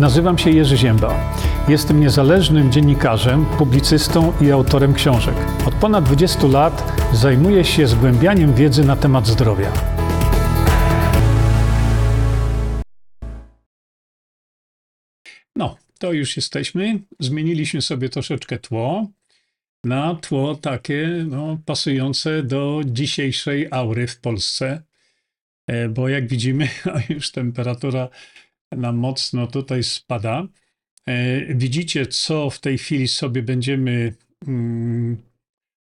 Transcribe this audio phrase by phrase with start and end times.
[0.00, 1.34] Nazywam się Jerzy Ziemba.
[1.68, 5.34] Jestem niezależnym dziennikarzem, publicystą i autorem książek.
[5.66, 9.72] Od ponad 20 lat zajmuję się zgłębianiem wiedzy na temat zdrowia.
[15.56, 17.00] No, to już jesteśmy.
[17.18, 19.06] Zmieniliśmy sobie troszeczkę tło
[19.84, 24.82] na tło takie no, pasujące do dzisiejszej aury w Polsce,
[25.70, 26.68] E, bo jak widzimy,
[27.08, 28.08] już temperatura
[28.72, 30.46] nam mocno tutaj spada.
[31.06, 34.14] E, Widzicie, co w tej chwili sobie będziemy
[34.46, 35.16] mm,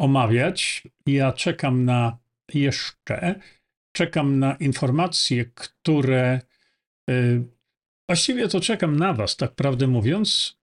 [0.02, 0.84] omawiać.
[1.06, 2.18] Ja czekam na
[2.54, 3.40] jeszcze,
[3.96, 6.40] czekam na informacje, które
[7.10, 7.14] e,
[8.10, 10.58] właściwie to czekam na Was, tak prawdę mówiąc.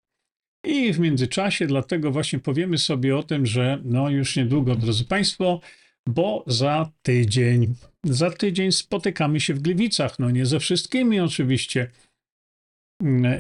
[0.65, 5.61] I w międzyczasie, dlatego właśnie powiemy sobie o tym, że no już niedługo, drodzy Państwo,
[6.07, 10.19] bo za tydzień, za tydzień spotykamy się w Gliwicach.
[10.19, 11.91] No nie ze wszystkimi oczywiście.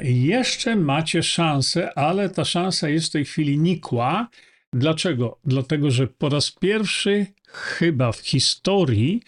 [0.02, 4.28] Jeszcze macie szansę, ale ta szansa jest w tej chwili nikła.
[4.72, 5.38] Dlaczego?
[5.44, 9.22] Dlatego, że po raz pierwszy chyba w historii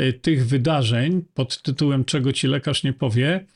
[0.00, 3.46] y, tych wydarzeń pod tytułem Czego ci lekarz nie powie,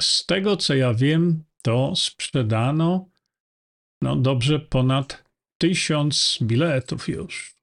[0.00, 3.08] z tego co ja wiem, to sprzedano
[4.02, 5.24] no dobrze ponad
[5.58, 7.55] tysiąc biletów już.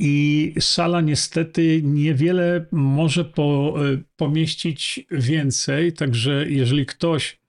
[0.00, 7.40] I sala niestety niewiele może po, y, pomieścić więcej, także jeżeli ktoś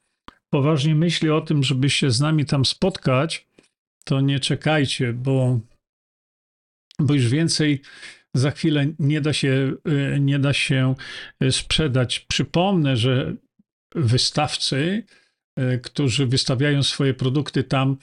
[0.50, 3.48] poważnie myśli o tym, żeby się z nami tam spotkać,
[4.04, 5.60] to nie czekajcie, bo,
[7.00, 7.82] bo już więcej
[8.34, 10.96] za chwilę nie da się, y, nie da się
[11.44, 12.20] y, sprzedać.
[12.20, 13.36] Przypomnę, że
[13.96, 15.04] wystawcy,
[15.84, 17.98] którzy wystawiają swoje produkty tam,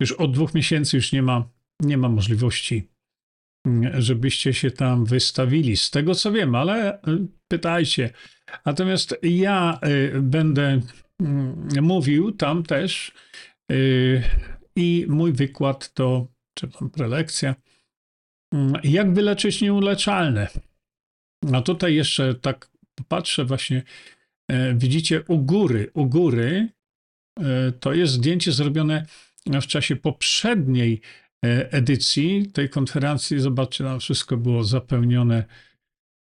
[0.00, 1.48] już od dwóch miesięcy już nie ma,
[1.80, 2.89] nie ma możliwości
[3.98, 5.76] żebyście się tam wystawili.
[5.76, 7.00] Z tego co wiem, ale y,
[7.48, 8.10] pytajcie.
[8.66, 10.80] Natomiast ja y, będę
[11.20, 13.12] mm, mówił tam też
[13.72, 14.22] y,
[14.76, 17.54] i mój wykład to, czy tam prelekcja,
[18.54, 20.48] mm, jak wyleczyć nieuleczalne.
[21.52, 22.70] A tutaj jeszcze tak
[23.08, 23.82] patrzę właśnie,
[24.48, 26.68] e, widzicie u góry, u góry
[27.40, 29.06] e, to jest zdjęcie zrobione
[29.46, 31.29] w czasie poprzedniej e,
[31.70, 33.40] edycji tej konferencji.
[33.40, 35.44] Zobaczcie, tam wszystko było zapełnione,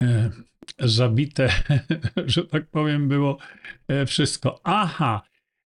[0.02, 0.30] e,
[0.78, 1.52] zabite,
[2.26, 3.38] że tak powiem, było
[3.88, 4.60] e, wszystko.
[4.64, 5.22] Aha,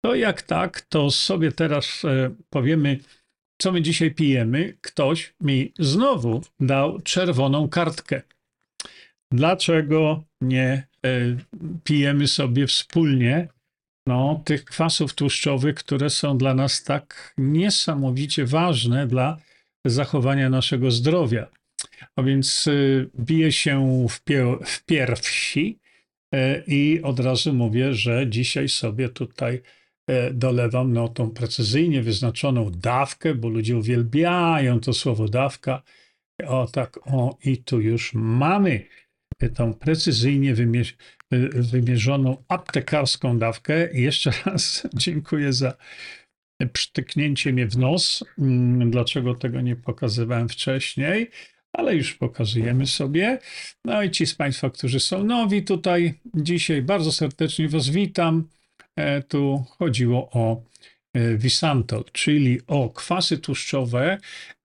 [0.05, 2.99] to jak tak, to sobie teraz e, powiemy,
[3.61, 4.77] co my dzisiaj pijemy.
[4.81, 8.21] Ktoś mi znowu dał czerwoną kartkę.
[9.33, 11.37] Dlaczego nie e,
[11.83, 13.47] pijemy sobie wspólnie
[14.07, 19.37] no, tych kwasów tłuszczowych, które są dla nas tak niesamowicie ważne dla
[19.85, 21.47] zachowania naszego zdrowia.
[22.15, 24.85] A więc y, biję się w, pie, w
[26.33, 29.61] e, i od razu mówię, że dzisiaj sobie tutaj
[30.07, 35.83] e, dolewam no, tą precyzyjnie wyznaczoną dawkę, bo ludzie uwielbiają to słowo dawka.
[36.47, 38.85] O tak, o i tu już mamy
[39.55, 40.95] tą precyzyjnie wymierz,
[41.71, 43.91] wymierzoną aptekarską dawkę.
[43.93, 45.73] I jeszcze raz dziękuję za
[46.73, 48.23] przytyknięcie mnie w nos.
[48.39, 51.29] Mm, Dlaczego tego nie pokazywałem wcześniej?
[51.73, 53.39] Ale już pokazujemy sobie.
[53.85, 58.47] No i ci z Państwa, którzy są nowi tutaj dzisiaj, bardzo serdecznie Was witam.
[58.95, 60.61] E, Tu chodziło o
[61.15, 64.17] e, Visantol, czyli o kwasy tłuszczowe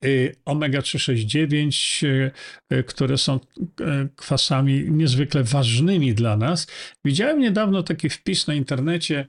[0.04, 2.30] y, omega-369, y,
[2.72, 3.40] y, które są
[3.80, 6.66] e, kwasami niezwykle ważnymi dla nas.
[7.04, 9.26] Widziałem niedawno taki wpis na internecie.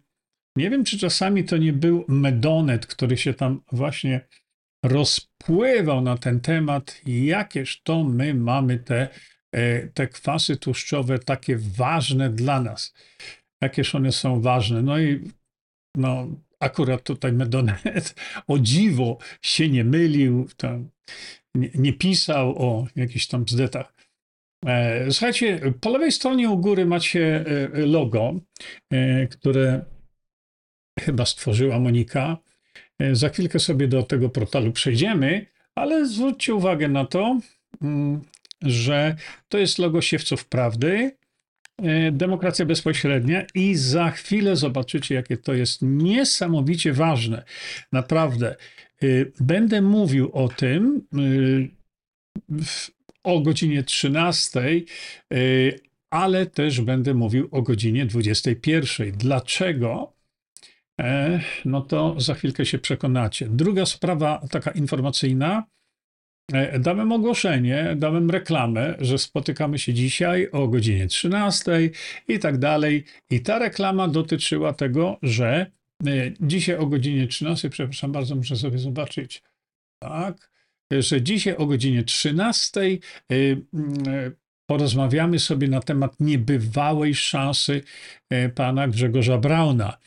[0.57, 4.27] Nie wiem, czy czasami to nie był Medonet, który się tam właśnie
[4.85, 9.07] rozpływał na ten temat, jakież to my mamy te,
[9.51, 12.93] e, te kwasy tłuszczowe takie ważne dla nas.
[13.61, 14.81] Jakież one są ważne.
[14.81, 15.23] No i
[15.97, 16.27] no,
[16.61, 18.15] akurat tutaj Medonet
[18.47, 20.89] o dziwo się nie mylił, tam
[21.55, 23.93] nie, nie pisał o jakichś tam bzdetach.
[24.65, 28.33] E, Słuchajcie, po lewej stronie u góry macie e, logo,
[28.93, 29.85] e, które
[30.99, 32.37] chyba stworzyła Monika.
[33.11, 35.45] Za chwilkę sobie do tego portalu przejdziemy,
[35.75, 37.39] ale zwróćcie uwagę na to,
[37.81, 38.21] mm,
[38.61, 39.15] że
[39.49, 41.17] to jest logo Siewców Prawdy,
[42.11, 47.43] demokracja bezpośrednia i za chwilę zobaczycie, jakie to jest niesamowicie ważne.
[47.91, 48.55] Naprawdę.
[49.01, 49.05] E,
[49.39, 51.17] Będę mówił o tym e,
[53.23, 54.81] o godzinie 13, e,
[56.09, 59.11] ale też będę mówił o godzinie 21.
[59.11, 60.13] Dlaczego?
[61.01, 63.47] E, No to za chwilkę się przekonacie.
[63.49, 65.63] Druga sprawa, taka informacyjna.
[66.53, 71.89] E, dałem ogłoszenie, dałem reklamę, że spotykamy się dzisiaj o godzinie 13
[72.27, 73.03] i tak dalej.
[73.29, 75.71] I ta reklama dotyczyła tego, że
[76.07, 79.43] e, dzisiaj o godzinie 13, przepraszam bardzo, muszę sobie zobaczyć,
[80.03, 80.51] tak,
[80.91, 82.99] że dzisiaj o godzinie 13 y,
[83.31, 83.61] y,
[84.69, 87.81] porozmawiamy sobie na temat niebywałej szansy
[88.55, 89.97] pana Grzegorza Brauna.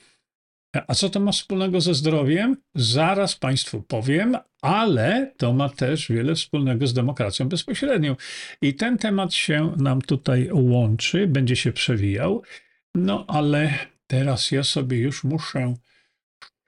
[0.75, 2.57] A co to ma wspólnego ze zdrowiem?
[2.75, 8.17] Zaraz Państwu powiem, ale to ma też wiele wspólnego z demokracją bezpośrednią.
[8.63, 12.43] I ten temat się nam tutaj łączy, będzie się przewijał.
[12.95, 15.75] No ale teraz ja sobie już muszę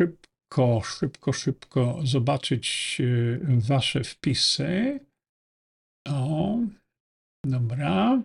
[0.01, 5.01] szybko, szybko, szybko zobaczyć y, Wasze wpisy.
[6.09, 6.59] O,
[7.45, 8.23] dobra.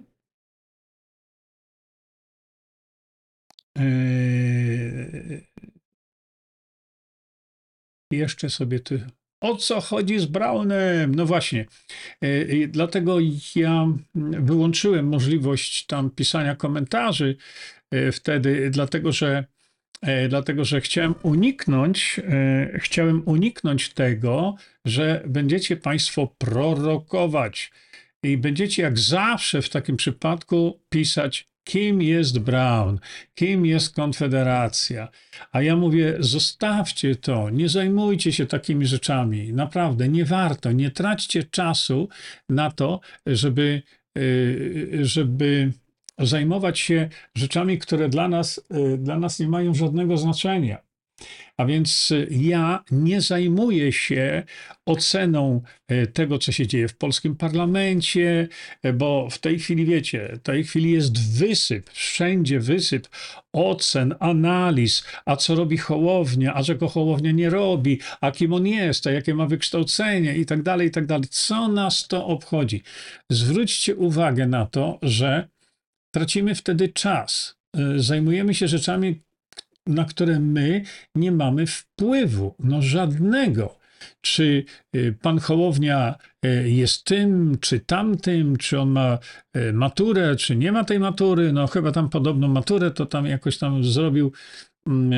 [3.77, 5.50] Yy,
[8.11, 9.07] jeszcze sobie ty.
[9.41, 11.15] O co chodzi z Brownem?
[11.15, 11.65] No właśnie.
[12.21, 13.17] Yy, dlatego
[13.55, 17.35] ja wyłączyłem możliwość tam pisania komentarzy
[17.91, 19.45] yy, wtedy, dlatego że
[20.01, 24.55] E, dlatego że chciałem uniknąć, e, chciałem uniknąć tego,
[24.85, 27.71] że będziecie Państwo prorokować
[28.23, 32.99] i będziecie jak zawsze w takim przypadku pisać, kim jest Brown,
[33.35, 35.07] kim jest Konfederacja.
[35.51, 39.53] A ja mówię, zostawcie to, nie zajmujcie się takimi rzeczami.
[39.53, 42.09] Naprawdę, nie warto, nie traćcie czasu
[42.49, 43.81] na to, żeby,
[44.17, 44.21] e,
[45.05, 45.71] żeby
[46.17, 48.61] zajmować się rzeczami, które dla nas,
[48.93, 50.90] y, dla nas nie mają żadnego znaczenia.
[51.57, 54.43] A więc y, ja nie zajmuję się
[54.85, 58.47] oceną y, tego, co się dzieje w polskim parlamencie,
[58.93, 63.07] bo w tej chwili, wiecie, w tej chwili jest wysyp, wszędzie wysyp
[63.53, 69.07] ocen, analiz, a co robi Hołownia, a czego Hołownia nie robi, a kim on jest,
[69.07, 71.27] a jakie ma wykształcenie i tak dalej, i tak dalej.
[71.29, 72.83] Co nas to obchodzi?
[73.29, 75.47] Zwróćcie uwagę na to, że
[76.11, 77.55] tracimy wtedy czas.
[77.97, 79.21] Zajmujemy się rzeczami,
[79.87, 80.83] na które my
[81.15, 83.81] nie mamy wpływu, no żadnego.
[84.21, 84.63] Czy
[84.93, 89.17] e, pan Hołownia e, jest tym, czy tamtym, czy on ma
[89.73, 93.83] maturę, czy nie ma tej matury, no chyba tam podobną maturę to tam jakoś tam
[93.83, 94.31] zrobił.
[94.87, 95.13] Mm,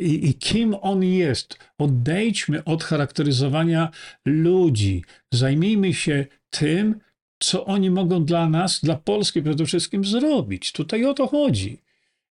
[0.00, 1.58] I, i kim on jest?
[1.78, 3.88] Odejdźmy od charakteryzowania
[4.24, 5.04] ludzi.
[5.34, 7.00] Zajmijmy się tym,
[7.42, 10.72] co oni mogą dla nas, dla Polski przede wszystkim zrobić.
[10.72, 11.78] Tutaj o to chodzi.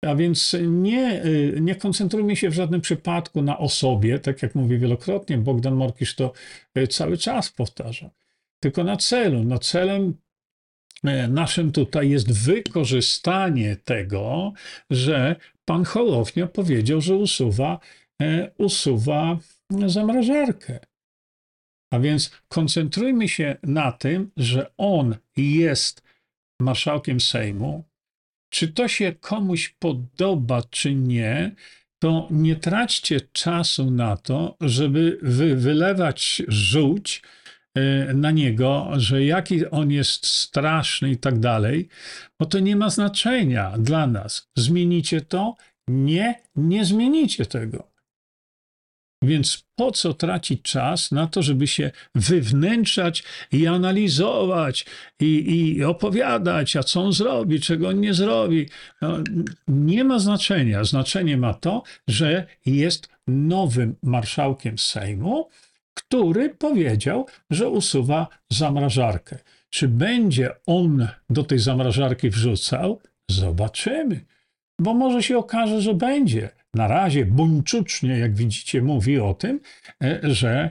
[0.08, 4.78] A więc nie, y, nie koncentrujmy się w żadnym przypadku na osobie, tak jak mówię
[4.78, 6.32] wielokrotnie, Bogdan Morkisz to
[6.78, 8.10] y, cały czas powtarza,
[8.60, 9.44] tylko na celu.
[9.44, 10.14] No celem
[11.04, 14.52] y, naszym tutaj jest wykorzystanie tego,
[14.90, 17.80] że pan Hołownia powiedział, że usuwa,
[18.58, 19.38] usuwa
[19.86, 20.78] zamrażarkę.
[21.92, 26.02] A więc koncentrujmy się na tym, że on jest
[26.60, 27.84] marszałkiem Sejmu.
[28.54, 31.54] Czy to się komuś podoba, czy nie,
[31.98, 37.22] to nie traćcie czasu na to, żeby wy, wylewać żółć
[37.74, 41.88] e, na niego, że jaki on jest straszny i tak dalej,
[42.40, 44.50] bo to nie ma znaczenia dla nas.
[44.56, 45.56] Zmienicie to?
[45.88, 47.93] Nie, nie zmienicie tego.
[49.24, 54.86] Więc po co tracić czas na to, żeby się wywnętrzać i analizować
[55.20, 58.68] i, i opowiadać, a co on zrobi, czego on nie zrobi?
[59.02, 59.18] No,
[59.68, 60.84] nie ma znaczenia.
[60.84, 65.48] Znaczenie ma to, że jest nowym marszałkiem Sejmu,
[65.94, 69.38] który powiedział, że usuwa zamrażarkę.
[69.70, 73.00] Czy będzie on do tej zamrażarki wrzucał?
[73.30, 74.24] Zobaczymy.
[74.78, 79.60] Bo może się okaże, że będzie na razie buńczucznie, jak widzicie, mówi o tym,
[80.04, 80.70] e, że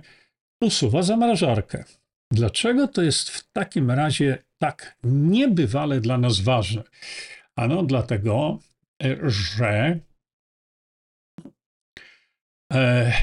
[0.62, 1.84] usuwa zamrażarkę.
[2.32, 6.84] Dlaczego to jest w takim razie tak niebywale dla nas ważne?
[7.56, 8.60] Ano dlatego,
[9.04, 10.00] e, że
[12.74, 13.14] e,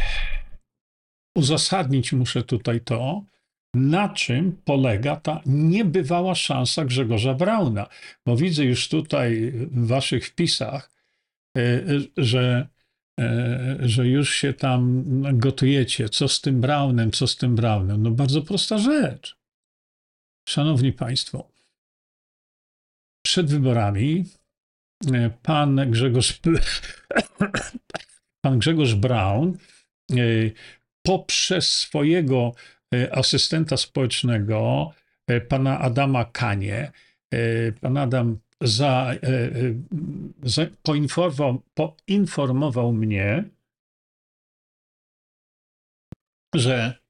[1.37, 3.25] uzasadnić muszę tutaj to,
[3.75, 7.87] na czym polega ta niebywała szansa Grzegorza Brauna.
[8.27, 10.91] Bo widzę już tutaj w waszych wpisach,
[12.17, 12.69] że,
[13.21, 15.05] e, że już się tam
[15.39, 16.09] gotujecie.
[16.09, 18.03] Co z tym Brownem, co z tym Brownem?
[18.03, 19.37] No bardzo prosta rzecz.
[20.49, 21.51] Szanowni Państwo,
[23.27, 24.25] przed wyborami
[25.13, 26.41] e, pan Grzegorz,
[28.45, 29.57] pan Grzegorz Brown
[31.07, 32.53] poprzez swojego
[33.11, 34.91] asystenta społecznego,
[35.49, 36.93] pana Adama Kanie,
[37.81, 39.75] pan Adam za, e, e,
[40.43, 43.45] za, poinformował, poinformował mnie,
[46.55, 47.01] że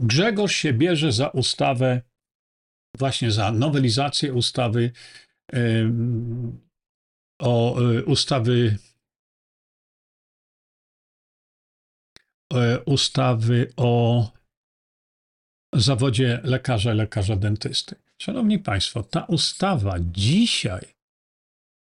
[0.00, 2.02] Grzegorz się bierze za ustawę,
[2.98, 4.92] właśnie za nowelizację ustawy
[7.42, 8.78] o e, ustawy
[12.86, 14.32] ustawy o
[15.74, 17.96] zawodzie lekarza lekarza dentysty.
[18.22, 20.80] Szanowni Państwo, ta ustawa dzisiaj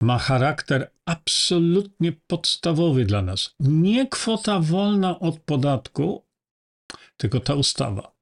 [0.02, 3.56] ma charakter absolutnie podstawowy dla nas.
[3.60, 6.24] Nie kwota wolna od podatku,
[7.18, 8.16] tylko ta ustawa.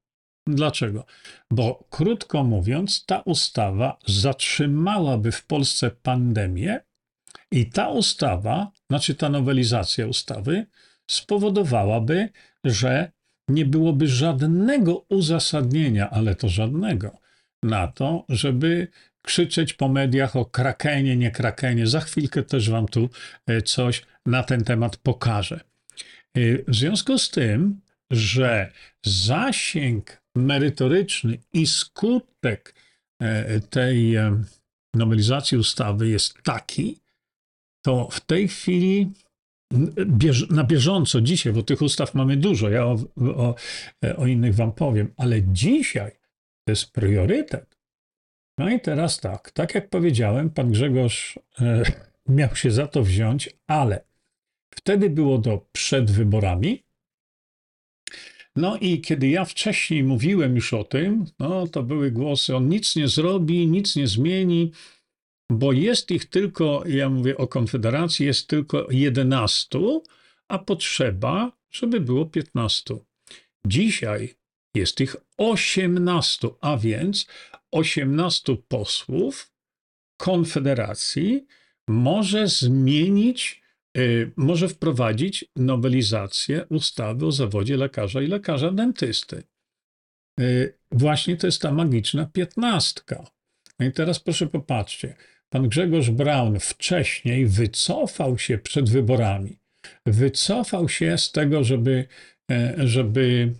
[0.46, 1.04] Dlaczego?
[1.50, 6.80] Bo krótko mówiąc, ta ustawa zatrzymałaby w Polsce pandemię
[7.50, 10.66] i ta ustawa, znaczy ta nowelizacja ustawy,
[11.10, 12.28] spowodowałaby,
[12.64, 13.12] że
[13.48, 17.23] nie byłoby żadnego uzasadnienia, ale to żadnego,
[17.64, 18.88] na to, żeby
[19.22, 21.86] krzyczeć po mediach o krakenie, nie krakenie.
[21.86, 23.08] Za chwilkę też wam tu
[23.46, 25.60] e, coś na ten temat pokażę.
[26.34, 27.80] E, W związku z tym,
[28.10, 28.72] że
[29.06, 32.74] zasięg merytoryczny i skutek
[33.22, 34.14] e, tej
[34.94, 36.98] nowelizacji ustawy jest taki,
[37.84, 39.10] to w tej chwili
[40.50, 42.98] na bieżąco, dzisiaj, bo tych ustaw mamy dużo, ja o,
[43.36, 43.54] o,
[44.16, 46.23] o innych wam powiem, ale dzisiaj
[46.64, 47.78] to jest priorytet.
[48.58, 51.82] No i teraz tak, tak jak powiedziałem, pan Grzegorz e,
[52.28, 54.04] miał się za to wziąć, ale
[54.74, 56.84] wtedy było to przed wyborami.
[58.56, 62.96] No i kiedy ja wcześniej mówiłem już o tym, no to były głosy, on nic
[62.96, 64.72] nie zrobi, nic nie zmieni,
[65.50, 69.78] bo jest ich tylko, ja mówię o Konfederacji, jest tylko 11,
[70.48, 72.98] a potrzeba, żeby było 15.
[73.66, 74.34] Dzisiaj
[74.74, 77.26] jest ich 18, a więc
[77.70, 79.52] 18 posłów
[80.16, 81.46] Konfederacji
[81.88, 83.62] może zmienić,
[83.96, 89.42] y, może wprowadzić nowelizację ustawy o zawodzie lekarza i lekarza dentysty.
[90.40, 93.24] Y, Właśnie to jest ta magiczna piętnastka.
[93.78, 95.14] No i teraz proszę popatrzcie.
[95.48, 99.58] Pan Grzegorz Braun wcześniej wycofał się przed wyborami.
[100.06, 102.06] Wycofał się z tego, żeby,
[102.50, 103.52] e, żeby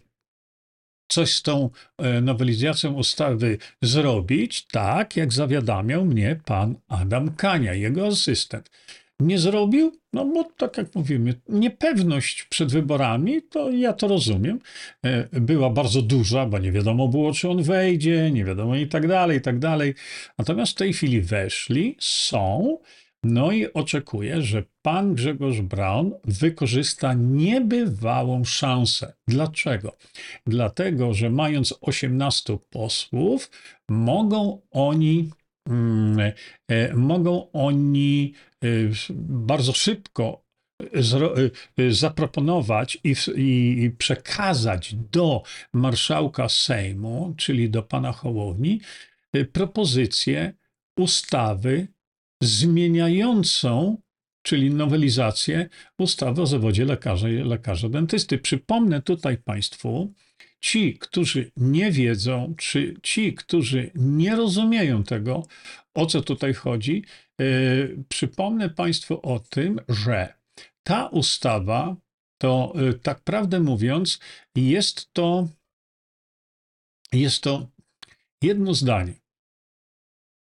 [1.14, 8.06] coś z tą e, nowelizacją ustawy zrobić, tak jak zawiadamiał mnie pan Adam Kania, jego
[8.06, 8.70] asystent.
[9.20, 9.92] Nie zrobił?
[10.12, 14.58] No bo tak jak mówimy, niepewność przed wyborami, to ja to rozumiem,
[15.04, 19.08] e, była bardzo duża, bo nie wiadomo było, czy on wejdzie, nie wiadomo i tak
[19.08, 19.94] dalej, i tak dalej.
[20.38, 22.78] Natomiast w tej chwili weszli, są,
[23.24, 29.14] no i oczekuję, że pan Grzegorz Braun wykorzysta niebywałą szansę.
[29.28, 29.96] Dlaczego?
[30.46, 33.50] Dlatego, że mając 18 posłów,
[33.88, 35.30] mogą oni,
[35.68, 36.32] mm,
[36.68, 38.66] e, mogą oni e,
[39.20, 40.44] bardzo szybko
[40.94, 41.34] zro,
[41.78, 43.14] e, zaproponować i
[43.84, 48.80] i przekazać do marszałka Sejmu, czyli do pana Hołowni,
[49.32, 50.52] e, propozycję
[50.98, 51.88] ustawy
[52.42, 53.98] zmieniającą,
[54.42, 58.38] czyli nowelizację ustawy o zawodzie lekarza i lekarza dentysty.
[58.38, 60.12] Przypomnę tutaj Państwu,
[60.60, 65.46] ci, którzy nie wiedzą, czy ci, którzy nie rozumieją tego,
[65.94, 67.04] o co tutaj chodzi,
[67.40, 67.44] e,
[68.08, 70.34] przypomnę Państwu o tym, że
[70.82, 71.96] ta ustawa,
[72.38, 74.20] to e, tak prawdę mówiąc,
[74.54, 75.48] jest to,
[77.12, 77.68] jest to
[78.42, 79.14] jedno zdanie.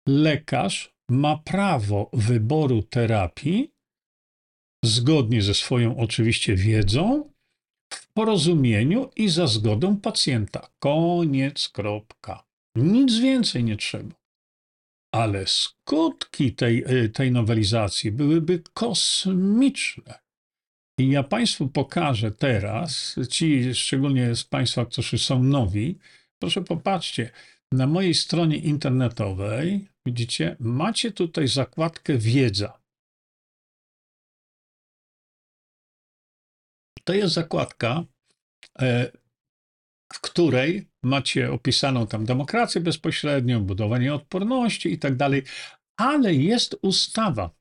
[0.07, 3.71] Lekarz ma prawo wyboru terapii
[4.85, 7.31] zgodnie ze swoją oczywiście wiedzą,
[7.93, 10.69] w porozumieniu i za zgodą pacjenta.
[10.79, 12.43] Koniec, kropka.
[12.75, 14.15] Nic więcej nie trzeba.
[15.13, 20.19] Ale skutki tej, y, tej nowelizacji byłyby kosmiczne.
[20.99, 25.97] I ja Państwu pokażę teraz, ci szczególnie z Państwa, którzy są nowi,
[26.41, 27.31] proszę popatrzcie,
[27.71, 32.81] na mojej stronie internetowej, widzicie, macie tutaj zakładkę wiedza.
[37.03, 38.03] To jest zakładka,
[38.79, 39.11] e,
[40.13, 45.43] w której macie opisaną tam demokrację bezpośrednią, budowanie odporności i tak dalej,
[45.97, 47.55] ale jest ustawa.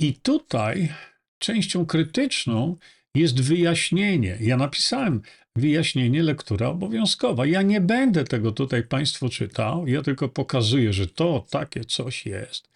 [0.00, 0.94] I tutaj
[1.38, 2.76] częścią krytyczną
[3.14, 4.38] jest wyjaśnienie.
[4.40, 5.22] Ja napisałem
[5.56, 7.46] wyjaśnienie, lektura obowiązkowa.
[7.46, 12.74] Ja nie będę tego tutaj Państwu czytał, ja tylko pokazuję, że to takie coś jest.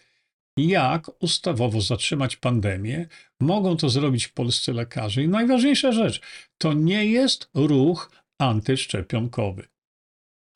[0.57, 3.07] Jak ustawowo zatrzymać pandemię?
[3.39, 5.23] Mogą to zrobić polscy lekarze.
[5.23, 6.21] I najważniejsza rzecz,
[6.57, 9.67] to nie jest ruch antyszczepionkowy.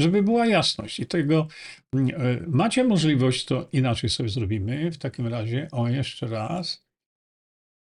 [0.01, 1.48] Żeby była jasność i tego
[1.94, 4.92] mm, e, macie możliwość, to inaczej sobie zrobimy.
[4.92, 6.86] W takim razie, o jeszcze raz,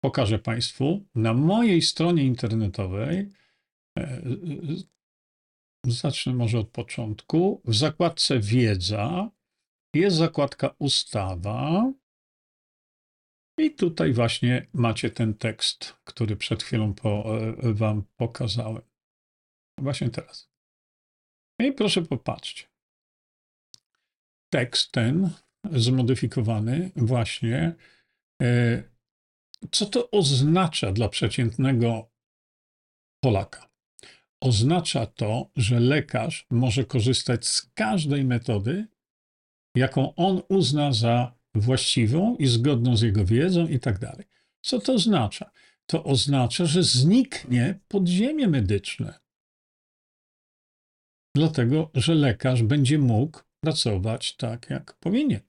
[0.04, 3.28] pokażę Państwu na mojej stronie internetowej
[5.86, 7.62] Zacznę może od początku.
[7.64, 9.30] W zakładce Wiedza
[9.94, 11.92] jest zakładka Ustawa.
[13.58, 18.82] I tutaj właśnie macie ten tekst, który przed chwilą po, e, Wam pokazałem.
[19.80, 20.50] Właśnie teraz.
[21.60, 22.64] I proszę popatrzcie.
[24.52, 25.30] Tekst ten
[25.72, 27.74] zmodyfikowany właśnie,
[28.42, 28.82] e,
[29.70, 32.10] co to oznacza dla przeciętnego
[33.24, 33.75] Polaka?
[34.40, 38.86] Oznacza to, że lekarz może korzystać z każdej metody,
[39.76, 44.26] jaką on uzna za właściwą i zgodną z jego wiedzą i tak dalej.
[44.62, 45.50] Co to oznacza?
[45.86, 49.20] To oznacza, że zniknie podziemie medyczne.
[51.36, 55.40] Dlatego, że lekarz będzie mógł pracować tak, jak powinien,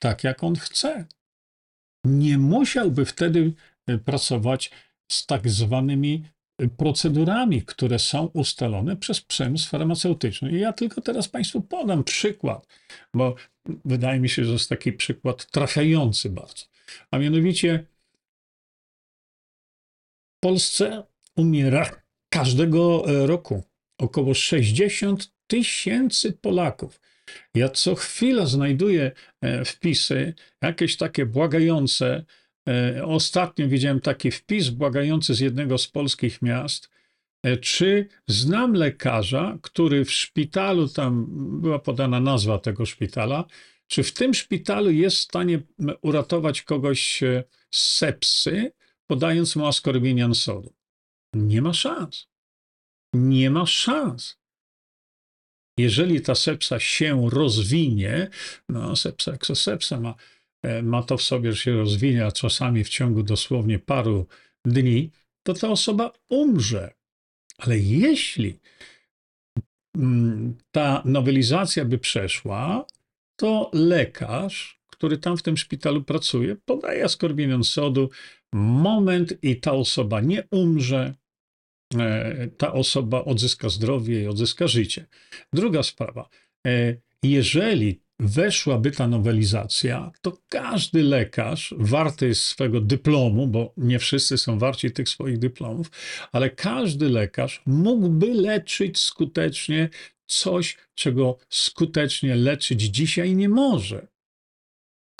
[0.00, 1.06] tak, jak on chce.
[2.04, 3.54] Nie musiałby wtedy
[3.86, 4.70] e, pracować
[5.12, 6.24] z tak zwanymi
[6.76, 10.52] procedurami, które są ustalone przez przemysł farmaceutyczny.
[10.52, 12.66] I ja tylko teraz Państwu podam przykład,
[13.14, 13.34] bo
[13.84, 16.64] wydaje mi się, że jest taki przykład trafiający bardzo.
[17.10, 17.86] A mianowicie
[20.36, 21.04] w Polsce
[21.36, 21.90] umiera
[22.28, 23.64] każdego e, roku
[23.98, 27.00] około 60 tysięcy Polaków.
[27.54, 32.24] Ja co chwilę znajduję e, wpisy, jakieś takie błagające.
[32.68, 36.90] E, ostatnio widziałem taki wpis błagający z jednego z polskich miast,
[37.42, 41.26] e, czy znam lekarza, który w szpitalu, tam
[41.60, 43.44] była podana nazwa tego szpitala,
[43.86, 45.60] czy w tym szpitalu jest w stanie
[46.02, 47.20] uratować kogoś
[47.70, 48.72] z sepsy,
[49.06, 50.74] podając mu askorbinian sodu?
[51.34, 52.28] Nie ma szans.
[53.14, 54.38] Nie ma szans.
[55.78, 58.30] Jeżeli ta sepsa się rozwinie,
[58.68, 60.14] no sepsa, eksosepsa ma,
[60.82, 64.26] ma to w sobie, że się rozwinie, a czasami w ciągu dosłownie paru
[64.64, 65.10] dni,
[65.42, 66.94] to ta osoba umrze.
[67.58, 68.58] Ale jeśli
[69.96, 72.86] mm, ta nowelizacja by przeszła,
[73.36, 78.10] to lekarz, który tam w tym szpitalu pracuje, podaje askorbinian sodu,
[78.52, 81.14] moment i ta osoba nie umrze,
[81.96, 85.06] E, ta osoba odzyska zdrowie i odzyska życie.
[85.52, 86.28] Druga sprawa.
[86.66, 94.38] E, jeżeli weszłaby ta nowelizacja, to każdy lekarz warty jest swego dyplomu, bo nie wszyscy
[94.38, 95.90] są warci tych swoich dyplomów,
[96.32, 99.88] ale każdy lekarz mógłby leczyć skutecznie
[100.26, 104.06] coś, czego skutecznie leczyć dzisiaj nie może.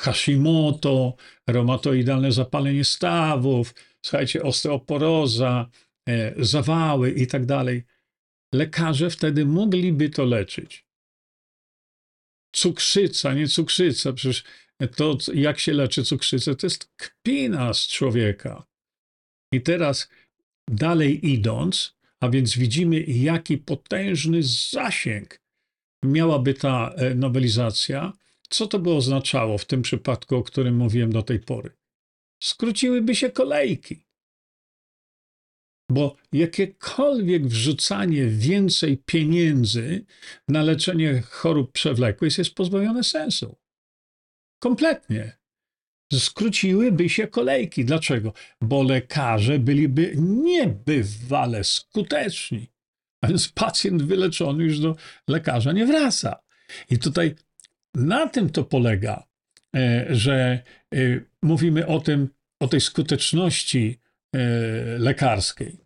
[0.00, 5.68] Hashimoto, reumatoidalne zapalenie stawów, słuchajcie, osteoporoza,
[6.08, 7.84] E, zawały i tak dalej,
[8.54, 10.88] lekarze wtedy mogliby to leczyć.
[12.52, 14.44] Cukrzyca, nie cukrzyca, przecież
[14.96, 18.66] to, jak się leczy cukrzycę, to jest kpina z człowieka.
[19.52, 20.08] I teraz
[20.70, 25.40] dalej idąc, a więc widzimy, jaki potężny zasięg
[26.04, 28.12] miałaby ta e, nowelizacja,
[28.48, 31.70] co to by oznaczało w tym przypadku, o którym mówiłem do tej pory?
[32.42, 34.08] Skróciłyby się kolejki.
[35.90, 40.05] Bo jakiekolwiek wrzucanie więcej pieniędzy
[40.48, 43.57] na leczenie chorób przewlekłych jest pozbawione sensu.
[44.62, 45.38] Kompletnie.
[46.12, 47.85] Skróciłyby się kolejki.
[47.85, 48.33] Dlaczego?
[48.61, 52.70] Bo lekarze byliby niebywale skuteczni.
[53.20, 54.96] A więc pacjent wyleczony już do
[55.29, 56.42] lekarza nie wraca.
[56.90, 57.35] I tutaj
[57.94, 59.27] na tym to polega,
[59.77, 60.62] e, że
[60.94, 60.98] e,
[61.42, 62.29] mówimy o tym,
[62.61, 64.01] o tej skuteczności
[64.99, 65.79] lekarskiej,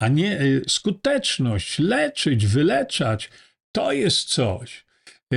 [0.00, 3.30] a nie e, skuteczność, leczyć, wyleczać,
[3.72, 4.86] to jest coś.
[5.32, 5.36] E,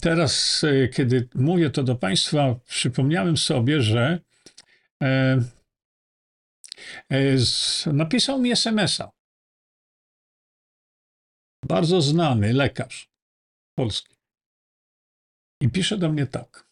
[0.00, 4.18] teraz, kiedy mówię to do Państwa, przypomniałem sobie, że
[7.86, 9.10] napisał mi SMS-a.
[11.64, 13.10] Bardzo znany lekarz
[13.78, 14.16] polski.
[15.62, 16.67] I pisze do mnie tak.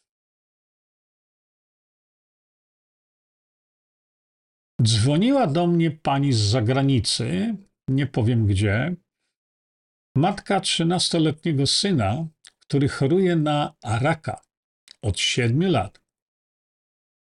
[4.82, 7.56] Dzwoniła do mnie pani z zagranicy,
[7.88, 8.96] nie powiem gdzie,
[10.16, 12.26] matka trzynastoletniego syna,
[12.58, 14.40] który choruje na raka
[15.02, 16.02] od siedmiu lat.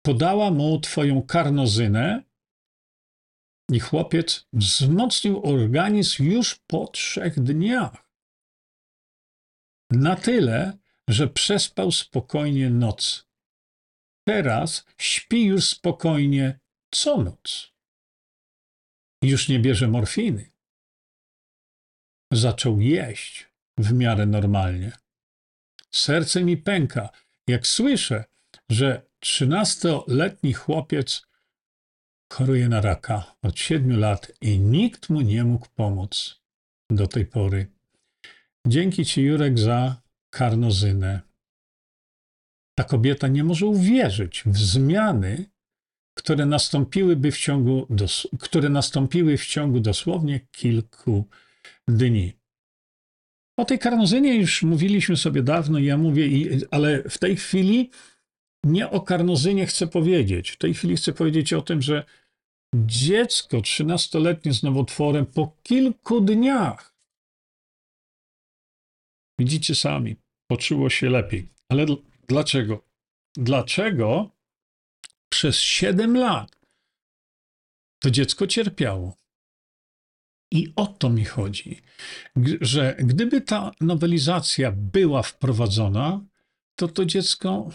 [0.06, 2.22] Podała mu twoją karnozynę
[3.70, 8.06] i chłopiec wzmocnił organizm już po trzech dniach.
[9.90, 10.78] Na tyle,
[11.08, 13.28] że przespał spokojnie noc.
[14.28, 16.60] Teraz śpi już spokojnie
[16.92, 17.72] co noc.
[19.22, 20.50] Już nie bierze morfiny.
[22.32, 24.92] Zaczął jeść w miarę normalnie.
[25.90, 27.10] Serce mi pęka,
[27.46, 28.24] jak słyszę,
[28.68, 31.26] że trzynastoletni chłopiec
[32.32, 36.40] choruje na raka od siedmiu lat i nikt mu nie mógł pomóc
[36.90, 37.66] do tej pory.
[38.66, 41.20] Dzięki Ci, Jurek, za karnozynę.
[42.74, 45.51] Ta kobieta nie może uwierzyć w zmiany,
[46.14, 51.28] które nastąpiłyby w ciągu, dos- które nastąpiły w ciągu dosłownie kilku
[51.88, 52.32] dni.
[53.58, 56.28] O tej karnozynie już mówiliśmy sobie dawno, ja mówię,
[56.70, 57.90] ale w tej chwili
[58.64, 60.50] nie o karnozynie chcę powiedzieć.
[60.50, 62.04] W tej chwili chcę powiedzieć o tym, że
[62.74, 66.94] dziecko 13-letnie z nowotworem po kilku dniach,
[69.38, 70.16] widzicie sami,
[70.50, 71.48] poczuło się lepiej.
[71.68, 72.84] Ale dl- dlaczego?
[73.36, 74.30] Dlaczego
[75.32, 76.58] przez 7 lat
[78.02, 79.16] to dziecko cierpiało?
[80.50, 81.80] I o to mi chodzi,
[82.60, 86.24] że gdyby ta nowelizacja była wprowadzona,
[86.78, 87.70] to to dziecko,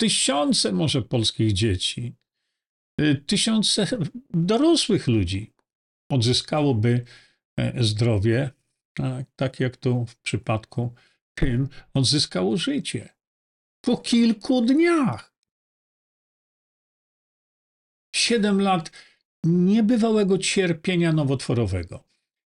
[0.00, 2.14] tysiące może polskich dzieci,
[3.00, 3.86] y, tysiące
[4.30, 5.52] dorosłych ludzi
[6.10, 7.04] odzyskałoby
[7.56, 8.50] e, zdrowie,
[8.94, 10.94] tak, tak jak tu w przypadku
[11.34, 13.08] tym odzyskało życie.
[13.80, 15.37] Po kilku dniach.
[18.18, 18.90] Siedem lat
[19.44, 22.04] niebywałego cierpienia nowotworowego.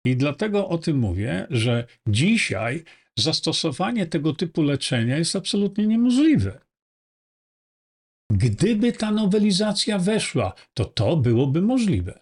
[0.05, 2.83] I dlatego o tym mówię, że dzisiaj
[3.19, 6.59] zastosowanie tego typu leczenia jest absolutnie niemożliwe.
[8.31, 12.19] Gdyby ta nowelizacja weszła, to to byłoby możliwe.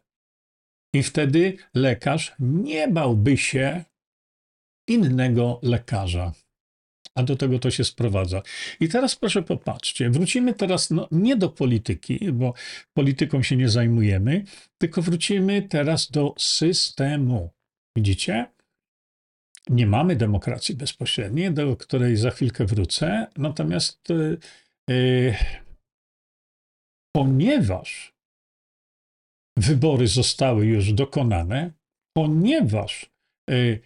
[0.93, 3.83] I wtedy lekarz nie bałby się
[4.87, 6.33] innego lekarza.
[7.15, 8.41] A do tego to się sprowadza.
[8.79, 12.53] I teraz proszę popatrzcie, wrócimy teraz no, nie do polityki, bo
[12.93, 14.43] polityką się nie zajmujemy,
[14.77, 17.49] tylko wrócimy teraz do systemu.
[17.97, 18.45] Widzicie?
[19.69, 24.09] Nie mamy demokracji bezpośredniej, do której za chwilkę wrócę, natomiast
[24.89, 25.35] yy,
[27.15, 28.15] ponieważ
[29.57, 31.71] wybory zostały już dokonane,
[32.17, 33.11] ponieważ
[33.49, 33.79] yy,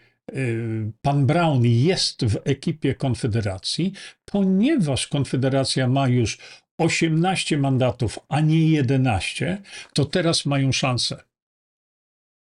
[1.02, 3.94] pan Brown jest w ekipie Konfederacji,
[4.26, 6.38] ponieważ Konfederacja ma już
[6.78, 9.62] 18 mandatów, a nie 11,
[9.94, 11.24] to teraz mają szansę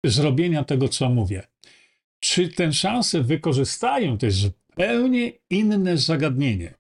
[0.06, 1.44] zrobienia tego, co mówię.
[2.20, 6.74] Czy tę szansę wykorzystają, to jest zupełnie inne zagadnienie.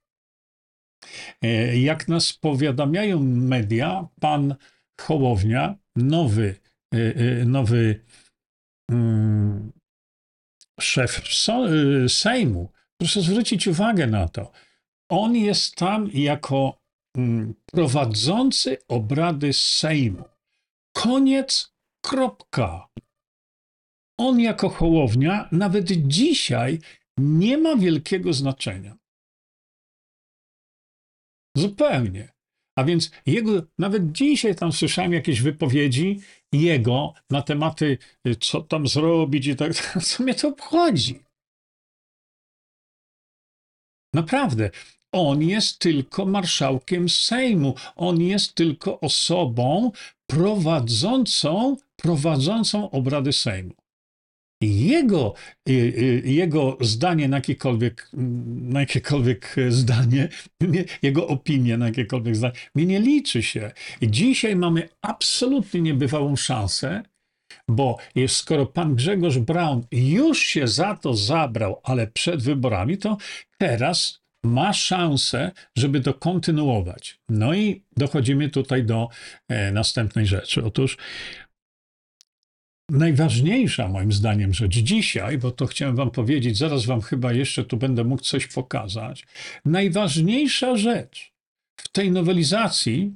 [1.41, 4.55] E, Jak nas powiadamiają media, pan
[5.01, 6.55] Hołownia, nowy,
[6.93, 8.03] e, e, nowy
[8.91, 9.71] mm,
[10.83, 14.51] szef e, Sejmu, proszę zwrócić uwagę na to,
[15.09, 16.81] on jest tam jako
[17.17, 20.23] mm, prowadzący obrady Sejmu.
[20.93, 22.87] Koniec, kropka.
[24.17, 26.79] On jako Hołownia nawet dzisiaj
[27.17, 28.97] nie ma wielkiego znaczenia.
[31.57, 32.33] Zupełnie.
[32.81, 36.19] A więc jego, nawet dzisiaj tam słyszałem jakieś wypowiedzi
[36.51, 39.73] jego na tematy, y, co tam zrobić i tak,
[40.07, 41.19] co mnie to obchodzi.
[44.13, 44.69] Naprawdę.
[45.11, 47.75] On jest tylko marszałkiem Sejmu.
[47.95, 49.91] On jest tylko osobą
[50.27, 53.73] prowadzącą, prowadzącą obrady Sejmu.
[54.61, 55.33] Jego,
[56.23, 58.09] jego zdanie na jakiekolwiek,
[58.61, 60.29] na jakiekolwiek zdanie,
[60.61, 63.71] nie, jego opinia na jakiekolwiek zdanie, mnie nie liczy się.
[64.01, 67.03] Dzisiaj mamy absolutnie niebywałą szansę,
[67.67, 73.17] bo jest, skoro pan Grzegorz Braun już się za to zabrał, ale przed wyborami, to
[73.57, 77.19] teraz ma szansę, żeby to kontynuować.
[77.29, 79.09] No i dochodzimy tutaj do
[79.47, 80.63] e, następnej rzeczy.
[80.63, 80.97] Otóż
[82.91, 87.77] najważniejsza moim zdaniem rzecz dzisiaj, bo to chciałem wam powiedzieć, zaraz wam chyba jeszcze tu
[87.77, 89.25] będę mógł coś pokazać.
[89.65, 91.33] Najważniejsza rzecz
[91.75, 93.13] w tej nowelizacji,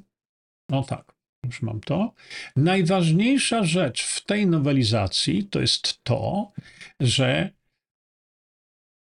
[0.70, 2.14] no tak, już mam to.
[2.56, 6.52] Najważniejsza rzecz w tej nowelizacji to jest to,
[7.00, 7.50] że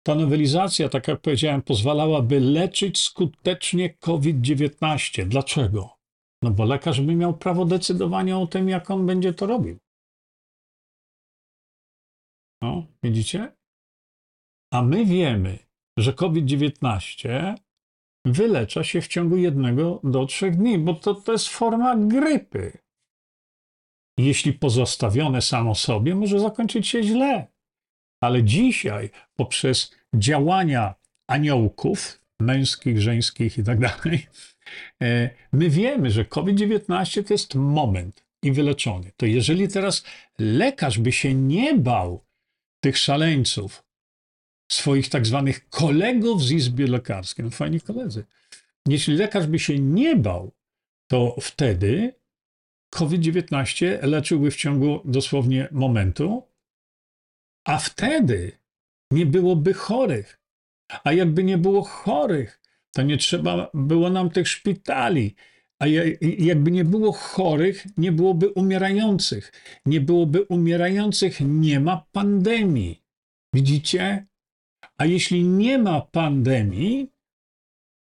[0.03, 5.27] ta nowelizacja, tak jak powiedziałem, pozwalałaby leczyć skutecznie COVID-19.
[5.27, 5.99] Dlaczego?
[6.43, 9.79] No bo lekarz by miał prawo decydowania o tym, jak on będzie to robił.
[12.63, 13.53] No, widzicie?
[14.73, 15.59] A my wiemy,
[15.99, 17.55] że COVID-19
[18.25, 22.79] wylecza się w ciągu jednego do trzech dni, bo to, to jest forma grypy.
[24.19, 27.47] Jeśli pozostawione samo sobie, może zakończyć się źle.
[28.23, 30.95] Ale dzisiaj, poprzez działania
[31.31, 34.27] aniołków, męskich, żeńskich i tak dalej,
[35.03, 39.13] e, my wiemy, że COVID-19 to jest moment i wyleczony.
[39.17, 40.05] To jeżeli teraz
[40.39, 42.28] lekarz by się nie bał
[42.81, 43.85] tych szaleńców,
[44.73, 48.25] swoich tak zwanych kolegów z Izby Lekarskiej, no fajni koledzy,
[48.89, 50.53] jeśli lekarz by się nie bał,
[51.11, 52.15] to wtedy
[52.91, 56.43] COVID-19 leczyłby w ciągu dosłownie momentu,
[57.67, 58.59] a wtedy
[59.11, 60.41] nie byłoby chorych.
[61.05, 62.61] A jakby nie było chorych,
[62.93, 65.35] to nie trzeba było nam tych szpitali.
[65.83, 66.03] A ja-
[66.39, 69.53] jakby nie było chorych, nie byłoby umierających.
[69.87, 73.03] Nie byłoby umierających, nie ma pandemii.
[73.55, 74.27] Widzicie?
[74.99, 77.11] A jeśli nie ma pandemii,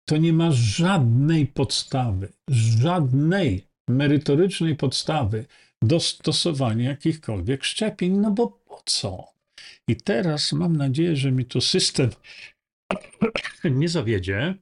[0.09, 5.45] to nie ma żadnej podstawy, żadnej merytorycznej podstawy
[5.83, 8.13] do stosowania jakichkolwiek szczepień.
[8.13, 9.33] No bo po co?
[9.89, 12.11] I teraz mam nadzieję, że mi tu system
[13.65, 14.55] nie zawiedzie.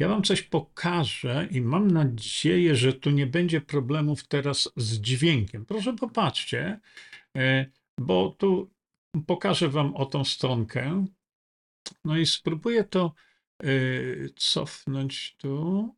[0.00, 5.66] Ja wam coś pokażę i mam nadzieję, że tu nie będzie problemów teraz z dźwiękiem.
[5.66, 6.80] Proszę popatrzcie,
[7.36, 7.66] e,
[8.00, 8.70] bo tu
[9.26, 11.06] pokażę wam o tą stronkę.
[12.04, 13.14] No i spróbuję to
[13.62, 13.68] e,
[14.36, 15.94] cofnąć tu.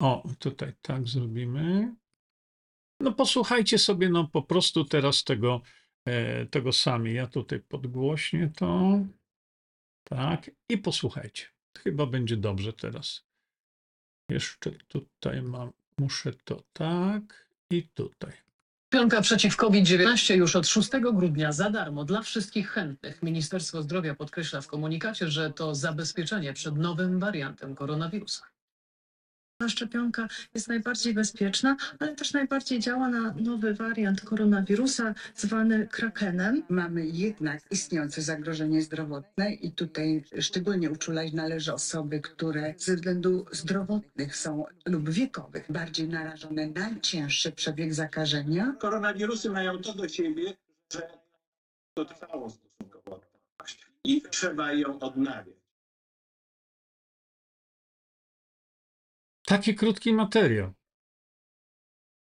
[0.00, 1.94] O, tutaj tak zrobimy.
[3.00, 5.62] No posłuchajcie sobie no po prostu teraz tego,
[6.04, 7.14] e, tego sami.
[7.14, 9.00] Ja tutaj podgłośnię to.
[10.04, 11.59] Tak, i posłuchajcie.
[11.78, 13.24] Chyba będzie dobrze teraz.
[14.28, 18.32] Jeszcze tutaj mam, muszę to tak i tutaj.
[18.86, 23.22] Szczepionka przeciw COVID-19 już od 6 grudnia za darmo dla wszystkich chętnych.
[23.22, 28.42] Ministerstwo Zdrowia podkreśla w komunikacie, że to zabezpieczenie przed nowym wariantem koronawirusa.
[29.60, 36.62] Ta szczepionka jest najbardziej bezpieczna, ale też najbardziej działa na nowy wariant koronawirusa zwany krakenem.
[36.68, 44.36] Mamy jednak istniejące zagrożenie zdrowotne i tutaj szczególnie uczulać należy osoby, które ze względu zdrowotnych
[44.36, 48.74] są lub wiekowych bardziej narażone na cięższy przebieg zakażenia.
[48.78, 50.56] koronawirusy mają to do siebie,
[50.92, 51.10] że
[51.94, 53.20] to trwało stosunkowo
[54.04, 55.59] i trzeba ją odnawiać.
[59.50, 60.72] Taki krótki materiał.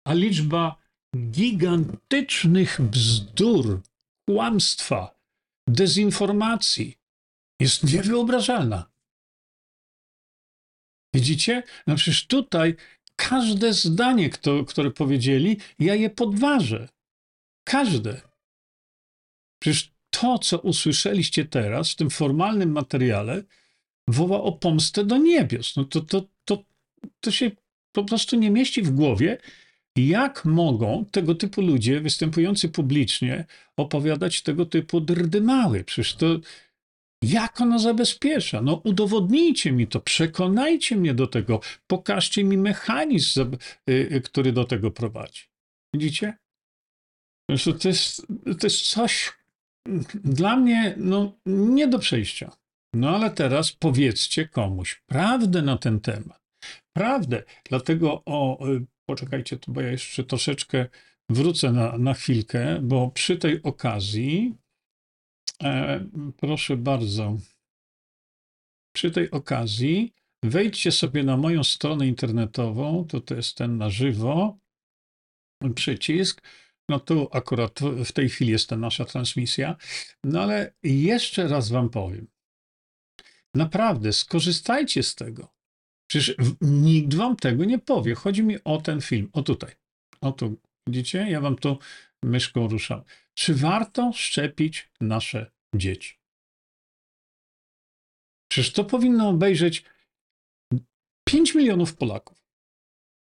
[0.07, 0.77] A liczba
[1.17, 3.83] gigantycznych bzdur,
[4.29, 5.19] kłamstwa,
[5.69, 6.99] dezinformacji
[7.61, 8.91] jest niewyobrażalna.
[11.15, 11.63] Widzicie?
[11.87, 12.77] No przecież tutaj
[13.17, 16.89] każde zdanie, kto, które powiedzieli, ja je podważę.
[17.65, 18.21] Każde.
[19.63, 23.43] Przecież to, co usłyszeliście teraz w tym formalnym materiale,
[24.09, 25.77] woła o pomstę do niebios.
[25.77, 26.72] No to, to, to,
[27.21, 27.51] to się
[27.93, 29.39] po prostu nie mieści w głowie,
[29.97, 33.45] jak mogą tego typu ludzie występujący publicznie
[33.77, 35.85] opowiadać tego typu drdymały.
[35.85, 36.27] Przecież to
[37.23, 38.63] jak ono zabezpiecza?
[38.63, 43.57] No udowodnijcie mi to, przekonajcie mnie do tego, pokażcie mi mechanizm,
[43.91, 45.43] y, y, który do tego prowadzi.
[45.95, 46.37] Widzicie?
[47.81, 49.33] To jest, to jest coś
[49.89, 52.57] mm, dla mnie no, nie do przejścia.
[52.95, 56.42] No ale teraz powiedzcie komuś prawdę na ten temat.
[56.97, 57.43] Prawdę.
[57.69, 60.87] Dlatego o, y, poczekajcie, bo ja jeszcze troszeczkę
[61.29, 64.55] wrócę na, na chwilkę, bo przy tej okazji,
[65.63, 66.05] e,
[66.37, 67.37] proszę bardzo,
[68.97, 74.59] przy tej okazji wejdźcie sobie na moją stronę internetową, to to jest ten na żywo,
[75.75, 76.43] przycisk.
[76.89, 79.77] No tu akurat w tej chwili jest ta nasza transmisja.
[80.25, 82.27] No ale jeszcze raz wam powiem.
[83.55, 85.52] Naprawdę, skorzystajcie z tego.
[86.13, 88.15] Przecież nikt wam tego nie powie.
[88.15, 89.31] Chodzi mi o ten film.
[89.33, 89.73] O tutaj.
[90.21, 90.57] O tu.
[90.89, 91.31] Widzicie?
[91.31, 91.79] Ja wam tu
[92.25, 93.03] myszką ruszam.
[93.35, 96.19] Czy warto szczepić nasze dzieci?
[98.51, 99.85] Przecież to powinno obejrzeć
[101.29, 102.39] 5 milionów Polaków.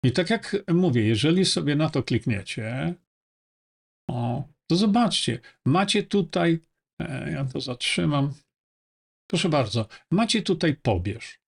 [0.05, 2.95] I tak jak mówię, jeżeli sobie na to klikniecie,
[4.11, 6.59] o, to zobaczcie, macie tutaj,
[7.03, 8.35] e, ja to zatrzymam,
[9.31, 11.44] proszę bardzo, macie tutaj pobierz,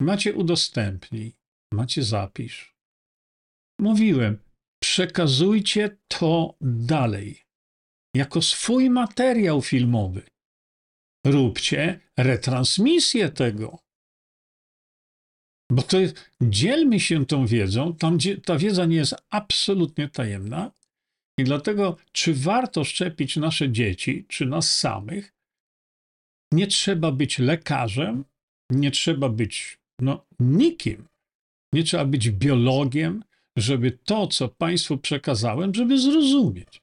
[0.00, 1.36] macie udostępnij,
[1.72, 2.74] macie zapisz.
[3.80, 4.38] Mówiłem,
[4.82, 7.42] przekazujcie to dalej,
[8.14, 10.22] jako swój materiał filmowy.
[11.26, 13.78] Róbcie retransmisję tego.
[15.70, 20.72] Bo to jest, dzielmy się tą wiedzą, tam gdzie ta wiedza nie jest absolutnie tajemna.
[21.38, 25.34] I dlatego, czy warto szczepić nasze dzieci, czy nas samych,
[26.52, 28.24] nie trzeba być lekarzem,
[28.70, 31.08] nie trzeba być no, nikim,
[31.74, 33.24] nie trzeba być biologiem,
[33.56, 36.80] żeby to, co Państwu przekazałem, żeby zrozumieć.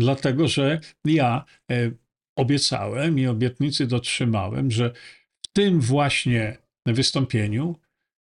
[0.00, 1.90] Dlatego, że ja e,
[2.36, 4.92] obiecałem i obietnicy dotrzymałem, że
[5.44, 7.76] w tym właśnie wystąpieniu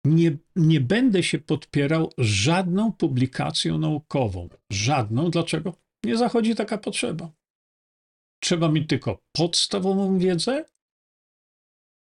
[0.04, 4.48] nie, nie będę się podpierał żadną publikacją naukową.
[4.72, 5.30] Żadną.
[5.30, 5.74] Dlaczego?
[6.04, 7.32] Nie zachodzi taka potrzeba.
[8.42, 10.64] Trzeba mieć tylko podstawową wiedzę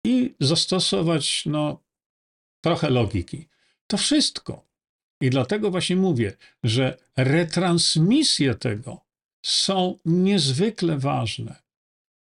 [0.08, 1.82] i zastosować no,
[2.60, 3.48] trochę logiki.
[3.86, 4.68] To wszystko.
[5.20, 6.32] I dlatego właśnie mówię,
[6.64, 9.00] że retransmisje tego
[9.46, 11.56] są niezwykle ważne,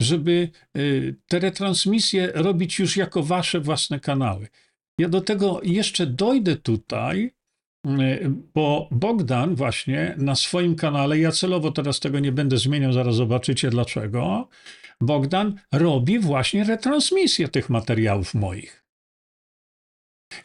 [0.02, 4.48] żeby y, te retransmisje robić już jako wasze własne kanały.
[4.98, 7.32] Ja do tego jeszcze dojdę tutaj,
[7.88, 13.15] y, bo Bogdan właśnie na swoim kanale, ja celowo teraz tego nie będę zmieniał, zaraz
[13.15, 14.48] zobaczycie dlaczego,
[15.02, 18.86] Bogdan robi właśnie retransmisję tych materiałów moich.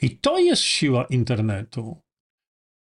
[0.02, 2.00] I to jest siła internetu,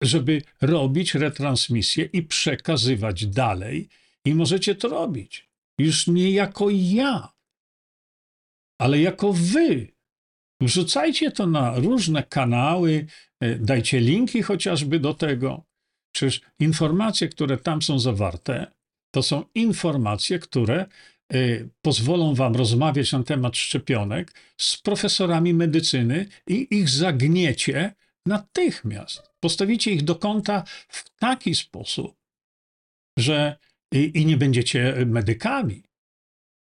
[0.03, 3.89] żeby robić retransmisję i przekazywać dalej.
[4.25, 5.49] I możecie to robić.
[5.79, 7.33] Już nie jako ja,
[8.81, 9.87] ale jako wy.
[10.61, 13.05] Wrzucajcie to na różne kanały,
[13.39, 15.63] e, dajcie linki chociażby do tego.
[16.15, 18.71] Czyż informacje, które tam są zawarte,
[19.13, 20.85] to są informacje, które
[21.81, 29.31] pozwolą wam rozmawiać na temat szczepionek z profesorami medycyny i ich zagniecie natychmiast.
[29.39, 32.15] Postawicie ich do kąta w taki sposób,
[33.19, 33.57] że
[33.91, 35.83] i, i nie będziecie medykami.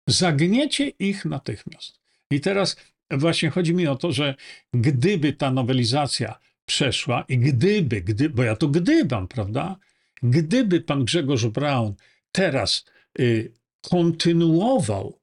[0.08, 2.00] Zagniecie ich natychmiast.
[2.30, 2.76] I teraz
[3.10, 4.34] właśnie chodzi mi o to, że
[4.74, 9.76] gdyby ta nowelizacja przeszła i gdyby, gdy, bo ja to gdybam, prawda?
[10.22, 11.94] Gdyby pan Grzegorz Braun
[12.32, 12.84] teraz
[13.20, 13.52] y,
[13.90, 15.20] kontynuował,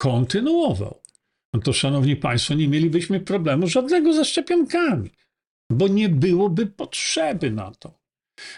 [0.00, 1.02] kontynuował,
[1.54, 5.10] no to szanowni państwo, nie mielibyśmy problemu żadnego ze szczepionkami,
[5.72, 8.00] bo nie byłoby potrzeby na to.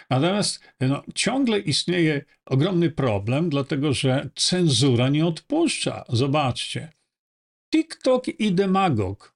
[0.09, 6.03] Natomiast no, ciągle istnieje ogromny problem, dlatego że cenzura nie odpuszcza.
[6.09, 6.91] Zobaczcie.
[7.73, 9.35] TikTok i demagog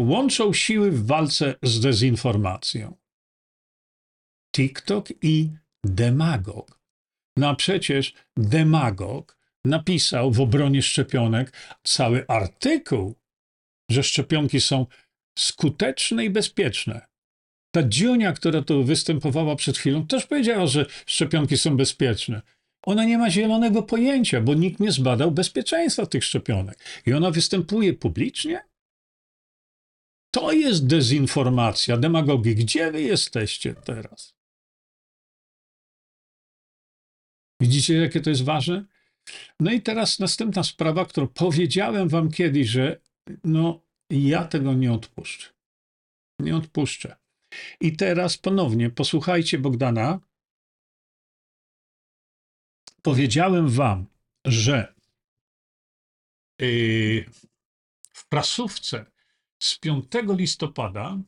[0.00, 2.96] łączą siły w walce z dezinformacją.
[4.56, 5.50] TikTok i
[5.84, 6.81] demagog.
[7.36, 13.14] No a przecież demagog napisał w obronie szczepionek cały artykuł,
[13.90, 14.86] że szczepionki są
[15.38, 17.06] skuteczne i bezpieczne.
[17.74, 22.42] Ta Dziunia, która tu występowała przed chwilą, też powiedziała, że szczepionki są bezpieczne.
[22.86, 26.78] Ona nie ma zielonego pojęcia, bo nikt nie zbadał bezpieczeństwa tych szczepionek.
[27.06, 28.64] I ona występuje publicznie?
[30.34, 32.54] To jest dezinformacja, demagogii.
[32.54, 34.34] Gdzie wy jesteście teraz?
[37.62, 38.84] Widzicie, jakie to jest ważne?
[39.60, 43.00] No i teraz następna sprawa, którą powiedziałem wam kiedyś, że
[43.44, 45.48] no, ja tego nie odpuszczę.
[46.38, 47.16] Nie odpuszczę.
[47.80, 50.20] I teraz ponownie posłuchajcie Bogdana.
[53.02, 54.06] Powiedziałem wam,
[54.44, 54.94] że
[56.58, 57.24] yy,
[58.12, 59.06] w prasówce
[59.62, 61.18] z 5 listopada,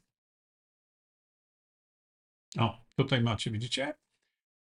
[2.59, 4.04] o, tutaj macie, widzicie?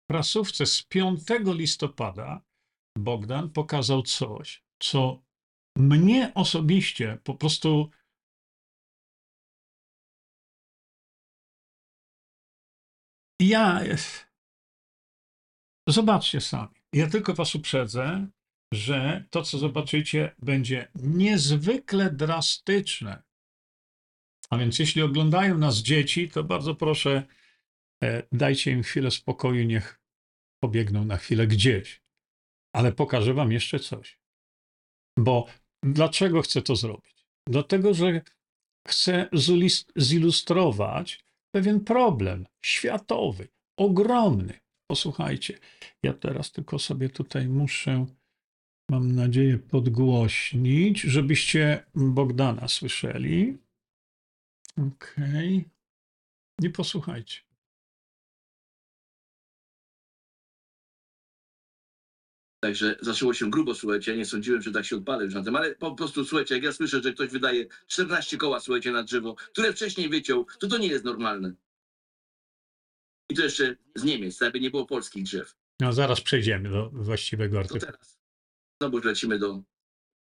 [0.10, 2.42] Prasówce z 5 listopada
[2.98, 5.24] Bogdan pokazał coś, co
[5.78, 7.90] mnie osobiście po prostu
[13.42, 13.82] ja.
[15.88, 16.76] Zobaczcie sami.
[16.94, 18.28] Ja tylko was uprzedzę,
[18.74, 23.24] że to, co zobaczycie, będzie niezwykle drastyczne.
[24.50, 27.24] A więc, jeśli oglądają nas dzieci, to bardzo proszę,
[28.32, 30.00] dajcie im chwilę spokoju, niech
[30.64, 32.02] pobiegną na chwilę gdzieś.
[32.76, 34.20] Ale pokażę wam jeszcze coś.
[35.20, 35.48] Bo
[35.84, 37.26] dlaczego chcę to zrobić?
[37.48, 38.22] Dlatego, że
[38.88, 39.30] chcę
[39.96, 43.48] zilustrować pewien problem światowy,
[43.80, 44.60] ogromny.
[44.92, 45.60] Posłuchajcie,
[46.04, 48.06] ja teraz tylko sobie tutaj muszę,
[48.92, 53.58] mam nadzieję, podgłośnić, żebyście Bogdana słyszeli.
[54.78, 55.66] Okej.
[56.62, 57.53] I posłuchajcie.
[62.64, 65.56] Także zaczęło się grubo, słuchajcie, ja nie sądziłem, że tak się odpalę już na tym,
[65.56, 69.36] ale po prostu, słuchajcie, jak ja słyszę, że ktoś wydaje 14 koła, słuchajcie, na drzewo,
[69.36, 71.54] które wcześniej wyciął, to to nie jest normalne.
[73.30, 75.56] I to jeszcze z Niemiec, tak by nie było polskich drzew.
[75.82, 77.80] No, zaraz przejdziemy do właściwego To artykułu.
[77.92, 78.20] teraz
[78.82, 79.64] znowu lecimy do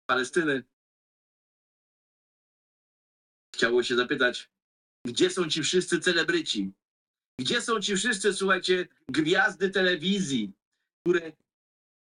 [0.06, 0.64] Palestyny.
[3.54, 4.50] Chciało się zapytać,
[5.06, 6.72] gdzie są ci wszyscy celebryci?
[7.40, 10.52] Gdzie są ci wszyscy, słuchajcie, gwiazdy telewizji,
[11.04, 11.32] które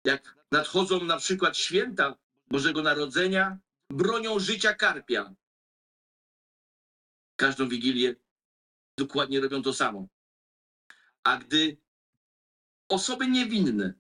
[0.08, 2.16] jak nadchodzą na przykład święta
[2.47, 3.58] Bożego Narodzenia,
[3.89, 5.36] bronią życia karpia.
[7.36, 8.16] Każdą wigilię
[8.97, 10.08] dokładnie robią to samo.
[11.24, 11.78] A gdy
[12.89, 13.93] osoby niewinne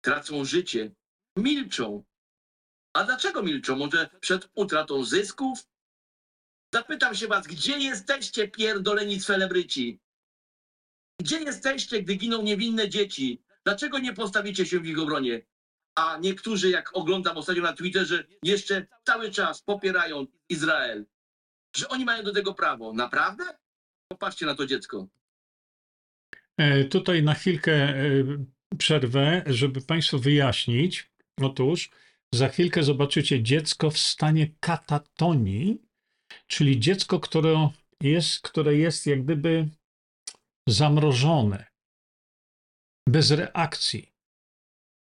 [0.00, 0.94] tracą życie,
[1.36, 2.04] milczą.
[2.92, 3.76] A dlaczego milczą?
[3.76, 5.68] Może przed utratą zysków?
[6.74, 10.00] Zapytam się was, gdzie jesteście, pierdoleni celebryci?
[11.20, 13.42] Gdzie jesteście, gdy giną niewinne dzieci?
[13.66, 15.42] Dlaczego nie postawicie się w ich obronie?
[15.94, 21.06] A niektórzy, jak oglądam ostatnio na Twitterze, jeszcze cały czas popierają Izrael.
[21.76, 22.92] Że oni mają do tego prawo.
[22.92, 23.44] Naprawdę?
[24.08, 25.08] Popatrzcie na to dziecko.
[26.56, 28.24] E, Tutaj na chwilkę e,
[28.78, 31.10] przerwę, żeby Państwu wyjaśnić.
[31.40, 31.90] Otóż
[32.34, 35.82] za chwilkę zobaczycie dziecko w stanie katatonii,
[36.46, 39.68] czyli dziecko, które jest, które jest jak gdyby
[40.68, 41.71] zamrożone,
[43.08, 44.12] bez reakcji.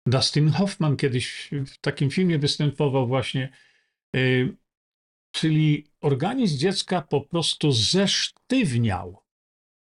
[0.06, 3.52] Dustin Hoffman kiedyś w takim filmie występował właśnie,
[4.16, 4.56] y,
[5.34, 9.22] czyli organizm dziecka po prostu zesztywniał.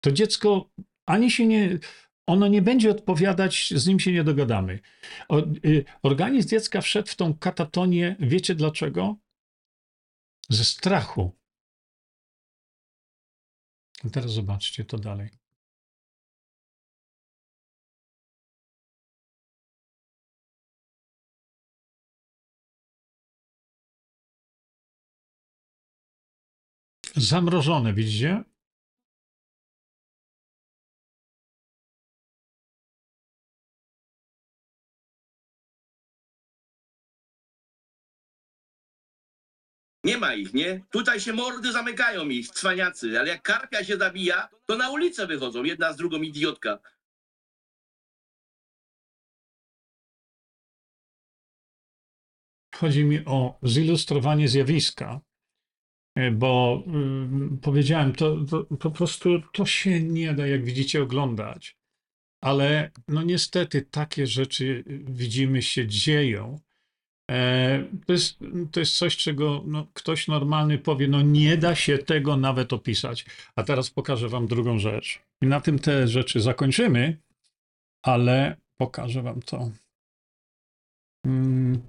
[0.04, 0.70] To dziecko
[1.06, 1.80] ani się nie,
[2.28, 4.80] ono nie będzie odpowiadać, z nim się nie dogadamy.
[5.66, 9.16] Y, organizm dziecka wszedł w tą katatonię, wiecie dlaczego?
[10.50, 11.32] Ze strachu.
[14.12, 15.45] Teraz zobaczcie to dalej.
[27.18, 28.44] Zamrożone, widzicie?
[40.04, 40.86] Nie ma ich, nie?
[40.90, 45.64] Tutaj się mordy zamykają ich, cwaniacy, ale jak karpia się zabija, to na ulicę wychodzą,
[45.64, 46.80] jedna z drugą idiotka.
[52.76, 55.22] Chodzi mi o zilustrowanie zjawiska,
[56.32, 56.84] bo
[57.54, 61.78] y, powiedziałem, to, to po prostu to się nie da, jak widzicie, oglądać.
[62.42, 66.60] Ale no niestety takie rzeczy widzimy się dzieją.
[67.32, 68.40] E, to, jest,
[68.72, 73.26] to jest coś, czego no, ktoś normalny powie, no nie da się tego nawet opisać.
[73.56, 75.22] A teraz pokażę wam drugą rzecz.
[75.42, 77.18] I na tym te rzeczy zakończymy,
[78.04, 79.72] ale pokażę wam to.
[81.26, 81.82] Mm,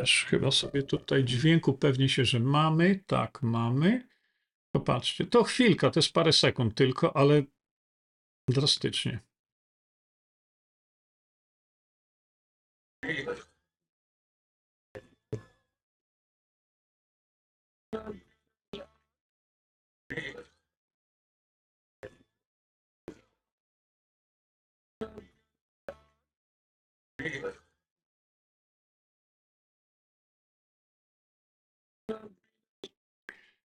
[0.00, 3.00] też chyba sobie tutaj dźwięku pewnie się, że mamy.
[3.06, 4.08] Tak, mamy.
[4.74, 7.42] Popatrzcie, to chwilka, to jest parę sekund tylko, ale
[8.50, 9.20] drastycznie.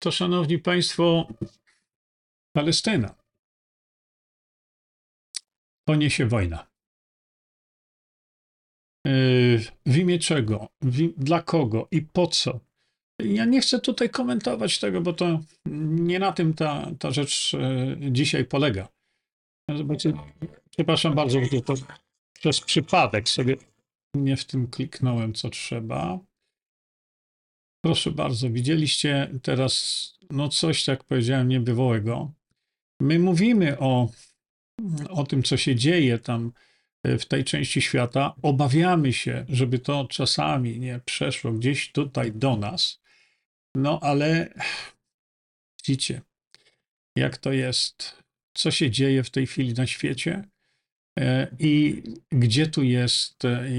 [0.03, 1.28] To, szanowni państwo,
[2.53, 3.14] Palestyna.
[5.88, 6.66] Poniesie wojna.
[9.07, 10.68] Yy, W imię czego?
[11.16, 12.61] Dla kogo i po co?
[13.18, 15.40] Ja nie chcę tutaj komentować tego, bo to
[16.01, 18.88] nie na tym ta, ta rzecz e, dzisiaj polega.
[19.76, 20.12] Zobaczcie,
[20.70, 21.74] przepraszam bardzo, bo to
[22.32, 23.57] przez przypadek sobie
[24.14, 26.18] nie w tym kliknąłem, co trzeba.
[27.84, 32.32] Proszę bardzo, widzieliście teraz no coś, jak powiedziałem, niebywałego.
[33.00, 34.10] My mówimy o,
[35.08, 36.52] o tym, co się dzieje tam
[37.02, 38.34] e, w tej części świata.
[38.42, 43.00] Obawiamy się, żeby to czasami nie przeszło gdzieś tutaj do nas.
[43.74, 44.54] No ale
[45.86, 46.20] widzicie,
[47.16, 48.22] jak to jest,
[48.54, 50.44] co się dzieje w tej chwili na świecie
[51.18, 53.70] e, i gdzie tu jest e,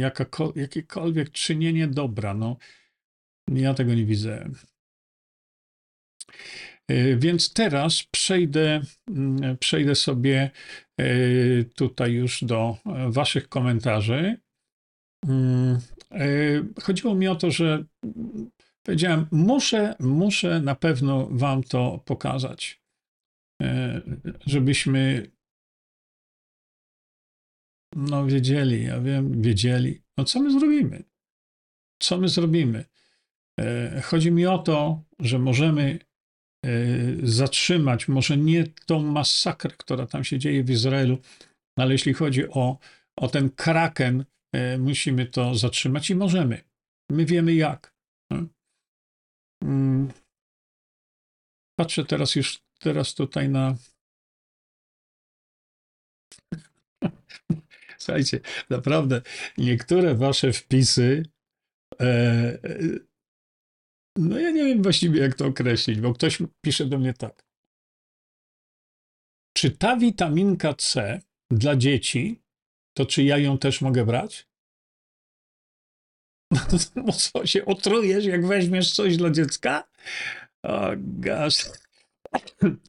[0.56, 2.34] jakiekolwiek czynienie dobra.
[2.34, 2.58] No,
[3.50, 4.50] ja tego nie widzę.
[6.88, 10.52] E, Więc teraz przejdę, mm, przejdę sobie
[11.00, 11.06] e,
[11.64, 14.38] tutaj już do e, Waszych komentarzy.
[15.28, 15.80] Mm,
[16.84, 18.52] Chodziło mi o to, że mm,
[18.84, 22.82] powiedziałem, muszę, muszę na pewno Wam to pokazać,
[24.46, 25.32] żebyśmy
[27.96, 31.04] no wiedzieli, ja wiem, wiedzieli, no co my zrobimy?
[32.00, 32.86] Co my zrobimy?
[33.62, 36.00] E, Chodzi mi o to, że możemy
[36.66, 36.70] e,
[37.24, 41.18] zatrzymać, może nie tą masakrę, która tam się dzieje w Izraelu,
[41.78, 42.78] ale jeśli chodzi o,
[43.16, 46.62] o ten kraken, e, musimy to zatrzymać i możemy.
[47.12, 47.94] My wiemy jak.
[48.32, 48.46] no.
[49.64, 50.12] Mm.
[51.80, 53.76] Patrzę teraz już teraz tutaj na.
[57.98, 58.40] Słuchajcie,
[58.70, 59.22] naprawdę
[59.58, 61.24] niektóre wasze wpisy.
[64.18, 67.46] No ja nie wiem właściwie, jak to określić, bo ktoś pisze do mnie tak.
[69.58, 72.42] Czy ta witaminka C dla dzieci,
[72.98, 74.48] to czy ja ją też mogę brać?
[76.96, 79.88] No co, się otrujesz, jak weźmiesz coś dla dziecka?
[80.64, 81.70] O, gosh.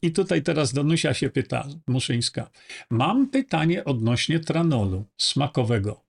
[0.03, 2.51] I tutaj teraz Danusia się pyta, Muszyńska.
[2.91, 6.05] Mam pytanie odnośnie tranolu smakowego.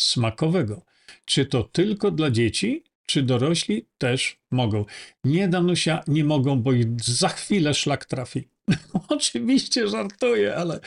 [0.00, 0.82] Smakowego.
[1.24, 4.84] Czy to tylko dla dzieci, czy dorośli też mogą?
[5.24, 8.48] Nie, Danusia, nie mogą, bo ich za chwilę szlak trafi.
[9.08, 10.80] Oczywiście żartuję, ale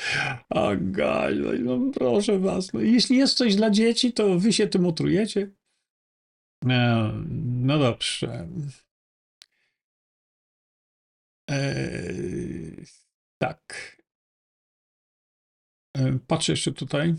[0.50, 4.68] o gaj, no, no proszę was, no, jeśli jest coś dla dzieci, to wy się
[4.68, 5.52] tym otrujecie.
[6.70, 7.12] E,
[7.68, 8.48] No dobrze.
[11.50, 11.66] E,
[13.42, 13.98] tak.
[15.98, 17.16] E, Patrzę jeszcze tutaj.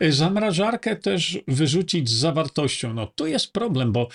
[0.00, 2.94] E, Zamrażarkę też wyrzucić z zawartością.
[2.94, 4.08] No tu jest problem, bo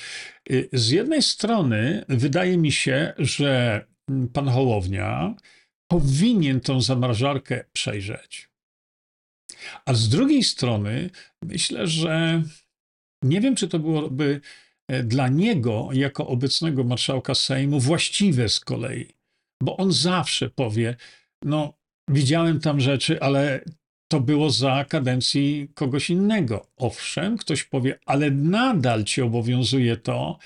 [0.51, 5.35] y, z jednej strony wydaje mi się, że mm, pan Hołownia
[5.91, 8.49] powinien tą zamrażarkę przejrzeć.
[9.85, 11.09] A z drugiej strony
[11.43, 12.43] myślę, że
[13.23, 14.41] nie wiem, czy to byłoby
[14.87, 19.07] e, dla niego, jako obecnego marszałka Sejmu, właściwe z kolei,
[19.63, 20.95] bo on zawsze powie:
[21.45, 21.73] No,
[22.09, 23.63] widziałem tam rzeczy, ale
[24.11, 26.67] to było za kadencji kogoś innego.
[26.77, 30.37] Owszem, ktoś powie, ale nadal ci obowiązuje to.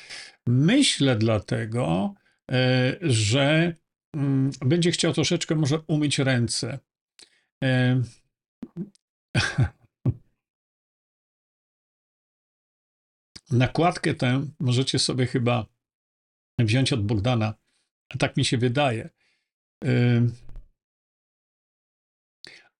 [0.47, 2.13] Myślę dlatego,
[2.51, 3.74] e, że
[4.16, 6.80] mm, będzie chciał troszeczkę może umyć ręce.
[7.63, 8.01] E,
[13.51, 15.66] Nakładkę tę możecie sobie chyba
[16.59, 17.53] wziąć od Bogdana.
[18.20, 19.09] Tak mi się wydaje.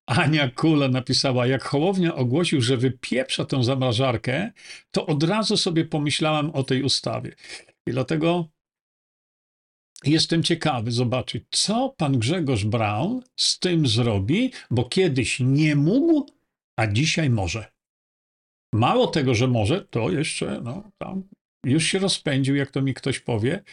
[0.06, 4.51] Ania Kula napisała, jak Hołownia ogłosił, że wypieprza tę zamrażarkę,
[4.91, 7.36] to od razu sobie pomyślałem o tej ustawie.
[7.88, 8.49] I dlatego
[10.03, 16.32] jestem ciekawy zobaczyć, co pan Grzegorz Braun z tym zrobi, bo kiedyś nie mógł,
[16.80, 17.72] a dzisiaj może.
[18.74, 21.24] Mało tego, że może, to jeszcze no, tam
[21.66, 23.64] już się rozpędził, jak to mi ktoś powie,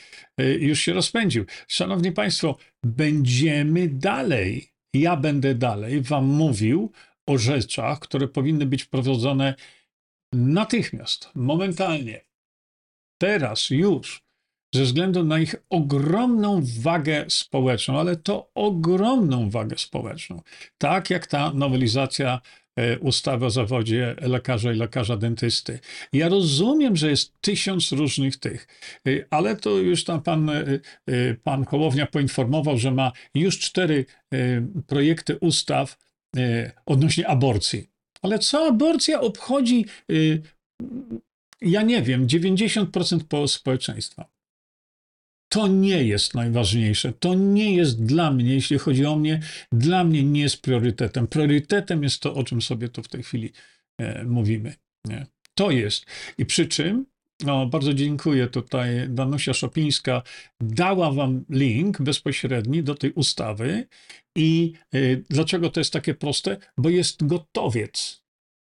[0.41, 1.45] y, już się rozpędził.
[1.69, 6.93] Szanowni Państwo, będziemy dalej, ja będę dalej Wam mówił
[7.27, 9.55] o rzeczach, które powinny być wprowadzone
[10.33, 12.21] natychmiast, momentalnie,
[13.19, 14.23] teraz, już,
[14.75, 20.43] ze względu na ich ogromną wagę społeczną, ale to ogromną wagę społeczną.
[20.79, 22.41] Tak jak ta nowelizacja
[23.01, 25.79] ustawy o zawodzie lekarza i lekarza dentysty.
[26.13, 28.67] Ja rozumiem, że jest tysiąc różnych tych,
[29.09, 30.65] e, ale to już tam pan, e,
[31.07, 34.37] e, pan Hołownia poinformował, że ma już cztery e,
[34.87, 35.99] projekty ustaw
[36.37, 37.91] e, odnośnie aborcji.
[38.23, 40.15] Ale co aborcja obchodzi, e,
[41.61, 44.27] ja nie wiem, 90% po- społeczeństwa.
[45.53, 47.13] To nie jest najważniejsze.
[47.13, 49.41] To nie jest dla mnie, jeśli chodzi o mnie,
[49.73, 51.27] dla mnie nie jest priorytetem.
[51.27, 53.53] Priorytetem jest to, o czym sobie tu w tej chwili
[53.99, 54.75] e, mówimy.
[55.05, 55.27] Nie?
[55.55, 56.07] To jest.
[56.39, 57.07] I przy czym,
[57.45, 60.23] no, bardzo dziękuję tutaj, Danusia Szopińska
[60.61, 63.87] dała wam link bezpośredni do tej ustawy.
[64.37, 66.57] I e, dlaczego to jest takie proste?
[66.79, 68.23] Bo jest gotowiec.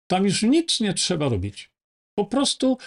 [0.09, 1.71] Tam już nic nie trzeba robić.
[2.17, 2.77] Po prostu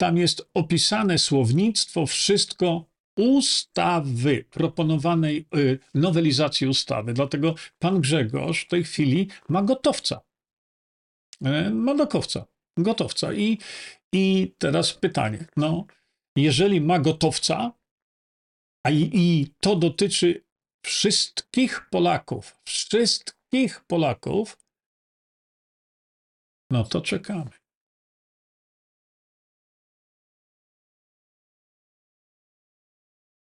[0.00, 7.12] tam jest opisane słownictwo, wszystko ustawy, proponowanej y, nowelizacji ustawy.
[7.12, 10.20] Dlatego pan Grzegorz w tej chwili ma gotowca.
[11.44, 12.46] E, Ma gotowca.
[12.78, 13.32] Gotowca.
[13.32, 13.58] I,
[14.12, 15.46] I teraz pytanie.
[15.56, 15.86] No,
[16.36, 17.72] jeżeli ma gotowca,
[18.86, 20.44] a i, i to dotyczy
[20.84, 24.58] wszystkich Polaków, wszystkich Polaków,
[26.70, 27.50] no to czekamy.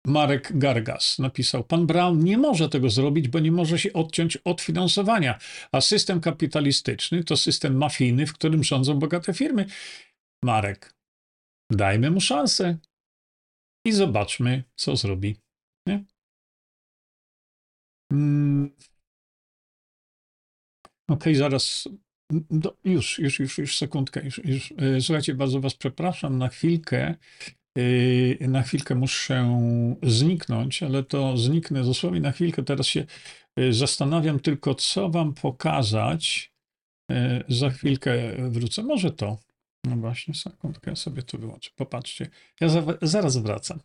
[0.05, 4.61] Marek Gargas napisał: Pan Brown nie może tego zrobić, bo nie może się odciąć od
[4.61, 5.39] finansowania,
[5.71, 9.65] a system kapitalistyczny to system mafijny, w którym rządzą bogate firmy.
[10.43, 10.93] Marek,
[11.71, 12.77] dajmy mu szansę
[13.85, 15.35] i zobaczmy, co zrobi.
[15.87, 16.05] Nie?
[18.11, 18.75] Mm.
[21.09, 21.87] Okej, zaraz.
[22.49, 24.25] Do, już, już, już, już, sekundkę.
[24.25, 24.73] Już, już.
[24.77, 27.15] E, Słuchajcie, bardzo Was przepraszam na chwilkę.
[27.75, 29.59] Yy, na chwilkę muszę
[30.03, 32.63] zniknąć, ale to zniknę dosłownie na chwilkę.
[32.63, 33.05] Teraz się
[33.57, 36.53] yy, zastanawiam tylko, co wam pokazać.
[37.09, 38.83] Yy, Za chwilkę wrócę.
[38.83, 39.37] Może to.
[39.83, 41.69] No właśnie, sekundkę, ja sobie to wyłączę.
[41.75, 42.29] Popatrzcie.
[42.61, 43.79] Ja za, zaraz wracam.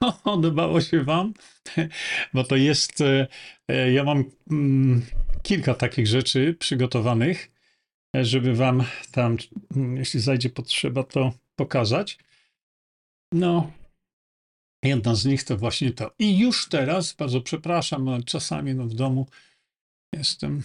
[0.24, 1.34] Podobało się Wam?
[2.34, 3.00] Bo to jest.
[3.00, 3.26] e,
[3.68, 5.06] e, Ja mam mm,
[5.42, 7.50] kilka takich rzeczy przygotowanych,
[8.16, 9.36] e, żeby Wam tam,
[9.76, 12.18] mm, jeśli zajdzie potrzeba, to pokazać.
[13.32, 13.72] No,
[14.84, 16.14] jedna z nich to właśnie to.
[16.18, 19.26] I już teraz, bardzo przepraszam, ale czasami no, w domu
[20.14, 20.62] jestem.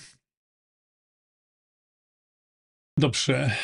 [2.98, 3.56] Dobrze.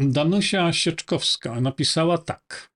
[0.00, 2.70] Danusia Sieczkowska napisała tak.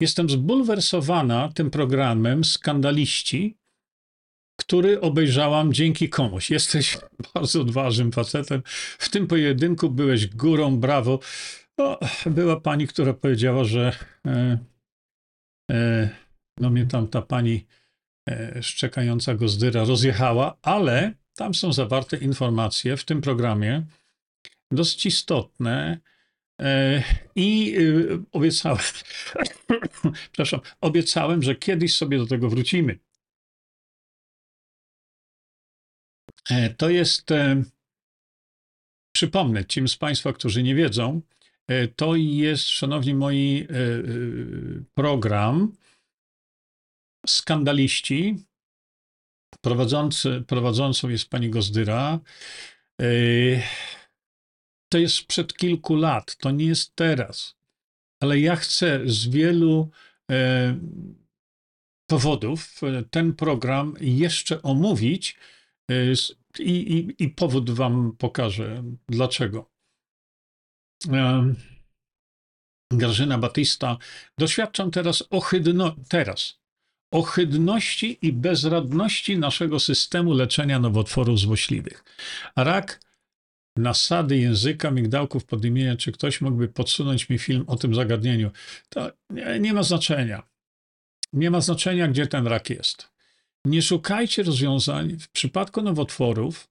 [0.00, 3.56] Jestem zbulwersowana tym programem Skandaliści,
[4.60, 6.50] który obejrzałam dzięki komuś.
[6.50, 6.98] Jesteś
[7.34, 8.62] bardzo odważnym facetem.
[8.98, 11.18] W tym pojedynku byłeś górą, brawo.
[11.78, 13.96] No, była pani, która powiedziała, że
[14.26, 14.58] e,
[15.70, 16.10] e,
[16.60, 17.66] no mnie tam ta pani
[18.28, 23.86] e, szczekająca gozdyra rozjechała, ale tam są zawarte informacje w tym programie,
[24.70, 26.00] dość istotne,
[27.34, 28.78] I y, obiecałem,
[30.32, 32.98] przepraszam, obiecałem, że kiedyś sobie do tego wrócimy.
[36.50, 37.62] E, To jest, e,
[39.16, 41.20] przypomnę tym z Państwa, którzy nie wiedzą,
[41.68, 44.02] e, to jest, szanowni moi, e, e,
[44.94, 45.76] program
[47.26, 48.36] Skandaliści.
[49.60, 52.20] Prowadzący, prowadzącą jest pani Gozdyra.
[54.96, 57.56] To jest sprzed kilku lat, to nie jest teraz.
[58.20, 59.90] Ale ja chcę z wielu
[60.30, 60.78] e,
[62.10, 65.36] powodów e, ten program jeszcze omówić
[65.90, 65.94] e,
[66.58, 69.70] i, i, i powód wam pokażę, dlaczego.
[71.12, 71.54] E,
[72.92, 73.96] Grażyna Batista,
[74.38, 76.58] doświadczam teraz ohydno, teraz
[77.12, 82.04] ohydności i bezradności naszego systemu leczenia nowotworów złośliwych.
[82.56, 83.05] Rak
[83.76, 88.50] nasady języka, migdałków, podimienia, czy ktoś mógłby podsunąć mi film o tym zagadnieniu,
[88.88, 90.42] to nie, nie ma znaczenia.
[91.32, 93.08] Nie ma znaczenia, gdzie ten rak jest.
[93.64, 96.68] Nie szukajcie rozwiązań w przypadku nowotworów.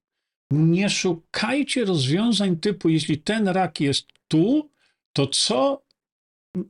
[0.51, 4.69] Nie szukajcie rozwiązań typu, jeśli ten rak jest tu,
[5.13, 5.85] to co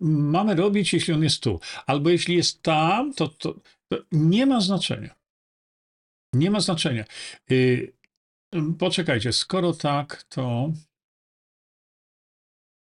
[0.02, 1.60] mamy robić, jeśli on jest tu?
[1.86, 5.16] Albo jeśli jest tam, to, to, to nie ma znaczenia.
[6.34, 7.06] Nie ma znaczenia.
[7.52, 7.94] Y,
[8.80, 10.72] Poczekajcie, skoro tak, to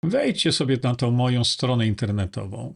[0.03, 2.75] wejdźcie sobie na tą moją stronę internetową.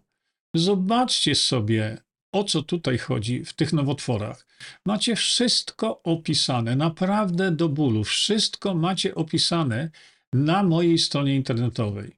[0.55, 1.99] Zobaczcie sobie,
[2.33, 4.47] o co tutaj chodzi w tych nowotworach.
[4.87, 8.05] Macie wszystko opisane, naprawdę do bólu.
[8.05, 9.91] Wszystko macie opisane
[10.33, 12.17] na mojej stronie internetowej.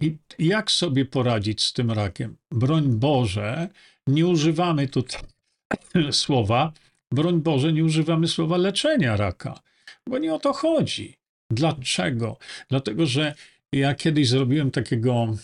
[0.00, 2.36] I jak sobie poradzić z tym rakiem?
[2.50, 3.68] Broń Boże,
[4.06, 5.20] nie używamy tutaj
[6.12, 6.72] słowa
[7.12, 9.60] broń Boże, nie używamy słowa leczenia raka,
[10.08, 11.16] bo nie o to chodzi.
[11.50, 12.38] Dlaczego?
[12.68, 13.34] Dlatego, że
[13.72, 15.34] ja kiedyś zrobiłem takiego.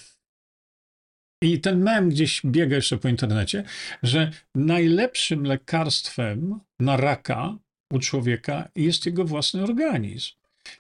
[1.43, 3.65] I ten mem gdzieś biega jeszcze po internecie,
[4.03, 7.57] że najlepszym lekarstwem na raka
[7.93, 10.33] u człowieka jest jego własny organizm.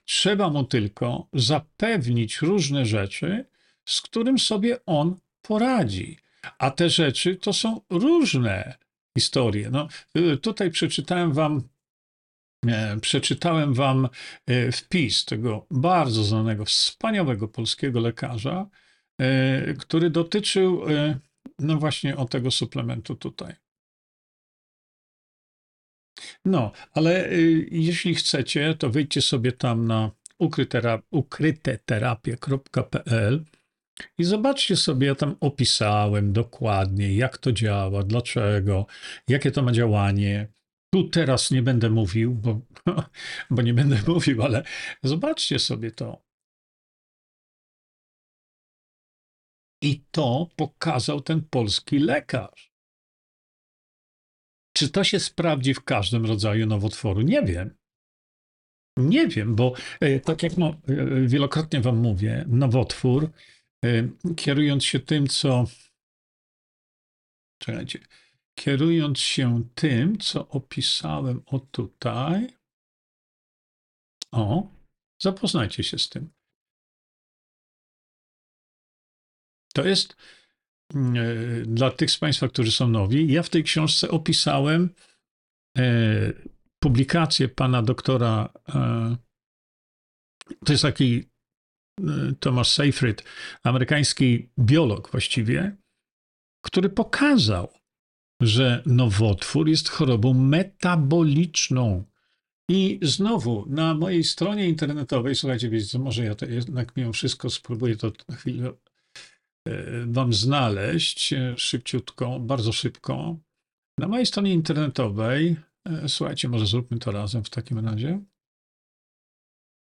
[0.04, 3.44] Trzeba mu tylko zapewnić różne rzeczy,
[3.86, 6.18] z którym sobie on poradzi.
[6.58, 8.78] A te rzeczy to są różne
[9.16, 9.70] historie.
[9.70, 11.68] No, y, tutaj przeczytałem wam,
[12.66, 14.08] e, przeczytałem wam
[14.46, 18.66] e, wpis tego bardzo znanego, wspaniałego polskiego lekarza,
[19.20, 20.82] e, który dotyczył
[21.58, 23.54] no właśnie o tego suplementu tutaj.
[26.44, 33.44] No, ale y, jeśli chcecie, to wejdźcie sobie tam na ukrytera- ukryteterapie.pl
[34.18, 38.86] i zobaczcie sobie, ja tam opisałem dokładnie, jak to działa, dlaczego,
[39.28, 40.48] jakie to ma działanie.
[40.94, 42.60] Tu teraz nie będę mówił, bo,
[43.50, 44.62] bo nie będę mówił, ale
[45.02, 46.22] zobaczcie sobie to.
[49.82, 52.72] I to pokazał ten polski lekarz.
[54.76, 57.20] Czy to się sprawdzi w każdym rodzaju nowotworu?
[57.20, 57.78] Nie wiem.
[58.96, 60.74] Nie wiem, bo e, tak jak no,
[61.26, 63.30] wielokrotnie Wam mówię, nowotwór,
[64.36, 65.64] kierując się tym, co.
[67.62, 67.98] Czekajcie.
[68.54, 72.46] Kierując się tym, co opisałem o tutaj.
[74.32, 74.70] O,
[75.22, 76.30] zapoznajcie się z tym.
[79.74, 80.16] To jest
[80.94, 83.32] mm, e, dla tych z Państwa, którzy są nowi.
[83.32, 84.94] Ja w tej książce opisałem
[85.78, 86.32] e,
[86.82, 88.52] publikację pana doktora.
[90.64, 91.24] To jest taki
[92.40, 93.24] Thomas Seyfried,
[93.62, 95.76] amerykański biolog właściwie,
[96.64, 97.68] który pokazał,
[98.42, 102.04] że nowotwór jest chorobą metaboliczną.
[102.70, 107.50] I znowu na mojej stronie internetowej, słuchajcie, wiecie co, może ja to jednak mimo wszystko
[107.50, 108.72] spróbuję to chwilę
[109.68, 113.36] e, wam znaleźć e, szybciutko, bardzo szybko.
[113.98, 118.20] Na mojej stronie internetowej, e, słuchajcie, może zróbmy to razem w takim razie.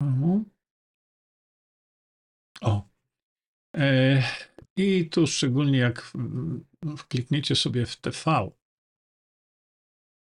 [0.03, 0.45] Mhm.
[2.63, 2.89] O.
[3.77, 4.23] E,
[4.77, 6.13] I tu szczególnie jak
[7.09, 8.51] klikniecie sobie w TV,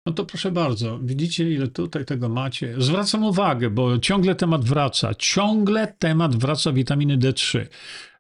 [0.07, 2.75] no to proszę bardzo, widzicie ile tutaj tego macie.
[2.79, 7.67] Zwracam uwagę, bo ciągle temat wraca, ciągle temat wraca witaminy D3.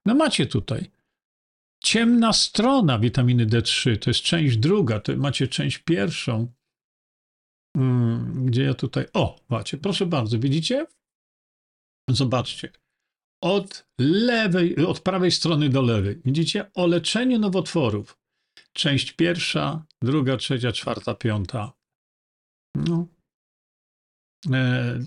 [0.06, 0.90] No macie tutaj.
[1.82, 6.52] Ciemna strona witaminy D3, to jest część druga, to macie część pierwszą.
[7.76, 9.06] Mm, gdzie ja tutaj.
[9.14, 10.86] O, macie, proszę bardzo, widzicie?
[12.10, 12.72] Zobaczcie.
[13.40, 16.20] Od lewej, od prawej strony do lewej.
[16.24, 16.70] Widzicie?
[16.74, 18.18] O leczeniu nowotworów.
[18.72, 21.72] Część pierwsza, druga, trzecia, czwarta, piąta.
[22.74, 23.06] No.
[24.52, 24.98] E,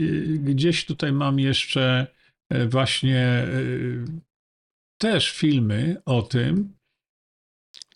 [0.00, 2.06] y, gdzieś tutaj mam jeszcze
[2.50, 4.04] e, właśnie y,
[5.00, 6.78] też filmy o tym.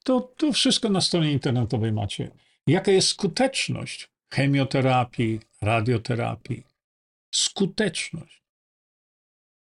[0.05, 2.30] To, to wszystko na stronie internetowej macie.
[2.66, 6.64] Jaka jest skuteczność chemioterapii, radioterapii?
[7.35, 8.41] Skuteczność.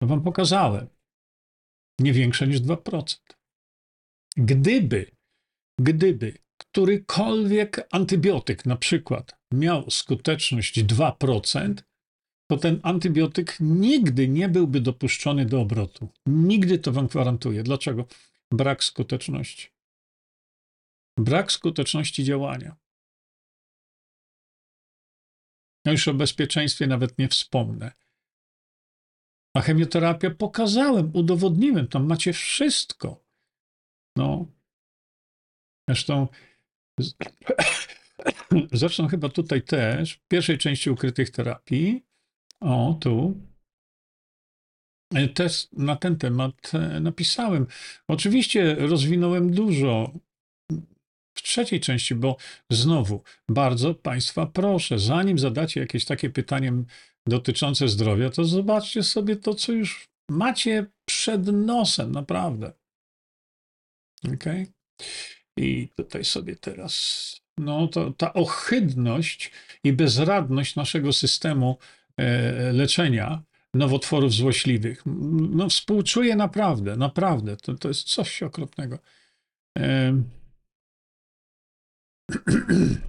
[0.01, 0.87] To wam pokazałem.
[1.99, 3.17] Nie większa niż 2%.
[4.37, 5.11] Gdyby,
[5.79, 11.73] gdyby którykolwiek antybiotyk na przykład miał skuteczność 2%,
[12.51, 16.09] to ten antybiotyk nigdy nie byłby dopuszczony do obrotu.
[16.25, 17.63] Nigdy to wam gwarantuję.
[17.63, 18.07] Dlaczego?
[18.51, 19.69] Brak skuteczności.
[21.19, 22.75] Brak skuteczności działania.
[25.85, 27.91] Ja już o bezpieczeństwie nawet nie wspomnę.
[29.57, 33.23] A chemioterapia pokazałem, udowodniłem, tam macie wszystko.
[34.15, 34.45] No.
[35.89, 36.27] Zresztą,
[38.71, 42.05] zresztą chyba tutaj też, w pierwszej części ukrytych terapii,
[42.61, 43.41] o, tu,
[45.15, 47.67] e, też na ten temat e, napisałem.
[48.07, 50.11] Oczywiście rozwinąłem dużo
[51.37, 52.37] w trzeciej części, bo
[52.69, 56.73] znowu bardzo Państwa proszę, zanim zadacie jakieś takie pytanie
[57.27, 62.73] dotyczące zdrowia, to zobaczcie sobie to, co już macie przed nosem, naprawdę.
[64.33, 64.67] Okej?
[65.57, 69.51] I tutaj sobie teraz, no to ta ohydność
[69.83, 71.77] i bezradność naszego systemu
[72.17, 75.03] e, leczenia nowotworów złośliwych,
[75.51, 78.99] no współczuję naprawdę, naprawdę, to, to jest coś okropnego.
[79.77, 80.21] E,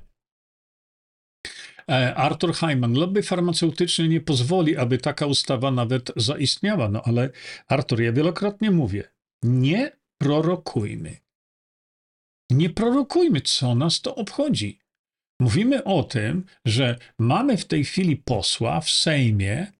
[2.16, 6.88] Arthur Hyman, lobby farmaceutyczne nie pozwoli, aby taka ustawa nawet zaistniała.
[6.88, 7.30] No ale
[7.68, 9.04] Artur, ja wielokrotnie mówię,
[9.42, 11.16] nie prorokujmy.
[12.50, 14.78] Nie prorokujmy, co nas to obchodzi.
[15.40, 19.72] Mówimy o tym, że mamy w tej chwili posła w Sejmie,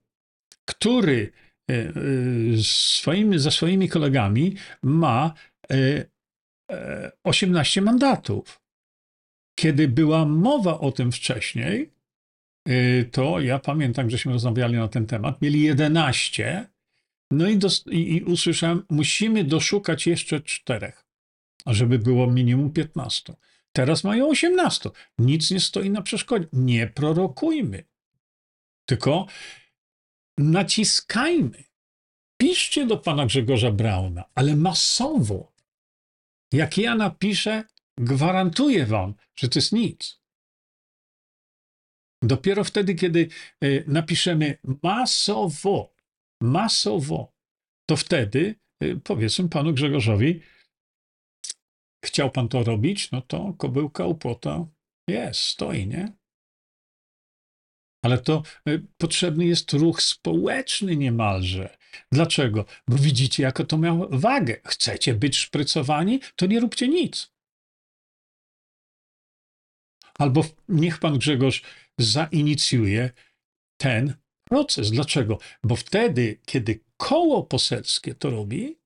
[0.68, 1.32] który
[1.70, 1.92] e, e,
[2.62, 5.34] swoimi, ze swoimi kolegami ma
[5.70, 6.04] e,
[6.70, 8.60] e, 18 mandatów.
[9.58, 11.97] Kiedy była mowa o tym wcześniej,
[13.12, 16.68] to ja pamiętam, żeśmy rozmawiali na ten temat, mieli 11,
[17.30, 21.04] no i, dos- i, i usłyszałem, musimy doszukać jeszcze czterech,
[21.66, 23.34] żeby było minimum 15.
[23.72, 24.90] Teraz mają 18.
[25.18, 26.46] Nic nie stoi na przeszkodzie.
[26.52, 27.84] Nie prorokujmy,
[28.86, 29.26] tylko
[30.38, 31.64] naciskajmy.
[32.40, 35.52] Piszcie do pana Grzegorza Brauna, ale masowo.
[36.52, 37.64] Jak ja napiszę,
[37.98, 40.17] gwarantuję wam, że to jest nic.
[42.22, 43.28] Dopiero wtedy, kiedy
[43.64, 45.94] y, napiszemy masowo,
[46.42, 47.32] masowo,
[47.88, 48.54] to wtedy
[48.84, 50.40] y, powiedzmy panu Grzegorzowi,
[52.04, 54.66] chciał pan to robić, no to kobyłka u płota
[55.08, 56.12] jest, stoi, nie?
[58.04, 61.78] Ale to y, potrzebny jest ruch społeczny niemalże.
[62.12, 62.64] Dlaczego?
[62.88, 64.56] Bo widzicie, jaką to miało wagę.
[64.64, 67.32] Chcecie być szprycowani, to nie róbcie nic.
[70.18, 71.62] Albo niech pan Grzegorz
[71.98, 73.10] zainicjuje
[73.80, 74.90] ten proces.
[74.90, 75.38] Dlaczego?
[75.64, 78.78] Bo wtedy, kiedy koło poselskie to robi,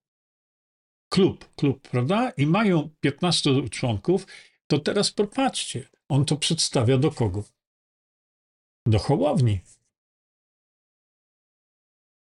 [1.13, 2.31] klub, klub, prawda?
[2.31, 4.27] I mają 15 członków,
[4.67, 7.45] to teraz popatrzcie, on to przedstawia do kogo?
[8.87, 9.61] Do Hołowni.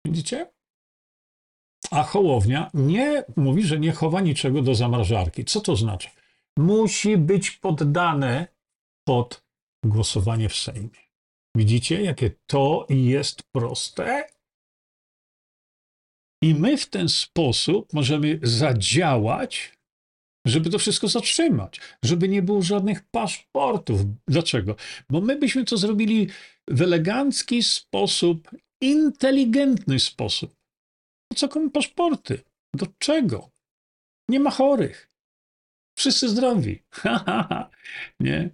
[0.06, 0.54] Widzicie?
[1.92, 5.46] A Hołownia nie mówi, że nie chowa niczego do zamrażarki.
[5.46, 6.10] Co to znaczy?
[6.58, 8.48] Musi być poddane
[9.08, 9.43] pod
[9.84, 11.04] głosowanie w Sejmie.
[11.58, 14.28] Widzicie, jakie to jest proste?
[16.44, 19.74] I my w ten sposób możemy zadziałać
[20.48, 24.02] żeby to wszystko zatrzymać, żeby nie było żadnych paszportów.
[24.28, 24.76] Dlaczego?
[25.10, 26.30] Bo my byśmy to zrobili
[26.68, 30.56] w elegancki sposób, inteligentny sposób.
[31.32, 32.44] Po co komu paszporty?
[32.76, 33.50] Do czego?
[34.30, 35.10] Nie ma chorych.
[35.98, 36.84] Wszyscy zdrowi.
[38.20, 38.50] Nie?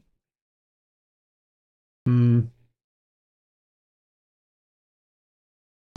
[2.10, 2.50] Mm.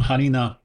[0.00, 0.62] Halina,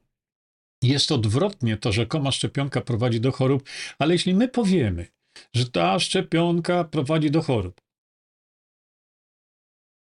[0.83, 3.69] jest odwrotnie, to rzekoma szczepionka prowadzi do chorób,
[3.99, 5.07] ale jeśli my powiemy,
[5.53, 7.81] że ta szczepionka prowadzi do chorób,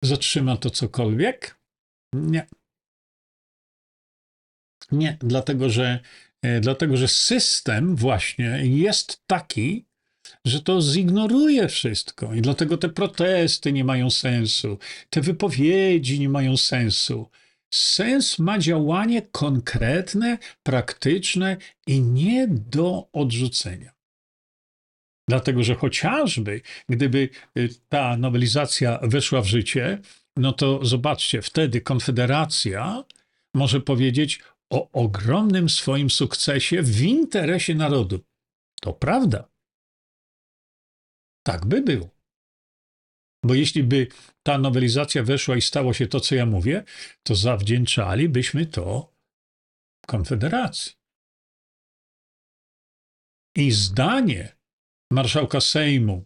[0.04, 1.60] zatrzyma to cokolwiek?
[2.12, 2.46] Nie.
[4.92, 6.00] Nie, dlatego że,
[6.42, 9.86] e, dlatego że system właśnie jest taki,
[10.46, 14.78] że to zignoruje wszystko i dlatego te protesty nie mają sensu,
[15.10, 17.30] te wypowiedzi nie mają sensu.
[17.70, 23.92] Sens ma działanie konkretne, praktyczne i nie do odrzucenia.
[25.28, 27.28] Dlatego, że chociażby gdyby
[27.58, 29.98] y, ta nowelizacja weszła w życie,
[30.36, 33.04] no to zobaczcie, wtedy Konfederacja
[33.54, 34.40] może powiedzieć
[34.70, 38.20] o ogromnym swoim sukcesie w interesie narodu.
[38.80, 39.55] To prawda.
[41.46, 42.16] Tak by było.
[43.44, 44.06] Bo jeśli by
[44.42, 46.84] ta nowelizacja weszła i stało się to, co ja mówię,
[47.22, 49.14] to zawdzięczalibyśmy to
[50.06, 50.92] Konfederacji.
[53.56, 54.56] I zdanie
[55.12, 56.24] marszałka Sejmu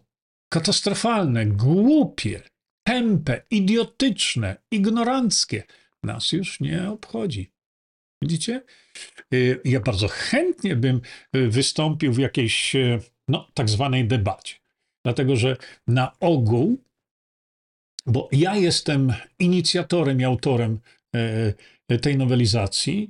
[0.53, 2.41] katastrofalne, głupie,
[2.87, 5.63] tępe, idiotyczne, ignoranckie
[6.03, 7.51] nas już nie obchodzi.
[8.21, 8.63] Widzicie?
[9.33, 11.01] Y, Ja bardzo chętnie bym
[11.35, 14.60] y, wystąpił w jakiejś, y, no, tak zwanej debacie.
[15.05, 16.77] Dlatego, że na ogół,
[18.05, 20.79] bo ja jestem inicjatorem i autorem
[21.89, 23.09] e, tej nowelizacji,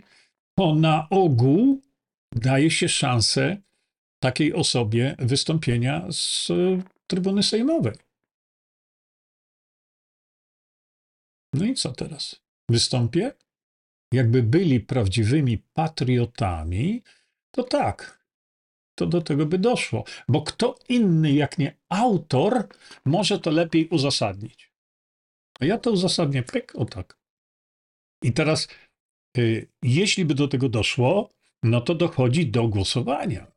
[0.58, 1.82] to na ogół
[2.36, 3.58] daje się szansę
[4.24, 6.48] takiej osobie wystąpienia z
[7.08, 7.96] trybuny sejmowej.
[11.54, 12.42] No i co teraz?
[12.70, 13.32] Wystąpię?
[14.14, 17.04] Jakby byli prawdziwymi patriotami,
[17.56, 18.21] to tak,
[19.02, 20.04] to do tego by doszło.
[20.28, 22.68] Bo kto inny, jak nie autor,
[23.06, 24.72] może to lepiej uzasadnić.
[25.60, 27.18] A ja to uzasadnię, pyk, o tak.
[28.24, 28.68] I teraz,
[29.38, 31.30] y, jeśli by do tego doszło,
[31.64, 33.52] no to dochodzi do głosowania.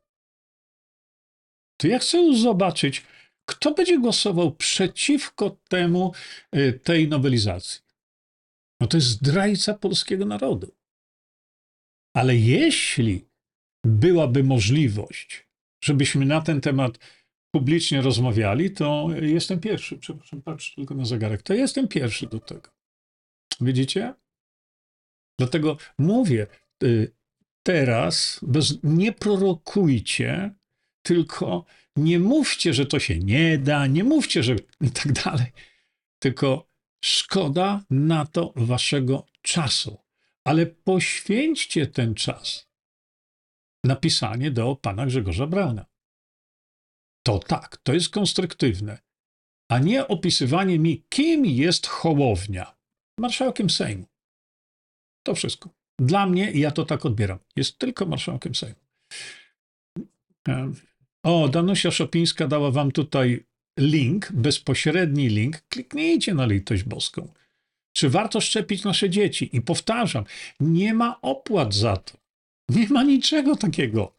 [1.77, 3.03] To ja chcę zobaczyć,
[3.45, 6.13] kto będzie głosował przeciwko temu,
[6.55, 7.81] y, tej nowelizacji.
[8.81, 10.75] No to jest zdrajca polskiego narodu.
[12.15, 13.25] Ale jeśli
[13.85, 15.47] byłaby możliwość,
[15.83, 16.99] żebyśmy na ten temat
[17.51, 19.97] publicznie rozmawiali, to jestem pierwszy.
[19.97, 21.41] Przepraszam, patrzę tylko na zegarek.
[21.41, 22.69] To jestem pierwszy do tego.
[23.61, 24.13] Widzicie?
[25.39, 26.47] Dlatego mówię
[26.83, 27.11] y,
[27.63, 30.55] teraz, bez, nie prorokujcie,
[31.01, 31.65] tylko
[31.95, 35.51] nie mówcie, że to się nie da, nie mówcie, że i tak dalej.
[36.19, 36.69] Tylko
[37.03, 39.97] szkoda na to waszego czasu.
[40.43, 42.67] Ale poświęćcie ten czas
[43.85, 45.85] napisanie do pana Grzegorza Brauna.
[47.23, 48.99] To tak, to jest konstruktywne,
[49.71, 52.75] a nie opisywanie mi, kim jest Hołownia.
[53.19, 54.05] Marszałkiem Sejmu.
[55.25, 55.69] To wszystko.
[55.99, 58.79] Dla mnie, ja to tak odbieram, jest tylko marszałkiem Sejmu.
[61.23, 63.45] O, Danusia Szopińska dała wam tutaj
[63.79, 65.61] link, bezpośredni link.
[65.69, 67.33] Kliknijcie na litość boską.
[67.95, 69.49] Czy warto szczepić nasze dzieci?
[69.53, 70.25] I powtarzam,
[70.59, 72.24] nie ma opłat za to.
[72.69, 74.15] Nie ma niczego takiego.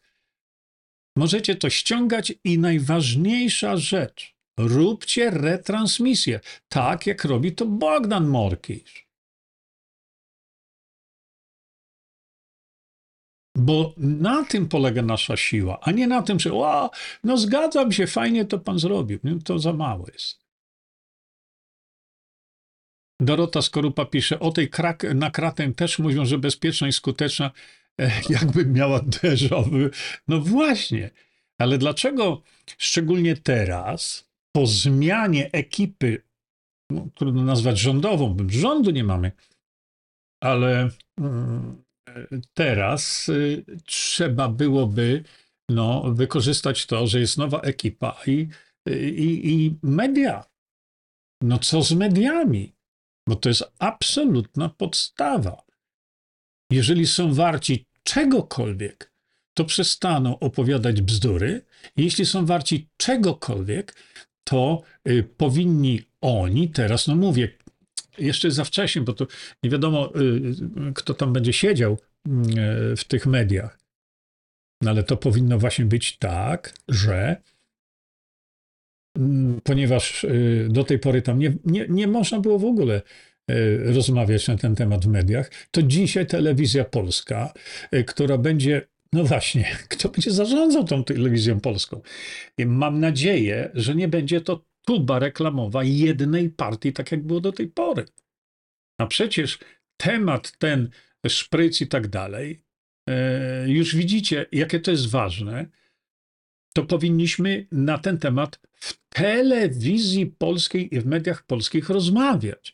[1.17, 6.39] Możecie to ściągać i najważniejsza rzecz, róbcie retransmisję,
[6.69, 9.07] tak jak robi to Bogdan Morkisz.
[13.57, 16.91] Bo na tym polega nasza siła, a nie na tym, że o,
[17.23, 19.19] no zgadzam się, fajnie to pan zrobił.
[19.45, 20.47] To za mało jest.
[23.21, 27.51] Dorota Skorupa pisze, o tej krak, na kratę też mówią, że bezpieczna i skuteczna,
[28.29, 29.63] jakby miała déjà.
[30.27, 31.11] No właśnie,
[31.59, 32.41] ale dlaczego
[32.77, 36.23] szczególnie teraz, po zmianie ekipy,
[36.91, 39.31] no, trudno nazwać rządową, bo rządu nie mamy,
[40.43, 40.89] ale
[41.19, 41.83] mm,
[42.53, 45.23] teraz y, trzeba byłoby
[45.69, 48.47] no, wykorzystać to, że jest nowa ekipa i,
[48.87, 50.43] i, i media.
[51.41, 52.73] No co z mediami?
[53.27, 55.63] Bo to jest absolutna podstawa.
[56.71, 59.11] Jeżeli są warci czegokolwiek,
[59.53, 61.61] to przestaną opowiadać bzdury.
[61.97, 63.95] Jeśli są warci czegokolwiek,
[64.43, 67.49] to y, powinni oni teraz, no mówię,
[68.17, 69.27] jeszcze za wcześnie, bo to
[69.63, 73.79] nie wiadomo, y, kto tam będzie siedział y, w tych mediach.
[74.81, 77.41] No ale to powinno właśnie być tak, że
[79.17, 83.01] mm, ponieważ y, do tej pory tam nie, nie, nie można było w ogóle y,
[83.85, 87.53] rozmawiać na ten temat w mediach, to dzisiaj telewizja polska,
[87.95, 92.01] y, która będzie, no właśnie, kto będzie zarządzał tą telewizją polską?
[92.65, 97.67] Mam nadzieję, że nie będzie to tuba reklamowa jednej partii, tak jak było do tej
[97.67, 98.05] pory.
[98.99, 99.59] A przecież
[99.97, 100.89] temat ten,
[101.27, 102.63] szpryc i tak dalej,
[103.09, 105.65] e, już widzicie, jakie to jest ważne,
[106.73, 112.73] to powinniśmy na ten temat w telewizji polskiej i w mediach polskich rozmawiać.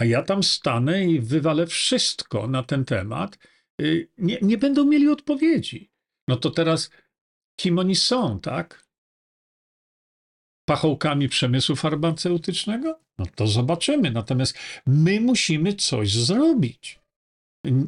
[0.00, 3.38] A ja tam stanę i wywalę wszystko na ten temat.
[3.82, 5.90] Y, Nie, nie będą mieli odpowiedzi.
[6.28, 6.90] No to teraz
[7.56, 8.86] kim oni są, tak?
[10.68, 13.00] Pachołkami przemysłu farmaceutycznego?
[13.18, 14.10] No to zobaczymy.
[14.10, 16.98] Natomiast my musimy coś zrobić.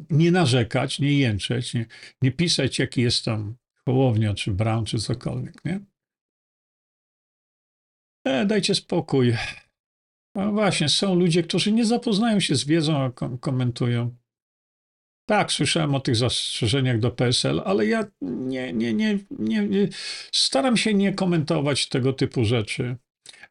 [0.09, 1.85] Nie narzekać, nie jęczeć, nie,
[2.21, 3.55] nie pisać, jaki jest tam
[3.85, 5.79] Hołownia, czy Brown, czy cokolwiek, nie?
[8.25, 9.33] E, dajcie spokój.
[10.35, 14.15] No właśnie, są ludzie, którzy nie zapoznają się z wiedzą, a kom- komentują.
[15.29, 19.89] Tak, słyszałem o tych zastrzeżeniach do PSL, ale ja nie, nie, nie, nie, nie
[20.31, 22.97] staram się nie komentować tego typu rzeczy.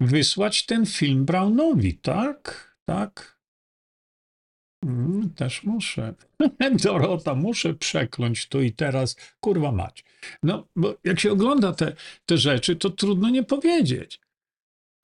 [0.01, 2.77] Wysłać ten film Brownowi, tak?
[2.85, 3.39] Tak.
[4.85, 6.15] Mm, też muszę.
[6.85, 10.05] Dorota, muszę przekląć tu i teraz, kurwa mać.
[10.43, 14.21] No, bo jak się ogląda te, te rzeczy, to trudno nie powiedzieć.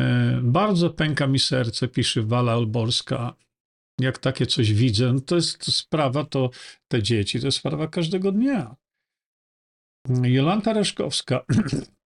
[0.01, 3.35] E, bardzo pęka mi serce, pisze Wala Olborska.
[4.01, 6.51] Jak takie coś widzę, no to jest sprawa, to
[6.89, 8.77] te dzieci, to jest sprawa każdego dnia.
[10.23, 11.45] Jolanta Reszkowska.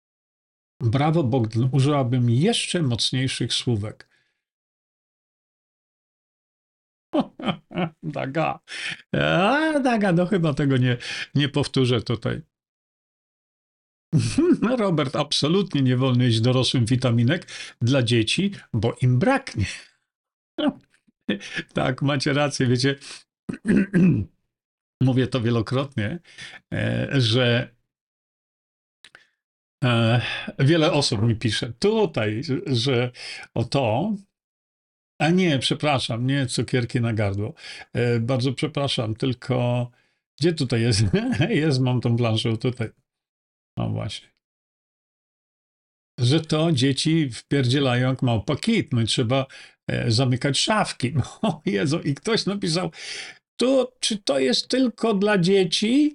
[0.80, 4.08] Brawo Bogdan, użyłabym jeszcze mocniejszych słówek.
[8.02, 8.60] Daga.
[9.12, 10.96] A, Daga, no chyba tego nie,
[11.34, 12.42] nie powtórzę tutaj.
[14.78, 17.46] Robert, absolutnie nie wolno jeść dorosłym witaminek
[17.80, 19.66] dla dzieci, bo im braknie.
[21.74, 22.96] tak, macie rację, wiecie.
[25.02, 26.18] Mówię to wielokrotnie,
[26.74, 27.74] e, że
[29.84, 30.20] e,
[30.58, 33.10] wiele osób mi pisze tutaj, że
[33.54, 34.14] o to,
[35.18, 37.54] a nie, przepraszam, nie cukierki na gardło.
[37.92, 39.90] E, bardzo przepraszam, tylko
[40.40, 41.02] gdzie tutaj jest?
[41.48, 42.90] jest, mam tą planszę tutaj.
[43.80, 44.28] No właśnie.
[46.18, 48.92] Że to dzieci wpierdzielają jak małpa kit.
[48.92, 49.46] No i trzeba
[49.86, 51.14] e, zamykać szafki.
[51.42, 52.90] No Jezu, i ktoś napisał,
[53.56, 56.14] to, czy to jest tylko dla dzieci?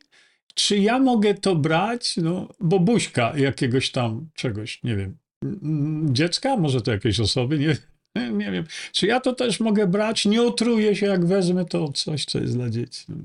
[0.54, 2.18] Czy ja mogę to brać?
[2.18, 7.78] No, bo buźka jakiegoś tam czegoś, nie wiem, mm, dziecka, może to jakieś osoby, nie,
[8.42, 8.66] nie wiem.
[8.92, 10.26] Czy ja to też mogę brać?
[10.26, 13.06] Nie otruję się, jak wezmę to coś, co jest dla dzieci.
[13.10, 13.16] No.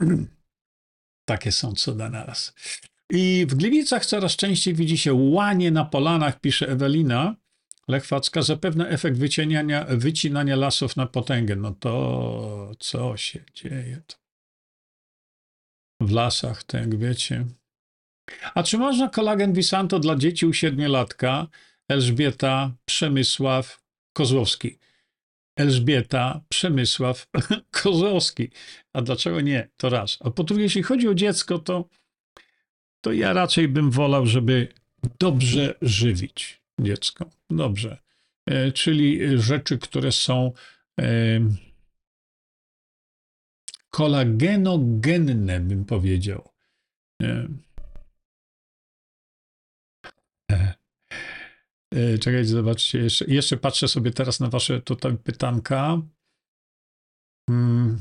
[1.28, 2.54] Takie są cuda naraz.
[3.10, 7.36] I w Gliwicach coraz częściej widzi się łanie na polanach, pisze Ewelina
[7.88, 8.42] Lechwacka.
[8.42, 11.56] Zapewne efekt wycieniania, wycinania lasów na potęgę.
[11.56, 14.02] No to co się dzieje
[16.00, 17.44] w lasach, tak wiecie.
[18.54, 21.46] A czy można kolagen Visanto dla dzieci u siedmiolatka?
[21.88, 23.82] Elżbieta Przemysław
[24.12, 24.78] Kozłowski.
[25.58, 27.28] Elżbieta Przemysław
[27.82, 28.50] Kozłowski.
[28.92, 29.68] A dlaczego nie?
[29.76, 30.18] To raz.
[30.20, 31.88] A po drugie, jeśli chodzi o dziecko, to,
[33.06, 34.68] to ja raczej bym wolał, żeby
[35.18, 37.30] dobrze żywić dziecko.
[37.50, 37.98] Dobrze.
[38.46, 40.52] E, czyli rzeczy, które są
[41.00, 41.40] e,
[43.90, 46.52] kolagenogenne, bym powiedział.
[47.22, 47.48] E,
[52.20, 56.02] Czekajcie, zobaczcie, jeszcze, jeszcze patrzę sobie teraz na wasze tutaj pytanka.
[57.50, 58.00] Mm.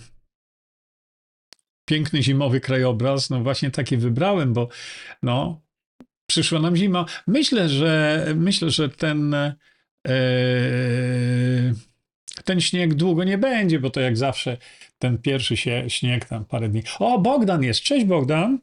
[1.86, 4.68] Piękny zimowy krajobraz, no właśnie taki wybrałem, bo
[5.24, 5.62] no,
[6.30, 7.06] przyszła nam zima.
[7.28, 9.34] Myślę, że myślę, że ten
[10.08, 11.74] e,
[12.44, 14.58] ten śnieg długo nie będzie, bo to jak zawsze
[15.00, 16.84] ten pierwszy się, śnieg tam parę dni.
[17.00, 17.82] O, Bogdan jest.
[17.82, 18.60] Cześć Bogdan.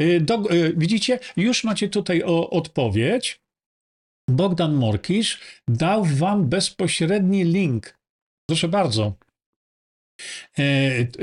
[0.00, 3.40] Y, Do, y, widzicie, już macie tutaj o, odpowiedź.
[4.30, 7.98] Bogdan Morkisz dał wam bezpośredni link.
[8.48, 9.14] Proszę bardzo.
[10.58, 10.62] E,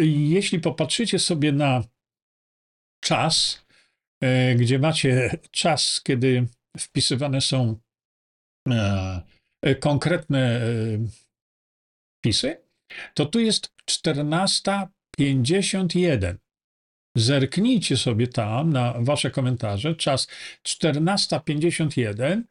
[0.06, 1.84] Jeśli popatrzycie sobie na
[3.04, 3.66] czas,
[4.22, 7.80] e, gdzie macie czas, kiedy wpisywane są
[8.70, 9.22] e,
[9.80, 10.62] konkretne
[12.20, 12.58] wpisy,
[13.14, 16.36] to tu jest 14.51.
[17.18, 20.28] Zerknijcie sobie tam na wasze komentarze, czas
[20.68, 22.42] 14.51.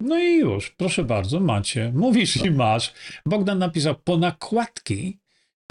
[0.00, 1.92] No i już, proszę bardzo, macie.
[1.94, 2.92] Mówisz i masz.
[3.26, 5.18] Bogdan napisał, po nakładki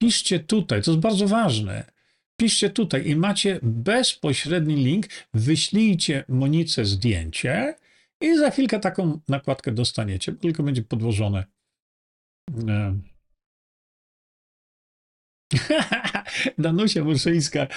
[0.02, 1.92] piszcie tutaj, to jest bardzo ważne.
[2.40, 7.76] Piszcie tutaj i macie bezpośredni link, wyślijcie Monice zdjęcie
[8.22, 11.46] I za chwilkę taką nakładkę dostaniecie, tylko będzie podłożone.
[12.68, 13.00] E.
[16.58, 17.68] Danusia Murszyńska e,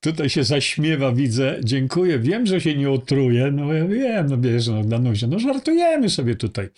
[0.00, 1.60] tutaj się zaśmiewa, widzę.
[1.64, 2.18] Dziękuję.
[2.18, 3.50] Wiem, że się nie otruje.
[3.50, 6.68] No ja wiem, no wiesz, no Danusia, no żartujemy sobie tutaj.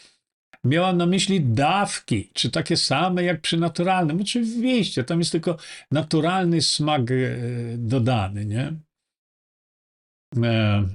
[0.65, 4.21] Miałam na myśli dawki, czy takie same jak przy naturalnym.
[4.21, 5.57] Oczywiście, tam jest tylko
[5.91, 7.15] naturalny smak e,
[7.79, 8.73] dodany, nie?
[10.43, 10.89] E,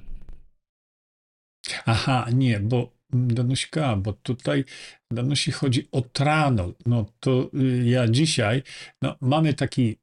[1.85, 4.65] aha, nie, bo Danuśka, bo tutaj
[5.11, 6.73] Danusi chodzi o tranol.
[6.85, 8.63] No to y, ja dzisiaj,
[9.01, 9.97] no mamy taki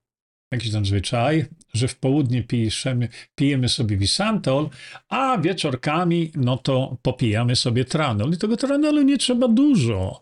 [0.53, 1.45] jakiś tam zwyczaj,
[1.75, 4.69] że w południe piszemy, pijemy sobie wisantol,
[5.09, 8.33] a wieczorkami no to popijamy sobie tranol.
[8.33, 10.21] I tego tranolu nie trzeba dużo,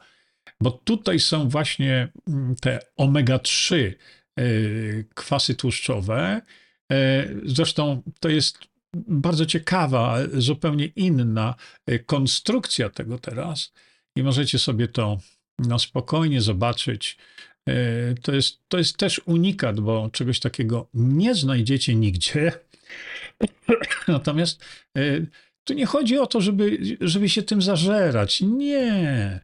[0.60, 3.92] bo tutaj są właśnie mm, te omega-3
[4.40, 6.42] y, kwasy tłuszczowe.
[6.92, 8.58] Y, Zresztą to jest
[8.96, 11.54] bardzo ciekawa, zupełnie inna
[11.90, 13.72] y, konstrukcja tego teraz
[14.16, 15.18] i możecie sobie to
[15.58, 17.18] no, spokojnie zobaczyć.
[17.68, 22.52] Y, To jest, to jest też unikat, bo czegoś takiego nie znajdziecie nigdzie.
[24.08, 24.64] Natomiast
[24.98, 25.26] y,
[25.64, 28.40] tu nie chodzi o to, żeby, żeby się tym zażerać.
[28.40, 29.40] Nie.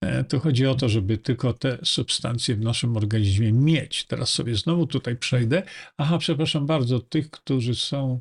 [0.00, 4.04] E, Tu chodzi o to, żeby tylko te substancje w naszym organizmie mieć.
[4.04, 5.62] Teraz sobie znowu tutaj przejdę.
[5.96, 8.20] Aha, przepraszam bardzo, tych, którzy są.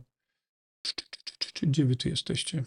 [1.62, 2.64] Gdzie wy tu jesteście?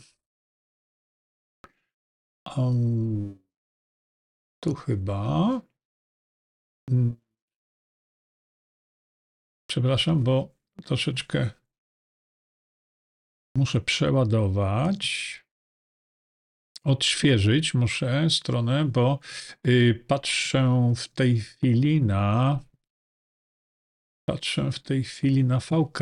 [2.57, 3.39] Um,
[4.61, 5.61] tu chyba.
[6.91, 7.17] Mm.
[9.71, 10.55] Przepraszam, bo
[10.85, 11.51] troszeczkę
[13.57, 15.01] muszę przeładować.
[16.85, 19.19] Odświeżyć muszę stronę, bo
[19.67, 22.61] y, patrzę w tej chwili na.
[24.29, 25.99] Patrzę w tej chwili na VK.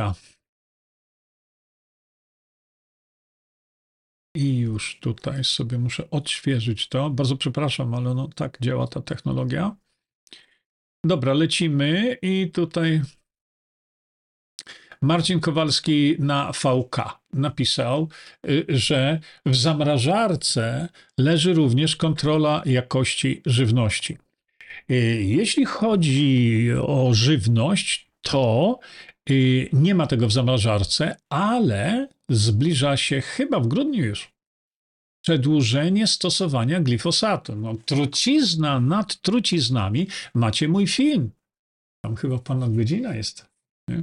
[4.37, 7.11] I już tutaj sobie muszę odświeżyć to.
[7.11, 9.77] Bardzo przepraszam, ale no tak działa ta technologia.
[11.05, 13.03] Dobra, lecimy i tutaj
[15.03, 16.97] Marcin Kowalski na VK
[17.33, 18.09] napisał,
[18.49, 20.89] y, że w zamrażarce
[21.19, 24.19] leży również kontrola jakości żywności.
[24.91, 28.79] Y, Jeśli chodzi o żywność, to
[29.31, 34.38] y, nie ma tego w zamrażarce, ale zbliża się chyba w grudniu już
[35.29, 37.57] przedłużenie stosowania glifosatu.
[37.57, 40.07] No, trucizna nad truciznami.
[40.35, 41.31] Macie mój film.
[42.05, 43.47] Tam chyba ponad godzina jest.
[43.89, 44.03] Nie?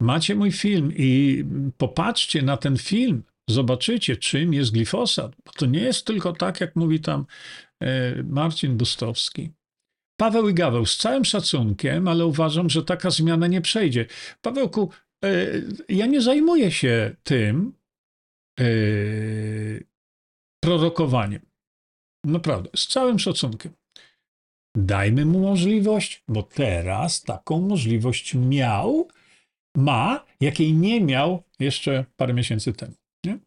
[0.00, 1.44] Macie mój film i
[1.78, 3.22] popatrzcie na ten film.
[3.48, 5.36] Zobaczycie, czym jest glifosat.
[5.44, 7.26] Bo to nie jest tylko tak, jak mówi tam
[7.82, 9.50] e, Marcin Bustowski.
[10.16, 14.06] Paweł i Gaweł, z całym szacunkiem, ale uważam, że taka zmiana nie przejdzie.
[14.42, 14.90] Pawełku,
[15.24, 15.46] e,
[15.88, 17.72] ja nie zajmuję się tym
[18.60, 18.64] e,
[20.70, 21.40] prorokowaniem.
[22.24, 23.72] Naprawdę, z całym szacunkiem.
[24.76, 29.08] Dajmy mu możliwość, bo teraz taką możliwość miał,
[29.76, 32.94] ma, jakiej nie miał jeszcze parę miesięcy temu.
[33.24, 33.38] Nie?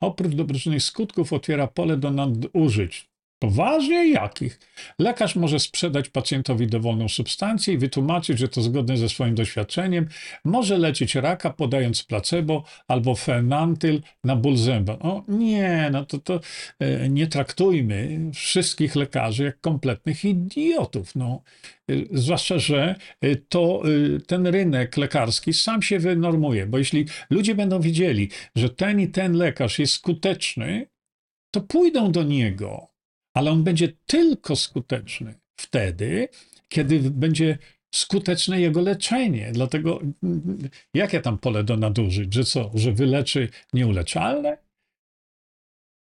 [0.00, 3.11] Oprócz dobroczynnych skutków otwiera pole do nadużyć.
[3.42, 4.58] Poważnie jakich?
[4.98, 10.08] Lekarz może sprzedać pacjentowi dowolną substancję i wytłumaczyć, że to zgodne ze swoim doświadczeniem.
[10.44, 14.92] Może leczyć raka podając placebo albo fenantyl na ból zęba.
[14.98, 16.40] O nie, no to, to
[16.78, 21.14] e, nie traktujmy wszystkich lekarzy jak kompletnych idiotów.
[21.14, 21.42] No.
[21.90, 23.82] E, Zwłaszcza, że e, to
[24.26, 29.32] ten rynek lekarski sam się wynormuje, bo jeśli ludzie będą wiedzieli, że ten i ten
[29.32, 30.86] lekarz jest skuteczny,
[31.50, 32.91] to pójdą do niego,
[33.34, 36.28] ale on będzie tylko skuteczny wtedy,
[36.68, 37.58] kiedy będzie
[37.94, 39.52] skuteczne jego leczenie.
[39.52, 42.34] Dlatego mm, jakie tam pole do nadużyć?
[42.34, 44.58] Że co, że wyleczy nieuleczalne?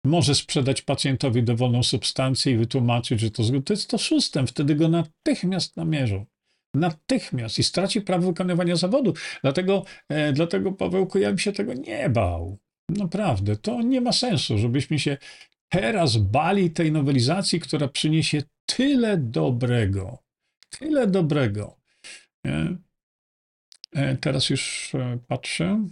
[0.07, 3.43] Może sprzedać pacjentowi dowolną substancję i wytłumaczyć, że to.
[3.65, 6.27] To jest to szóstem, wtedy go natychmiast namierzą.
[6.75, 9.15] Natychmiast i straci prawo wykonywania zawodu.
[9.43, 12.59] Dlatego, e, dlatego Pawełku, ja bym się tego nie bał.
[12.89, 15.17] Naprawdę, to nie ma sensu, żebyśmy się
[15.69, 20.19] teraz bali tej nowelizacji, która przyniesie tyle dobrego.
[20.79, 21.77] Tyle dobrego.
[22.45, 22.77] Nie?
[23.93, 25.89] E, Teraz już e, patrzę.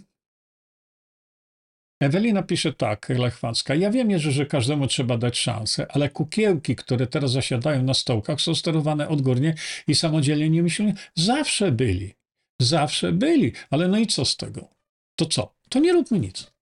[2.01, 3.75] Ewelina pisze tak, Lechwacka.
[3.75, 8.41] Ja wiem, Jerzy, że każdemu trzeba dać szansę, ale kukiełki, które teraz zasiadają na stołkach,
[8.41, 9.55] są sterowane odgórnie
[9.87, 10.93] i samodzielnie nie myślą.
[11.15, 12.13] Zawsze byli.
[12.61, 13.51] Zawsze byli.
[13.69, 14.69] Ale no i co z tego?
[15.15, 15.55] To co?
[15.69, 16.54] To nie róbmy nic.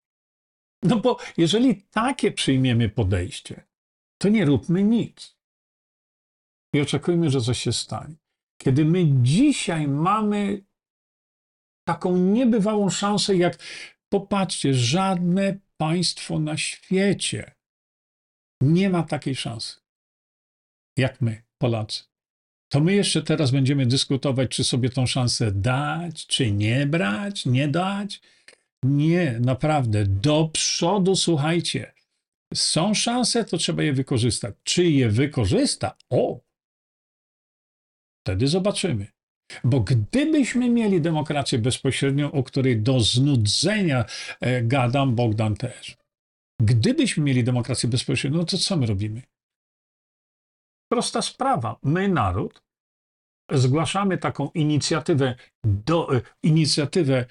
[0.83, 3.63] No bo jeżeli takie przyjmiemy podejście,
[4.17, 5.37] to nie róbmy nic.
[6.73, 8.15] I oczekujmy, że coś się stanie.
[8.61, 10.63] Kiedy my dzisiaj mamy
[11.87, 13.57] taką niebywałą szansę, jak
[14.09, 17.55] popatrzcie, żadne państwo na świecie
[18.61, 19.83] nie ma takiej szansy
[20.97, 22.03] jak my, Polacy.
[22.71, 27.67] To my jeszcze teraz będziemy dyskutować, czy sobie tą szansę dać, czy nie brać, nie
[27.67, 28.21] dać.
[28.83, 31.93] Nie, naprawdę, do przodu słuchajcie.
[32.53, 34.55] Są szanse, to trzeba je wykorzystać.
[34.63, 35.97] Czy je wykorzysta?
[36.09, 36.39] O!
[38.25, 39.07] Wtedy zobaczymy.
[39.63, 44.05] Bo gdybyśmy mieli demokrację bezpośrednią, o której do znudzenia
[44.41, 45.97] e, gadam, Bogdan też.
[46.61, 49.21] Gdybyśmy mieli demokrację bezpośrednią, to co my robimy?
[50.91, 51.79] Prosta sprawa.
[51.83, 52.63] My, naród,
[53.51, 57.25] zgłaszamy taką inicjatywę, do, e, inicjatywę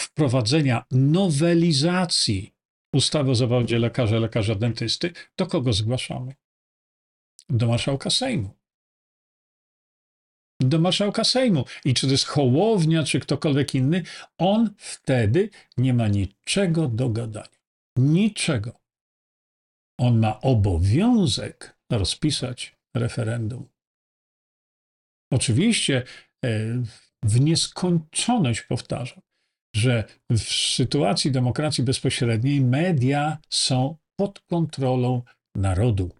[0.00, 2.54] wprowadzenia nowelizacji
[2.94, 5.12] ustawy o zawodzie lekarza, lekarza dentysty.
[5.36, 6.34] Do kogo zgłaszamy?
[7.48, 8.60] Do marszałka Sejmu
[10.60, 11.64] do marszałka Sejmu.
[11.84, 14.02] I czy to jest Hołownia, czy ktokolwiek inny,
[14.38, 17.60] on wtedy nie ma niczego do gadania.
[17.96, 18.80] Niczego.
[19.98, 23.68] On ma obowiązek rozpisać referendum.
[25.32, 26.02] Oczywiście
[26.44, 26.48] e,
[27.22, 29.20] w nieskończoność powtarzam,
[29.76, 30.40] że w
[30.74, 35.22] sytuacji demokracji bezpośredniej media są pod kontrolą
[35.56, 36.10] narodu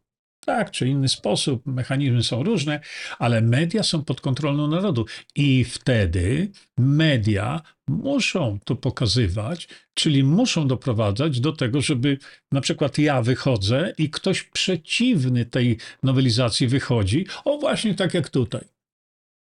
[0.46, 2.80] tak czy inny sposób, mechanizmy są różne,
[3.18, 5.06] ale media są pod kontrolą narodu.
[5.36, 12.18] I wtedy media muszą to pokazywać, czyli muszą doprowadzać do tego, żeby
[12.52, 18.64] na przykład ja wychodzę i ktoś przeciwny tej nowelizacji wychodzi, o właśnie tak jak tutaj.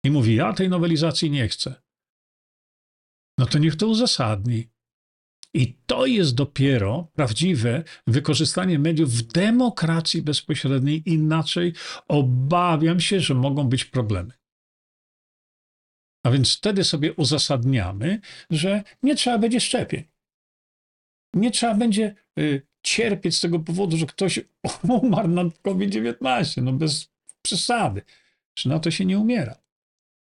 [0.04, 1.74] I mówi: Ja tej nowelizacji nie chcę.
[3.38, 4.68] No to niech to uzasadni.
[5.54, 11.02] I to jest dopiero prawdziwe wykorzystanie mediów w demokracji bezpośredniej.
[11.06, 11.72] Inaczej
[12.08, 14.32] obawiam się, że mogą być problemy.
[16.24, 18.20] A więc wtedy sobie uzasadniamy,
[18.50, 20.04] że nie trzeba będzie szczepień.
[21.34, 24.40] Nie trzeba będzie y, cierpieć z tego powodu, że ktoś
[25.02, 26.62] umarł na COVID-19.
[26.62, 27.10] No bez
[27.42, 28.02] przesady.
[28.54, 29.62] Czy na to się nie umiera?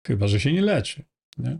[0.08, 1.04] Chyba, że się nie leczy.
[1.38, 1.60] Nie?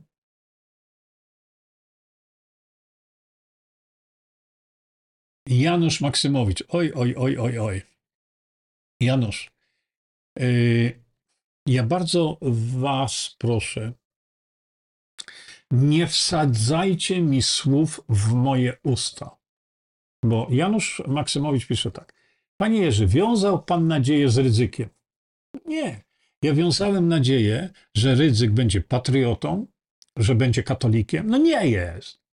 [5.48, 6.64] Janusz Maksymowicz.
[6.70, 7.82] Oj, oj, oj, oj, oj.
[9.02, 9.52] Janusz,
[10.40, 11.04] yy,
[11.66, 12.38] ja bardzo
[12.80, 13.94] Was proszę,
[15.72, 19.38] nie wsadzajcie mi słów w moje usta.
[20.24, 22.14] Bo Janusz Maksymowicz pisze tak.
[22.58, 24.90] Panie Jerzy, wiązał Pan nadzieję z ryzykiem?
[25.66, 26.04] Nie.
[26.42, 29.68] Ja wiązałem nadzieję, że ryzyk będzie patriotą,
[30.18, 31.30] że będzie katolikiem.
[31.30, 32.27] No nie jest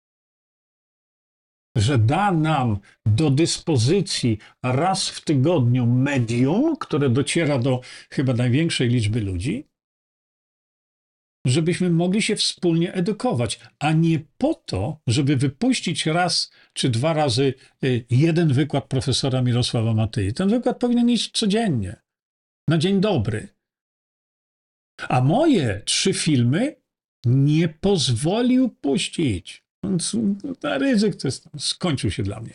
[1.78, 9.22] że da nam do dyspozycji raz w tygodniu medium, które dociera do chyba największej liczby
[9.22, 9.68] ludzi,
[11.48, 17.54] żebyśmy mogli się wspólnie edukować, a nie po to, żeby wypuścić raz czy dwa razy
[17.84, 20.34] y, jeden wykład profesora Mirosława Matyi.
[20.34, 22.02] Ten wykład powinien iść codziennie,
[22.68, 23.48] na dzień dobry.
[25.10, 26.76] A moje trzy filmy
[27.26, 29.63] nie pozwolił puścić.
[29.84, 30.14] Więc
[30.64, 32.54] no, ryzyk to jest, skończył się dla mnie.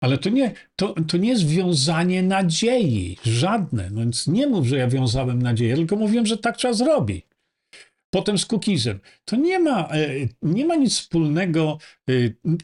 [0.00, 3.90] Ale to nie, to, to nie jest wiązanie nadziei, żadne.
[3.90, 7.26] No więc nie mów, że ja wiązałem nadzieję, tylko mówiłem, że tak trzeba zrobić.
[8.10, 9.00] Potem z cookiesem.
[9.24, 10.08] To nie ma, e,
[10.42, 12.12] nie ma nic wspólnego, e,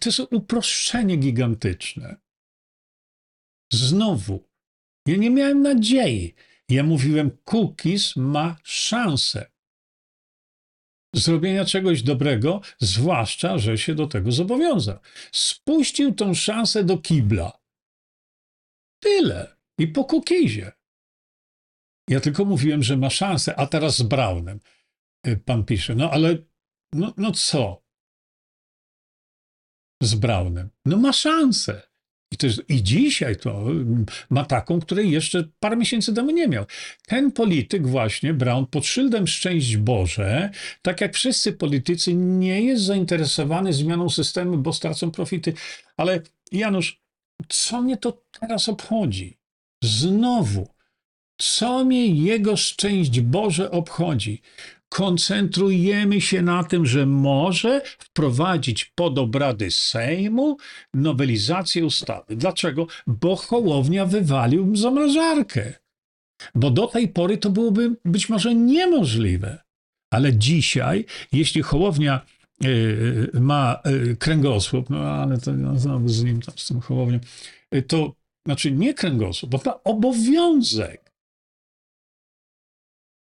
[0.00, 2.16] to jest uproszczenie gigantyczne.
[3.72, 4.44] Znowu,
[5.06, 6.34] ja nie miałem nadziei.
[6.68, 9.53] Ja mówiłem, cookies ma szansę
[11.14, 14.98] zrobienia czegoś dobrego, zwłaszcza, że się do tego zobowiązał.
[15.32, 17.60] Spuścił tą szansę do kibla.
[19.02, 19.56] Tyle.
[19.78, 20.72] I po kukizie.
[22.08, 24.60] Ja tylko mówiłem, że ma szansę, a teraz z Brownem.
[25.26, 26.38] Y, pan pisze, no ale
[26.92, 27.84] no, no co?
[30.02, 30.70] Z Brownem.
[30.84, 31.93] No ma szansę.
[32.34, 36.48] I, to jest, I dzisiaj to mm, ma taką, której jeszcze parę miesięcy temu nie
[36.48, 36.64] miał.
[37.06, 40.50] Ten polityk właśnie, Brown, pod szyldem szczęść Boże,
[40.82, 45.52] tak jak wszyscy politycy, nie jest zainteresowany zmianą systemu, bo stracą profity.
[45.96, 46.20] Ale
[46.52, 47.00] Janusz,
[47.48, 49.38] co mnie to teraz obchodzi?
[49.84, 50.68] Znowu,
[51.38, 54.42] co mnie jego szczęść Boże obchodzi?
[54.88, 60.56] Koncentrujemy się na tym, że może wprowadzić pod obrady Sejmu
[60.94, 62.36] nowelizację ustawy.
[62.36, 62.86] Dlaczego?
[63.06, 65.74] Bo Hołownia wywalił zamrażarkę.
[66.54, 69.62] Bo do tej pory to byłoby być może niemożliwe.
[70.10, 72.20] Ale dzisiaj, jeśli Hołownia
[72.64, 77.18] y, ma y, kręgosłup, no ale to no, znowu z nim, tam, z tym Hołownią,
[77.74, 78.14] y, to
[78.46, 81.03] znaczy nie kręgosłup, bo ma obowiązek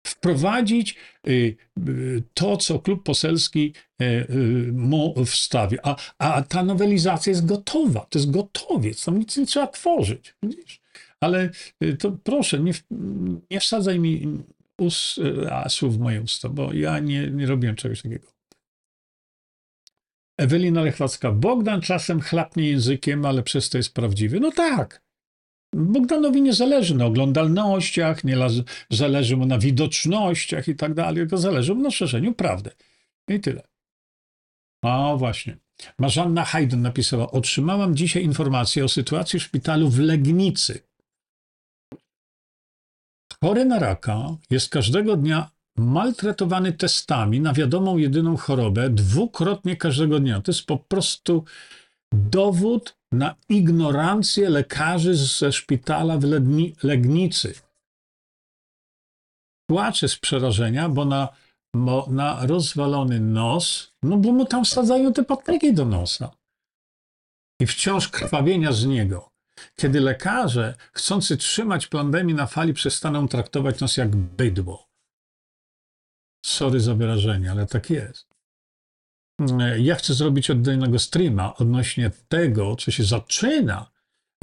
[0.06, 0.96] wprowadzić
[1.28, 1.56] y,
[1.88, 3.72] y, to, co klub poselski
[4.02, 5.76] y, mu wstawi.
[5.82, 10.34] A, a ta nowelizacja jest gotowa, to jest gotowiec, tam nic nie trzeba tworzyć.
[10.42, 10.80] Widzisz?
[11.20, 11.50] Ale
[11.98, 12.72] to proszę, nie,
[13.50, 14.42] nie wsadzaj mi
[14.78, 15.20] us,
[15.50, 18.34] a, słów w moje usta, bo ja nie, nie robiłem czegoś takiego.
[20.38, 21.32] Ewelina Lechwacka.
[21.32, 24.40] Bogdan czasem chlapnie językiem, ale przez to jest prawdziwy.
[24.40, 25.03] No tak.
[25.74, 28.36] Bogdanowi nie zależy na oglądalnościach, nie
[28.90, 32.70] zależy mu na widocznościach i tak dalej, tylko zależy mu na szerzeniu prawdy.
[33.28, 33.62] I tyle.
[34.82, 35.56] A właśnie.
[35.98, 40.80] Marzanna Haydn napisała: Otrzymałam dzisiaj informację o sytuacji w szpitalu w Legnicy.
[43.40, 50.40] Chory na raka jest każdego dnia maltretowany testami na wiadomą jedyną chorobę dwukrotnie każdego dnia.
[50.40, 51.44] To jest po prostu
[52.14, 56.24] dowód na ignorancję lekarzy ze szpitala w
[56.82, 57.54] Legnicy.
[59.70, 61.28] Płacze z przerażenia, bo na,
[61.76, 66.30] bo na rozwalony nos, no bo mu tam wsadzają te patryki do nosa.
[67.60, 69.30] I wciąż krwawienia z niego.
[69.76, 74.88] Kiedy lekarze, chcący trzymać pandemię na fali, przestaną traktować nas jak bydło.
[76.46, 78.33] Sorry za wyrażenie, ale tak jest.
[79.40, 83.90] E, Ja chcę zrobić oddzielnego streama odnośnie tego, co się zaczyna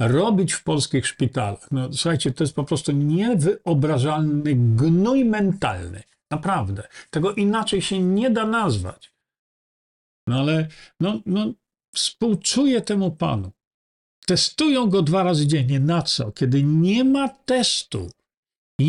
[0.00, 1.72] robić w polskich szpitalach.
[1.72, 6.02] No, słuchajcie, to jest po prostu niewyobrażalny gnój mentalny.
[6.30, 6.88] Naprawdę.
[7.10, 9.12] Tego inaczej się nie da nazwać.
[10.26, 10.68] No ale
[11.00, 11.52] no, no,
[11.94, 13.52] współczuję temu panu.
[14.26, 15.80] Testują go dwa razy dziennie.
[15.80, 16.32] Na co?
[16.32, 18.10] Kiedy nie ma testu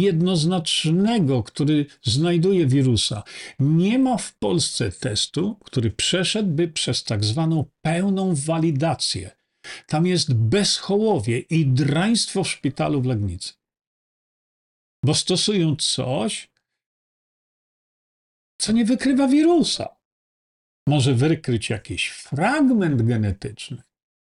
[0.01, 3.23] jednoznacznego, który znajduje wirusa.
[3.59, 9.31] Nie ma w Polsce testu, który przeszedłby przez tak zwaną pełną walidację.
[9.87, 13.53] Tam jest bezchołowie i draństwo w szpitalu w Legnicy.
[15.05, 16.49] Bo stosują coś,
[18.61, 19.95] co nie wykrywa wirusa.
[20.87, 23.83] Może wykryć jakiś fragment genetyczny,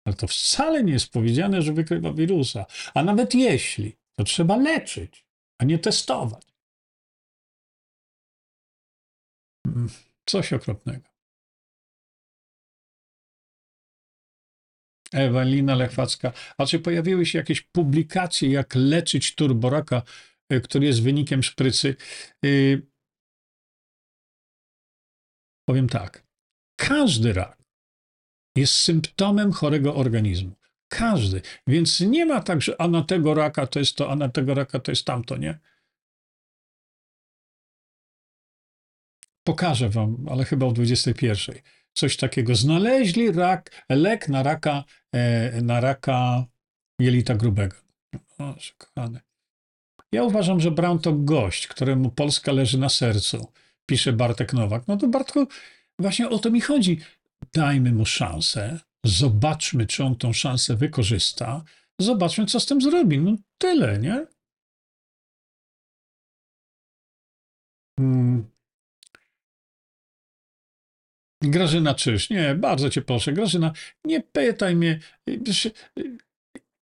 [0.07, 2.66] ale to wcale nie jest powiedziane, że wykrywa wirusa.
[2.95, 5.27] A nawet jeśli, to trzeba leczyć,
[5.61, 6.47] a nie testować.
[9.66, 9.89] Mm,
[10.27, 11.09] Coś okropnego.
[15.12, 16.32] Ewelina Lechwacka.
[16.59, 20.03] A czy pojawiły się jakieś publikacje, jak leczyć turboraka,
[20.53, 21.97] y, który jest wynikiem szprycy?
[22.45, 22.91] Y,
[25.69, 26.27] Powiem tak.
[26.77, 27.62] Każdy rak
[28.57, 30.60] jest symptomem chorego organizmu.
[30.90, 31.42] Każdy.
[31.66, 34.54] Więc nie ma tak, że a na tego raka to jest to, a na tego
[34.54, 35.58] raka to jest tamto, nie?
[39.44, 41.56] Pokażę wam, ale chyba o 21.
[41.92, 42.54] Coś takiego.
[42.54, 46.44] Znaleźli rak, lek na raka, e, na raka
[47.00, 47.76] jelita grubego.
[48.38, 49.20] O, kochany.
[50.12, 53.52] Ja uważam, że Brown to gość, któremu Polska leży na sercu,
[53.86, 54.88] pisze Bartek Nowak.
[54.88, 55.46] No to Bartku,
[55.98, 57.00] właśnie o to mi chodzi.
[57.54, 61.64] Dajmy mu szansę, zobaczmy, czy on tą szansę wykorzysta,
[62.01, 63.18] zobaczmy, co z tym zrobi.
[63.18, 64.27] No tyle, nie?
[67.98, 68.51] Hmm.
[71.43, 73.72] Grażyna Czyż, nie, bardzo cię proszę, Grażyna,
[74.05, 75.01] nie pytaj mnie.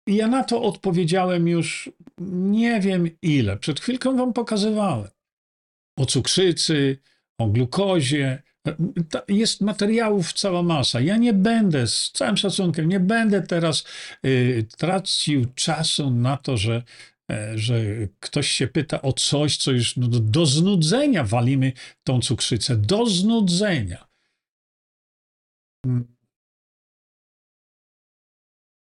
[0.07, 1.89] Ja na to odpowiedziałem już
[2.21, 3.57] nie wiem ile.
[3.57, 5.07] Przed chwilką wam pokazywałem.
[5.99, 6.97] O cukrzycy,
[7.39, 8.43] o glukozie.
[9.27, 11.01] Jest materiałów cała masa.
[11.01, 13.83] Ja nie będę, z całym szacunkiem, nie będę teraz
[14.25, 16.83] y, tracił czasu na to, że,
[17.31, 17.81] e, że
[18.19, 21.71] ktoś się pyta o coś, co już no, do, do znudzenia walimy
[22.03, 22.77] tą cukrzycę.
[22.77, 24.07] Do znudzenia.
[25.85, 26.17] Mm.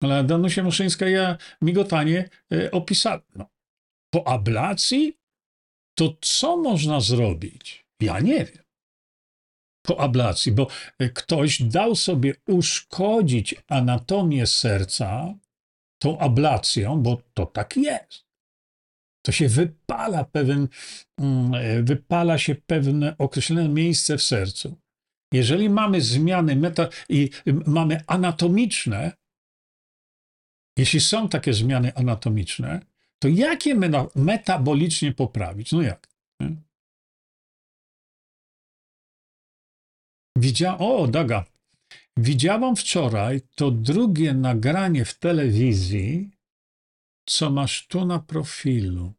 [0.03, 3.21] Ale Danusia Muszyńska, ja migotanie e, opisałem.
[3.35, 3.49] No,
[4.13, 5.17] po ablacji
[5.95, 7.85] to co można zrobić?
[7.99, 8.60] Ja nie wiem.
[9.81, 10.67] Po ablacji, bo
[10.99, 15.35] e, ktoś dał sobie uszkodzić anatomię serca
[16.01, 18.25] tą ablacją, bo to tak jest.
[19.25, 20.67] To się wypala pewien,
[21.17, 24.77] mm, e, wypala się pewne określone miejsce w sercu.
[25.33, 27.29] Jeżeli mamy zmiany meta i
[27.65, 29.11] mamy anatomiczne,
[30.77, 32.79] jeśli są takie zmiany anatomiczne,
[33.19, 35.71] to jak je mena- metabolicznie poprawić?
[35.71, 36.10] No jak?
[40.41, 40.77] Widzia...
[40.77, 41.45] O, Daga.
[42.17, 46.29] Widziałam wczoraj to drugie nagranie w telewizji,
[47.29, 49.13] co masz tu na profilu.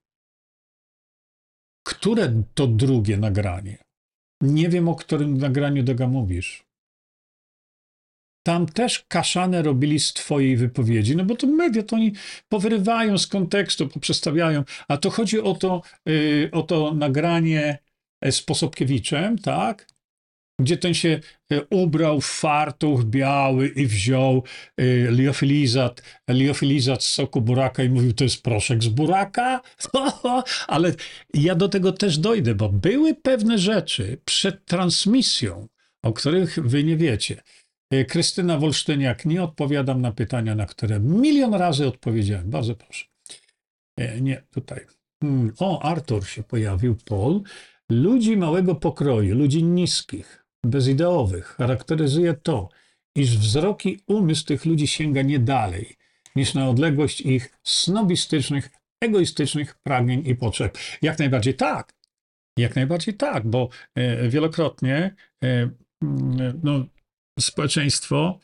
[1.87, 3.79] Które to drugie nagranie?
[4.41, 6.65] Nie wiem, o którym nagraniu Daga mówisz.
[8.47, 12.13] tam też kaszanę robili z twojej wypowiedzi, no bo to media to oni
[12.49, 17.79] powyrywają z kontekstu, poprzestawiają, a to chodzi o to, y, o to nagranie
[18.21, 19.87] e, z Posobkiewiczem, tak?
[20.63, 21.21] Gdzie ten się
[21.53, 24.43] e, ubrał w fartuch biały i wziął
[24.81, 29.61] y, liofilizat, liofilizat z soku buraka i mówił, to jest proszek z buraka?
[30.69, 30.95] Ale
[31.35, 35.69] ja do tego też dojdę, bo były pewne rzeczy przed transmisją,
[36.03, 37.43] o których wy nie wiecie.
[37.91, 42.51] E, Krystyna Wolsztyniak, nie odpowiadam na pytania, na które milion razy odpowiedziałem.
[42.51, 43.05] Bardzo proszę.
[43.99, 44.87] E, Nie, tutaj.
[45.23, 47.43] Hmm, O, Artur się pojawił, Paul.
[47.91, 52.69] Ludzi małego pokroju, ludzi niskich, bezideowych charakteryzuje to,
[53.17, 55.97] iż wzrok i umysł tych ludzi sięga nie dalej
[56.37, 58.71] niż na odległość ich snobistycznych,
[59.01, 60.79] egoistycznych pragnień i potrzeb.
[61.03, 61.95] Jak najbardziej tak.
[62.59, 65.15] Jak najbardziej tak, bo e, wielokrotnie
[65.45, 65.71] e,
[66.03, 66.85] mm, no,
[67.41, 68.39] społeczeństwo,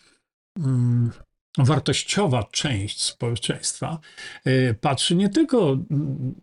[0.58, 1.10] mm,
[1.58, 3.98] wartościowa część społeczeństwa
[4.44, 6.34] e, patrzy nie tylko, mm,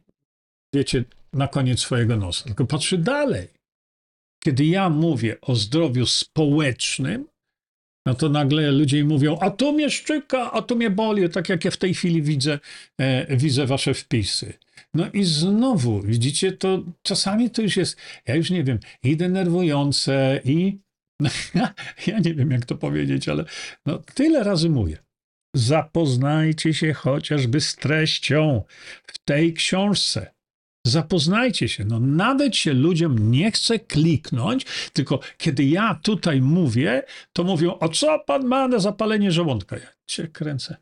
[0.73, 1.03] wiecie,
[1.33, 3.47] na koniec swojego nosa, tylko patrzy dalej.
[4.45, 7.25] Kiedy ja mówię o zdrowiu społecznym,
[8.05, 11.65] no to nagle ludzie mówią, a to mnie szczyka, a to mnie boli, tak jak
[11.65, 12.59] ja w tej chwili widzę,
[12.97, 14.53] e, widzę wasze wpisy.
[14.93, 17.97] No i znowu, widzicie, to czasami to już jest,
[18.27, 20.77] ja już nie wiem, i denerwujące, i
[21.55, 21.73] ja,
[22.07, 23.45] ja nie wiem, jak to powiedzieć, ale
[23.85, 24.97] no, tyle razy mówię.
[25.55, 28.63] Zapoznajcie się chociażby z treścią
[29.07, 30.34] w tej książce.
[30.85, 31.85] Zapoznajcie się.
[31.85, 37.03] No, nawet się ludziom nie chce kliknąć, tylko kiedy ja tutaj mówię,
[37.33, 39.77] to mówią, o co pan ma na zapalenie żołądka?
[39.77, 40.77] Ja cię kręcę.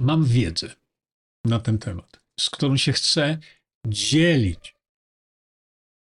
[0.00, 0.74] Mam wiedzę
[1.44, 3.38] na ten temat, z którą się chcę
[3.86, 4.76] dzielić.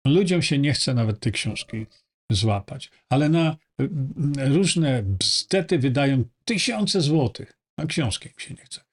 [0.07, 1.87] Ludziom się nie chce nawet tej książki
[2.33, 3.89] złapać, ale na y,
[4.37, 7.59] różne bzdety wydają tysiące złotych.
[7.79, 8.88] Na książkę im się nie chce.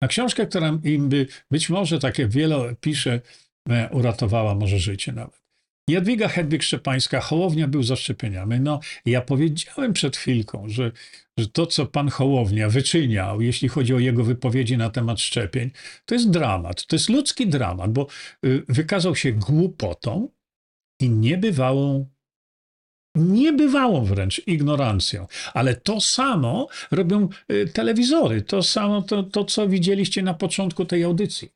[0.00, 3.20] Na książkę, która im by być może, tak jak wiele pisze,
[3.70, 5.40] e, uratowała może życie nawet.
[5.88, 8.60] Jadwiga Hedwig-Szczepańska, Hołownia był za szczepieniami.
[8.60, 10.92] No, ja powiedziałem przed chwilką, że,
[11.38, 15.70] że to, co pan Hołownia wyczyniał, jeśli chodzi o jego wypowiedzi na temat szczepień,
[16.04, 16.86] to jest dramat.
[16.86, 18.06] To jest ludzki dramat, bo
[18.46, 20.28] y, wykazał się głupotą
[21.00, 22.10] i niebywałą
[23.14, 25.26] niebywałą wręcz ignorancją.
[25.54, 31.04] Ale to samo robią y, telewizory, to samo to, to, co widzieliście na początku tej
[31.04, 31.48] audycji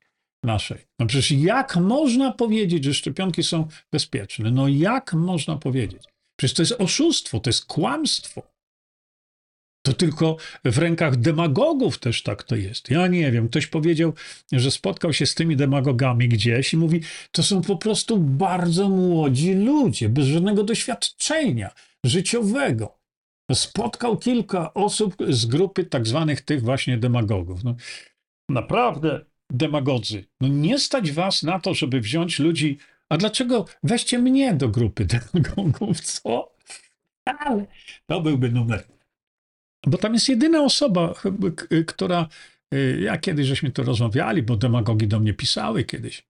[0.44, 0.78] naszej.
[0.98, 4.51] No przecież jak można powiedzieć, że szczepionki są bezpieczne?
[4.51, 6.02] No jak można powiedzieć?
[6.36, 8.53] Przecież to jest oszustwo, to jest kłamstwo.
[9.85, 12.90] To tylko w rękach demagogów też tak to jest.
[12.90, 14.12] Ja nie wiem, ktoś powiedział,
[14.52, 17.01] że spotkał się z tymi demagogami gdzieś i mówi,
[17.32, 21.70] to są po prostu bardzo młodzi ludzie, bez żadnego doświadczenia
[22.05, 22.98] życiowego.
[23.52, 27.65] Spotkał kilka osób z grupy tak zwanych tych właśnie demagogów.
[27.65, 27.77] No,
[28.48, 30.24] naprawdę demagodzy.
[30.40, 32.78] No nie stać was na to, żeby wziąć ludzi.
[33.09, 36.55] A dlaczego weźcie mnie do grupy demagogów, co?
[37.24, 37.66] Ale
[38.06, 38.85] to byłby numer.
[39.86, 41.15] Bo tam jest jedyna osoba,
[41.86, 42.28] która.
[42.74, 46.27] y, Ja kiedyś żeśmy to rozmawiali, bo demagogi do mnie pisały kiedyś.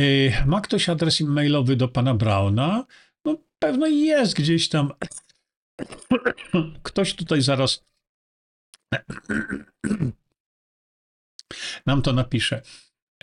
[0.00, 2.86] Y, Ma ktoś adres e-mailowy do pana Brauna?
[3.24, 4.90] No pewno jest gdzieś tam.
[6.82, 7.84] Ktoś tutaj zaraz
[11.86, 12.62] nam to napisze.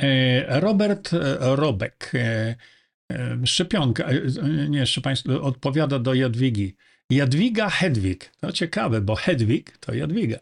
[0.01, 1.09] E, Robert
[1.39, 2.11] Robek,
[3.45, 4.09] szczepionka,
[4.69, 6.75] nie, jeszcze państwo odpowiada do Jadwigi.
[7.09, 8.31] Jadwiga Hedwig.
[8.41, 10.39] To ciekawe, bo Hedwig to Jadwiga.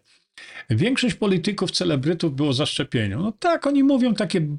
[0.70, 3.22] Większość polityków, celebrytów było za szczepieniem.
[3.22, 4.58] No tak, oni mówią takie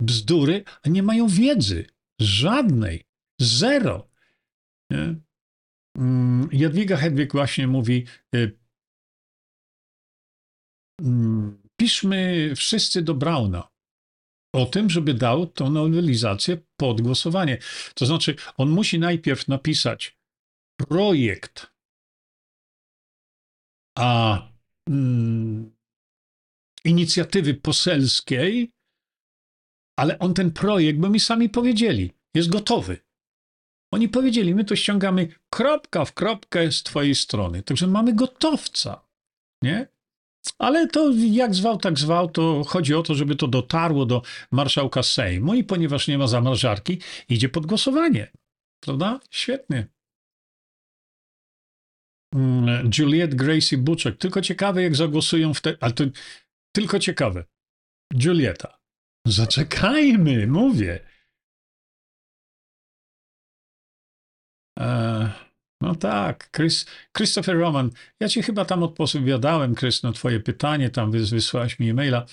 [0.00, 1.86] bzdury, a nie mają wiedzy.
[2.20, 3.04] Żadnej.
[3.40, 4.08] Zero.
[4.90, 5.14] Nie?
[5.98, 8.58] Mm, Jadwiga Hedwig właśnie mówi, y,
[11.00, 13.68] mm, piszmy wszyscy do Brauna
[14.52, 17.58] o tym, żeby dał tą nowelizację pod głosowanie.
[17.94, 20.17] To znaczy, on musi najpierw napisać
[20.78, 21.72] projekt,
[23.98, 24.42] a
[24.88, 25.76] mm,
[26.84, 28.72] inicjatywy poselskiej,
[29.98, 32.98] ale on ten projekt, bo mi sami powiedzieli, jest gotowy.
[33.92, 37.62] Oni powiedzieli, my to ściągamy kropka w kropkę z twojej strony.
[37.62, 39.08] Także mamy gotowca,
[39.62, 39.88] nie?
[40.58, 45.02] Ale to jak zwał, tak zwał, to chodzi o to, żeby to dotarło do marszałka
[45.02, 48.32] Sejmu i ponieważ nie ma zamrażarki, idzie pod głosowanie.
[48.80, 49.20] Prawda?
[49.30, 49.88] Świetnie.
[52.38, 54.18] Mm, Juliette Gracie Buczek.
[54.18, 55.76] Tylko ciekawe, jak zagłosują w te...
[55.80, 56.04] Ale to
[56.72, 57.44] tylko ciekawe.
[58.14, 58.78] Julieta.
[59.26, 61.00] Zaczekajmy, mówię.
[64.78, 65.30] E,
[65.80, 66.86] no tak, Chris,
[67.16, 67.90] Christopher Roman,
[68.20, 72.26] ja ci chyba tam odpowiadałem, Chris, na twoje pytanie, tam wys, wysłałeś mi e-maila.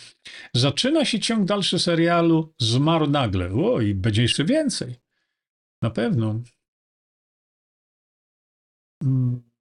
[0.54, 3.52] Zaczyna się ciąg dalszy serialu Zmarł nagle.
[3.52, 4.96] O, i będzie jeszcze więcej.
[5.82, 6.40] Na pewno.
[9.04, 9.55] Mm.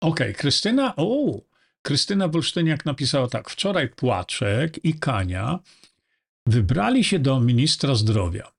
[0.00, 1.40] Okej, Krystyna, o,
[1.82, 3.50] Krystyna Wolsztyniak napisała tak.
[3.50, 5.58] Wczoraj Płaczek i Kania
[6.46, 8.52] wybrali się do ministra zdrowia.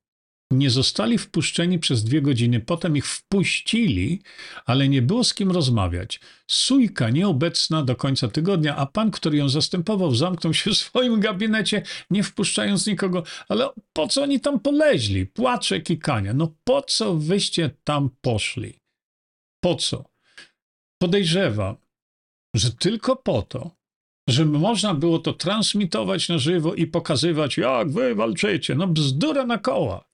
[0.52, 4.22] Nie zostali wpuszczeni przez dwie godziny, potem ich wpuścili,
[4.66, 6.20] ale nie było z kim rozmawiać.
[6.48, 11.84] Sujka nieobecna do końca tygodnia, a pan, który ją zastępował, zamknął się w swoim gabinecie,
[12.10, 13.24] nie wpuszczając nikogo.
[13.50, 15.26] Ale po co oni tam poleźli?
[15.26, 16.34] Płaczek i Kania.
[16.34, 18.80] No po co wyście tam poszli?
[19.60, 20.09] Po co?
[21.02, 21.76] Podejrzewam,
[22.56, 23.72] że tylko po to,
[24.30, 28.76] żeby można było to transmitować na żywo i pokazywać, jak wy walczycie.
[28.76, 30.10] No bzdura na koła.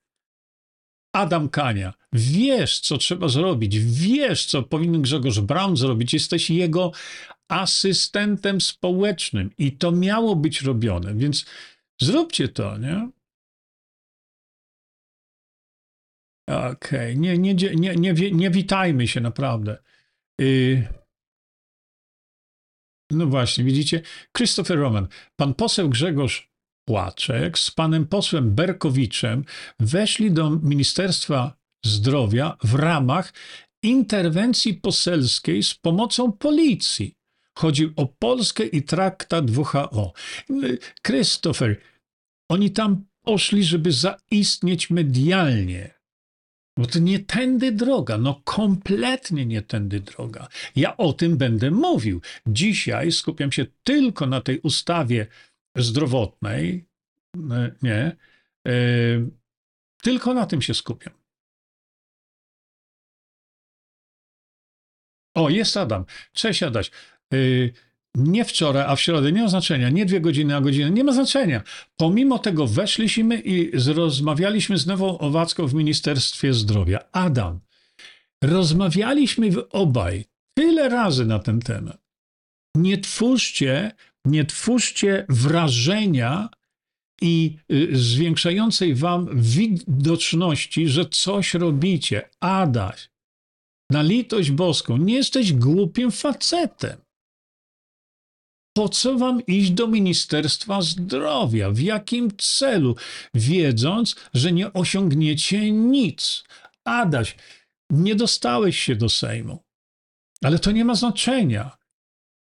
[1.15, 6.91] Adam Kania, wiesz, co trzeba zrobić, wiesz, co powinien Grzegorz Braun zrobić, jesteś jego
[7.47, 11.45] asystentem społecznym i to miało być robione, więc
[12.01, 13.09] zróbcie to, nie?
[16.47, 19.83] Okej, nie, nie, nie, nie, nie, nie witajmy się, naprawdę.
[20.41, 20.87] Y...
[23.11, 24.01] No właśnie, widzicie?
[24.37, 26.55] Christopher Roman, pan poseł Grzegorz
[26.87, 29.45] Płaczek z panem posłem Berkowiczem
[29.79, 33.33] weszli do Ministerstwa Zdrowia w ramach
[33.83, 37.15] interwencji poselskiej z pomocą policji.
[37.57, 40.13] Chodzi o Polskę i traktat WHO.
[41.07, 41.81] Christopher,
[42.49, 45.94] oni tam poszli, żeby zaistnieć medialnie.
[46.77, 50.47] Bo to nie tędy droga, no kompletnie nie tędy droga.
[50.75, 52.21] Ja o tym będę mówił.
[52.47, 55.27] Dzisiaj skupiam się tylko na tej ustawie
[55.75, 56.85] zdrowotnej,
[57.51, 58.15] e, nie,
[58.67, 58.73] e,
[60.01, 61.13] tylko na tym się skupiam.
[65.33, 66.05] O, jest Adam.
[66.33, 66.91] Cześć Adaś.
[67.33, 67.37] E,
[68.15, 71.11] Nie wczoraj, a w środę nie ma znaczenia, nie dwie godziny, a godzinę, nie ma
[71.11, 71.61] znaczenia.
[71.97, 76.99] Pomimo tego weszliśmy i rozmawialiśmy z Nową Owacką w Ministerstwie Zdrowia.
[77.11, 77.59] Adam,
[78.43, 80.25] rozmawialiśmy obaj
[80.57, 82.05] tyle razy na ten temat.
[82.75, 83.91] Nie twórzcie,
[84.25, 86.49] nie twórzcie wrażenia
[87.21, 92.29] i y, zwiększającej wam widoczności, że coś robicie.
[92.39, 93.09] Adaś,
[93.91, 97.04] na litość boską, nie jesteś głupim facetem.
[98.77, 101.71] Po co wam iść do Ministerstwa Zdrowia?
[101.71, 102.95] W jakim celu?
[103.33, 106.43] Wiedząc, że nie osiągniecie nic.
[106.83, 107.35] Adaś,
[107.89, 109.63] nie dostałeś się do Sejmu.
[110.43, 111.77] Ale to nie ma znaczenia.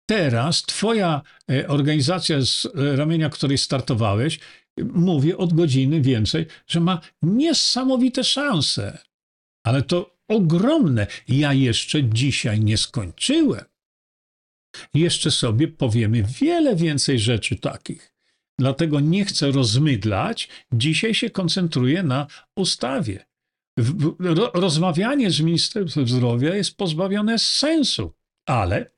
[0.10, 1.22] Teraz twoja
[1.52, 4.40] e, organizacja z e, ramienia której startowałeś,
[4.84, 8.98] mówię od godziny więcej, że ma niesamowite szanse.
[9.66, 11.08] Ale to ogromne.
[11.28, 13.66] Ja jeszcze dzisiaj nie skończyłem.
[14.94, 18.16] Jeszcze sobie powiemy wiele więcej rzeczy takich.
[18.60, 20.50] Dlatego nie chcę rozmydlać.
[20.72, 23.26] Dzisiaj się koncentruję na ustawie.
[24.54, 28.14] Rozmawianie z Ministerstwem Zdrowia jest pozbawione sensu,
[28.46, 28.92] ale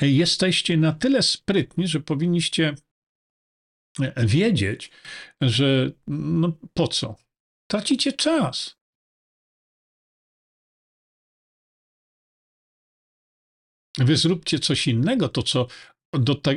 [0.00, 2.74] jesteście na tyle sprytni, że powinniście
[4.16, 4.90] wiedzieć,
[5.40, 7.16] że no po co?
[7.66, 8.76] Tracicie czas.
[13.98, 15.66] Wy zróbcie coś innego, to, co,
[16.42, 16.54] te,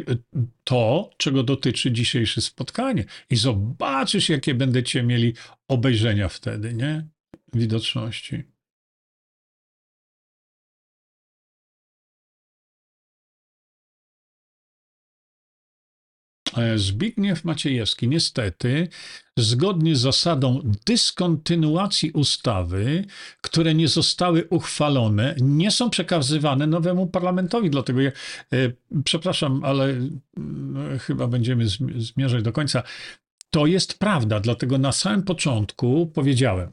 [0.64, 3.06] to, czego dotyczy dzisiejsze spotkanie.
[3.30, 5.34] I zobaczysz, jakie będziecie mieli
[5.68, 7.08] obejrzenia wtedy, nie?
[7.54, 8.44] Widoczności.
[16.76, 18.88] Zbigniew Maciejewski, niestety,
[19.38, 23.06] zgodnie z zasadą dyskontynuacji ustawy,
[23.42, 27.70] które nie zostały uchwalone, nie są przekazywane nowemu parlamentowi.
[27.70, 28.56] Dlatego ja, e,
[29.04, 29.86] przepraszam, ale
[30.38, 32.84] mm, chyba będziemy zm- zmierzać do końca.
[33.50, 36.72] To jest prawda, dlatego na samym początku powiedziałem,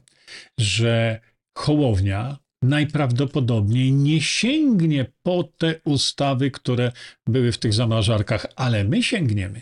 [0.57, 1.19] że
[1.57, 6.91] Hołownia najprawdopodobniej nie sięgnie po te ustawy, które
[7.27, 9.61] były w tych zamrażarkach, ale my sięgniemy.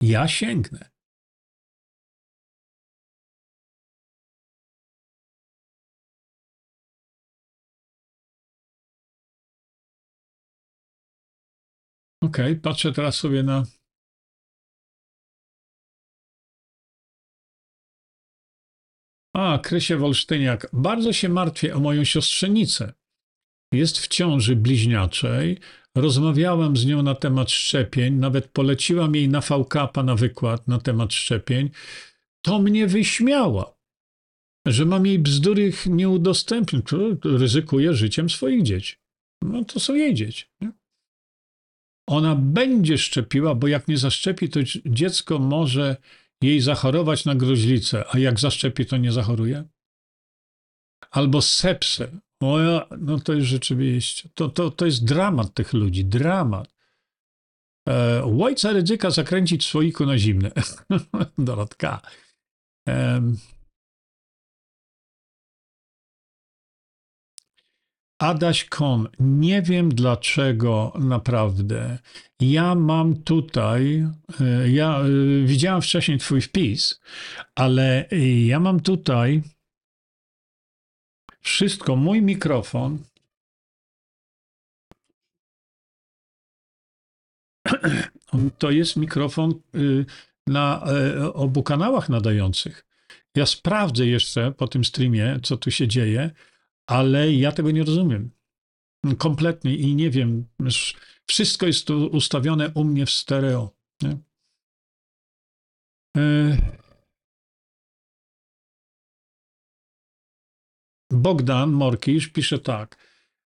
[0.00, 0.90] Ja sięgnę.
[12.22, 13.64] Okej, patrzę teraz sobie na.
[19.34, 20.66] A, Krysie Wolsztyniak.
[20.72, 22.92] Bardzo się martwię o moją siostrzenicę.
[23.72, 25.58] Jest w ciąży bliźniaczej.
[25.96, 29.74] Rozmawiałam z nią na temat szczepień, nawet poleciłam jej na VK
[30.04, 31.70] na wykład na temat szczepień.
[32.42, 33.76] to mnie wyśmiała,
[34.66, 36.86] że mam jej bzdury nie udostępnić,
[37.24, 38.96] ryzykuje życiem swoich dzieci.
[39.42, 40.44] No to są jej dzieci.
[40.60, 40.72] Nie?
[42.08, 45.96] Ona będzie szczepiła, bo jak nie zaszczepi, to dziecko może
[46.42, 49.64] jej zachorować na gruźlicę, a jak zaszczepi, to nie zachoruje?
[51.10, 52.20] Albo sepsę.
[52.42, 56.74] O ja, no to jest rzeczywiście, to, to, to jest dramat tych ludzi, dramat.
[57.88, 60.50] E, Łojca ryzyka zakręcić słoiku na zimne.
[61.38, 62.00] Dorotka.
[62.88, 63.36] Em.
[68.18, 71.98] Adaś Kon, nie wiem dlaczego naprawdę.
[72.40, 74.08] Ja mam tutaj,
[74.40, 75.06] e, ja e,
[75.44, 77.00] widziałem wcześniej twój wpis,
[77.54, 79.42] ale e, ja mam tutaj
[81.46, 82.98] wszystko, mój mikrofon.
[88.58, 90.06] To jest mikrofon y,
[90.46, 92.86] na e, obu kanałach nadających.
[93.34, 96.30] Ja sprawdzę jeszcze po tym streamie, co tu się dzieje,
[96.86, 98.30] ale ja tego nie rozumiem.
[99.18, 100.46] Kompletnie i nie wiem.
[101.26, 103.70] Wszystko jest tu ustawione u mnie w stereo.
[104.02, 104.16] Nie?
[111.10, 112.96] Bogdan Morkisz pisze tak.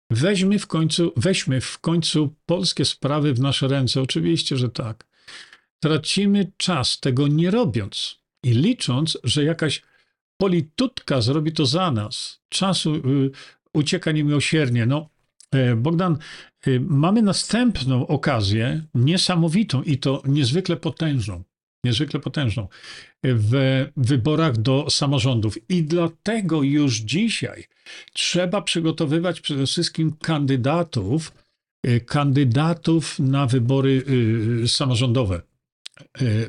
[0.09, 4.01] Weźmy w końcu, weźmy w końcu polskie sprawy w nasze ręce.
[4.01, 5.07] Oczywiście, że tak.
[5.79, 9.81] Tracimy czas tego nie robiąc i licząc, że jakaś
[10.37, 12.41] politutka zrobi to za nas.
[12.49, 13.31] Czasu y,
[13.73, 14.85] ucieka niemiłosiernie.
[14.85, 15.09] No,
[15.51, 16.17] e, Bogdan,
[16.67, 21.43] y, mamy następną okazję, niesamowitą i to niezwykle potężną.
[21.85, 22.67] Niezwykle potężną
[23.23, 25.69] w wyborach do samorządów.
[25.69, 27.65] I dlatego już dzisiaj
[28.13, 31.31] trzeba przygotowywać przede wszystkim kandydatów,
[31.87, 34.03] y, kandydatów na wybory
[34.63, 35.41] y, samorządowe,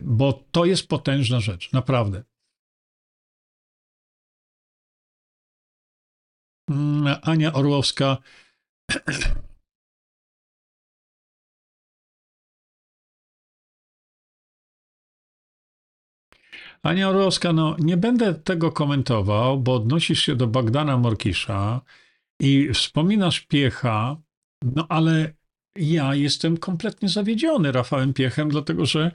[0.02, 2.22] bo to jest potężna rzecz, naprawdę.
[6.70, 8.16] Mm, Ania Orłowska.
[16.82, 21.80] Ania Orłowska, no nie będę tego komentował, bo odnosisz się do Bogdana Morkisza
[22.40, 24.16] i wspominasz Piecha,
[24.62, 25.34] no ale
[25.76, 29.12] ja jestem kompletnie zawiedziony Rafałem Piechem, dlatego że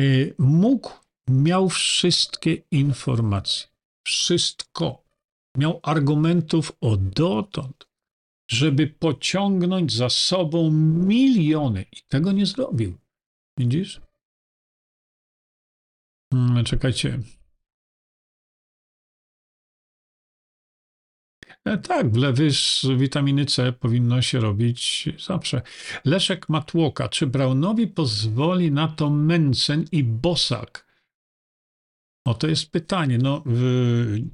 [0.00, 0.90] y, mógł,
[1.28, 3.68] miał wszystkie informacje,
[4.06, 5.04] wszystko.
[5.56, 7.88] Miał argumentów o dotąd,
[8.50, 10.70] żeby pociągnąć za sobą
[11.06, 12.98] miliony i tego nie zrobił.
[13.58, 14.00] Widzisz?
[16.32, 17.18] Hmm, czekajcie.
[21.64, 25.62] E, Tak, wlewy z witaminy C powinno się robić zawsze.
[26.04, 27.08] Leszek Matłoka.
[27.08, 30.90] Czy Braunowi pozwoli na to Mencen i Bosak?
[32.26, 33.18] O to jest pytanie.
[33.18, 33.44] No,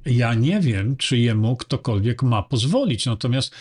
[0.05, 3.05] ja nie wiem, czy jemu ktokolwiek ma pozwolić.
[3.05, 3.55] Natomiast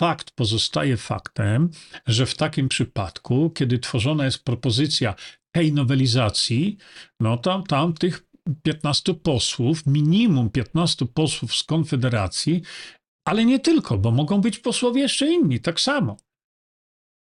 [0.00, 1.70] fakt pozostaje faktem,
[2.06, 5.14] że w takim przypadku, kiedy tworzona jest propozycja
[5.52, 6.76] tej nowelizacji,
[7.20, 8.26] no tam, tam tych
[8.62, 12.62] 15 posłów, minimum 15 posłów z Konfederacji,
[13.24, 16.16] ale nie tylko, bo mogą być posłowie jeszcze inni, tak samo.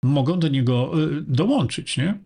[0.04, 2.24] Mogą do niego y, dołączyć, nie?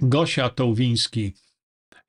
[0.00, 1.32] Gosia Tołwiński.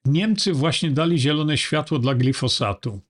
[0.05, 3.01] Niemcy właśnie dali zielone światło dla glifosatu.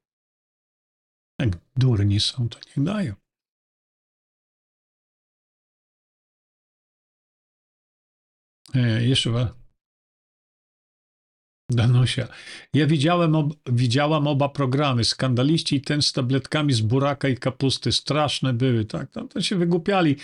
[1.39, 3.15] Jak durni są, to niech dają.
[8.75, 9.49] E, jeszcze.
[11.71, 12.27] Danusia.
[12.73, 17.91] Ja widziałem, ob, widziałam oba programy, skandaliści i ten z tabletkami z buraka i kapusty.
[17.91, 19.15] Straszne były, tak?
[19.15, 20.15] No, to się wygłupiali.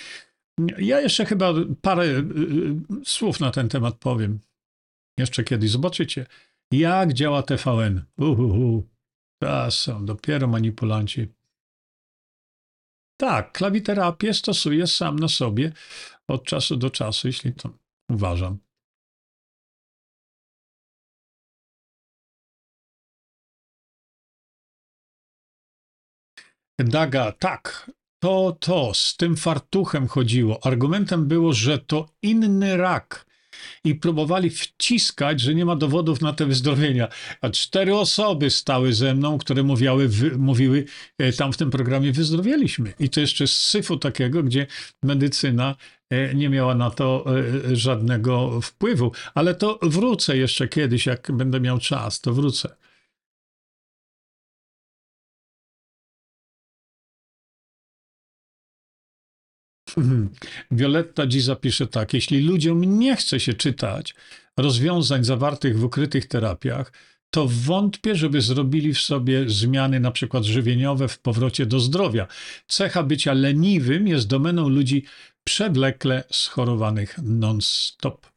[0.78, 2.18] Ja jeszcze chyba parę y,
[3.02, 4.40] y, słów na ten temat powiem.
[5.18, 5.72] Jeszcze kiedyś.
[5.72, 6.26] Zobaczycie,
[6.72, 8.04] jak działa TVN.
[8.18, 8.93] Uhuhu.
[9.70, 11.28] Są dopiero manipulanci.
[13.18, 15.72] Tak, klawiterapię stosuję sam na sobie
[16.28, 17.70] od czasu do czasu, jeśli to
[18.10, 18.58] uważam.
[26.80, 30.66] Daga, tak, to to, z tym fartuchem chodziło.
[30.66, 33.33] Argumentem było, że to inny rak.
[33.84, 37.08] I próbowali wciskać, że nie ma dowodów na te wyzdrowienia.
[37.42, 40.86] A cztery osoby stały ze mną, które mówiały, mówiły
[41.18, 42.94] e, tam w tym programie wyzdrowieliśmy.
[43.00, 44.68] I to jeszcze z syfu takiego, gdzie
[45.04, 45.76] medycyna
[46.10, 47.26] e, nie miała na to
[47.72, 49.12] e, żadnego wpływu.
[49.36, 52.83] Ale to wrócę jeszcze kiedyś, jak będę miał czas, to wrócę.
[60.72, 62.14] Violetta dziś zapisze tak.
[62.14, 64.16] Jeśli ludziom nie chce się czytać
[64.58, 66.92] rozwiązań zawartych w ukrytych terapiach,
[67.30, 72.28] to wątpię, żeby zrobili w sobie zmiany na przykład żywieniowe w powrocie do zdrowia.
[72.68, 75.04] Cecha bycia leniwym jest domeną ludzi
[75.44, 78.33] przewlekle schorowanych non-stop.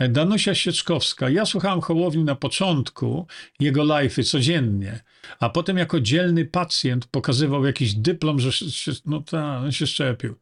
[0.00, 1.30] Danusia Sieczkowska.
[1.30, 3.26] Ja słuchałam Hołowni na początku,
[3.60, 5.00] jego live'y codziennie,
[5.40, 10.36] a potem jako dzielny pacjent pokazywał jakiś dyplom, że się, no ta, się szczepił.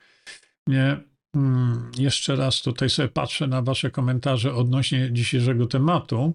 [0.66, 0.96] Nie,
[1.36, 6.34] mm, jeszcze raz tutaj sobie patrzę na wasze komentarze odnośnie dzisiejszego tematu.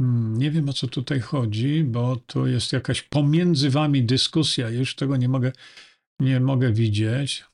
[0.00, 4.70] Mm, Nie wiem o co tutaj chodzi, bo to jest jakaś pomiędzy wami dyskusja.
[4.70, 5.52] Już tego nie mogę,
[6.20, 7.44] nie mogę widzieć.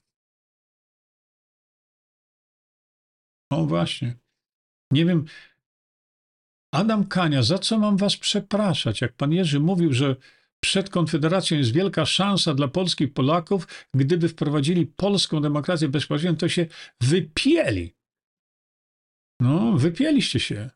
[3.55, 4.17] O właśnie.
[4.91, 5.25] Nie wiem.
[6.75, 9.01] Adam Kania, za co mam was przepraszać?
[9.01, 10.17] Jak pan Jerzy mówił, że
[10.61, 16.67] przed Konfederacją jest wielka szansa dla polskich Polaków, gdyby wprowadzili polską demokrację bezpośrednią, to się
[17.01, 17.95] wypieli.
[19.41, 20.71] No, wypieliście się.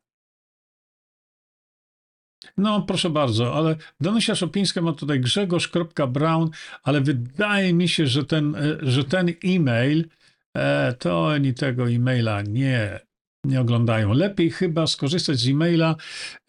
[2.57, 6.51] No, proszę bardzo, ale Danusia Szopińska ma tutaj Grzegorz.brown,
[6.83, 10.09] ale wydaje mi się, że ten, e, że ten e-mail,
[10.57, 13.01] e, to oni tego e-maila nie,
[13.45, 14.12] nie oglądają.
[14.12, 15.97] Lepiej chyba skorzystać z e-maila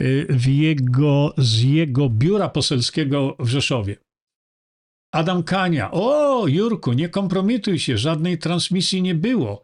[0.04, 3.96] y, w jego, z jego biura poselskiego w Rzeszowie.
[5.14, 5.92] Adam Kania.
[5.92, 9.62] O, Jurku, nie kompromituj się, żadnej transmisji nie było.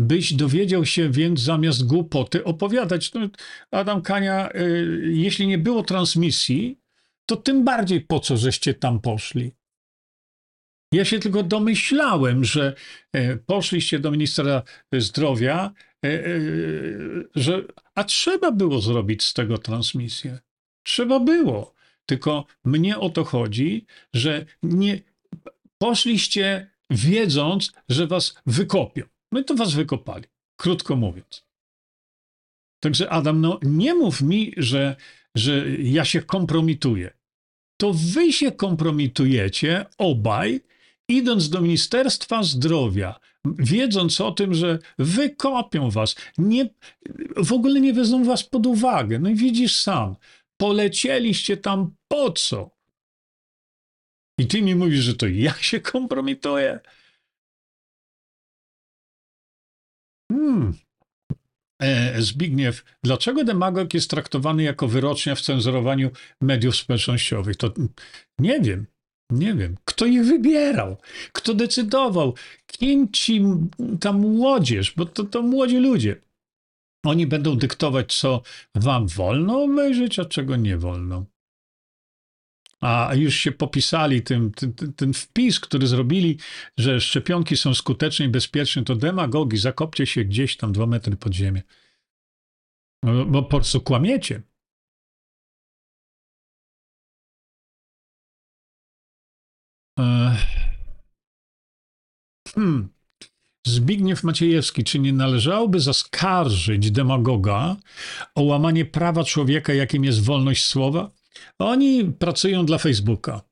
[0.00, 3.14] Byś dowiedział się więc zamiast głupoty opowiadać.
[3.14, 3.28] No,
[3.70, 6.78] Adam Kania, y, jeśli nie było transmisji,
[7.26, 9.52] to tym bardziej po co żeście tam poszli?
[10.92, 12.74] Ja się tylko domyślałem, że
[13.12, 14.62] e, poszliście do ministra
[14.92, 15.72] zdrowia,
[16.04, 16.30] e, e,
[17.34, 17.62] że
[17.94, 20.38] a trzeba było zrobić z tego transmisję.
[20.82, 21.74] Trzeba było.
[22.06, 25.00] Tylko mnie o to chodzi, że nie
[25.78, 29.04] poszliście wiedząc, że was wykopią.
[29.40, 30.24] I to was wykopali,
[30.56, 31.44] krótko mówiąc.
[32.80, 34.96] Także Adam, no nie mów mi, że,
[35.34, 37.10] że ja się kompromituję.
[37.80, 40.60] To wy się kompromitujecie obaj,
[41.08, 46.68] idąc do Ministerstwa Zdrowia, wiedząc o tym, że wykopią was, nie,
[47.36, 49.18] w ogóle nie wezmą was pod uwagę.
[49.18, 50.16] No i widzisz sam,
[50.60, 52.70] polecieliście tam po co?
[54.38, 56.80] I ty mi mówisz, że to ja się kompromituję?
[60.32, 60.74] Hmm.
[61.82, 66.10] E, Zbigniew, dlaczego demagog jest traktowany jako wyrocznia w cenzurowaniu
[66.40, 67.56] mediów społecznościowych?
[67.56, 67.74] To
[68.38, 68.86] nie wiem,
[69.30, 69.76] nie wiem.
[69.84, 70.96] Kto ich wybierał?
[71.32, 72.34] Kto decydował?
[72.66, 73.44] Kim ci
[74.00, 74.92] ta młodzież?
[74.96, 76.16] Bo to, to młodzi ludzie.
[77.04, 78.42] Oni będą dyktować, co
[78.74, 81.26] wam wolno obejrzeć, a czego nie wolno.
[82.80, 84.52] A już się popisali tym,
[84.96, 86.38] ten, wpis, który zrobili,
[86.78, 91.34] że szczepionki są skuteczne i bezpieczne, to demagogi, zakopcie się gdzieś tam dwa metry pod
[91.34, 91.62] ziemię.
[93.02, 94.42] No, bo po prostu kłamiecie.
[102.54, 102.88] Hmm.
[103.66, 107.76] Zbigniew Maciejewski, czy nie należałoby zaskarżyć demagoga
[108.34, 111.10] o łamanie prawa człowieka, jakim jest wolność słowa?
[111.58, 113.42] Oni pracują dla Facebooka.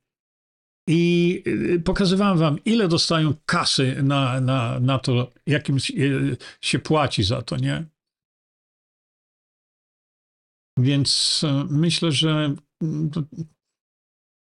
[0.89, 1.43] I
[1.75, 5.93] y, pokazywałem wam, ile dostają kasy na, na, na to, jakim się-
[6.61, 7.85] się płaci za to, nie?
[10.79, 13.11] Więc e, myślę, że mm,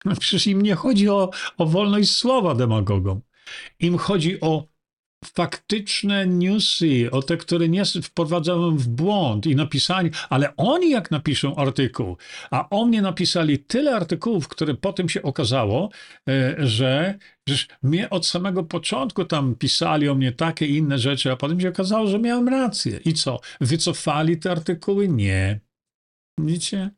[0.04, 3.20] no przecież im nie chodzi o, o wolność słowa demagogom.
[3.80, 4.74] Im chodzi o
[5.24, 11.56] faktyczne newsy, o te, które nie wprowadzają w błąd i napisanie, ale oni jak napiszą
[11.56, 12.16] artykuł,
[12.50, 15.90] a o mnie napisali tyle artykułów, które potem się okazało,
[16.28, 21.36] e, że przecież mnie od samego początku tam pisali o mnie takie inne rzeczy, a
[21.36, 23.00] potem się okazało, że miałem rację.
[23.04, 23.40] I co?
[23.60, 25.08] Wycofali te artykuły?
[25.08, 25.60] Nie.
[26.38, 26.90] Widzicie?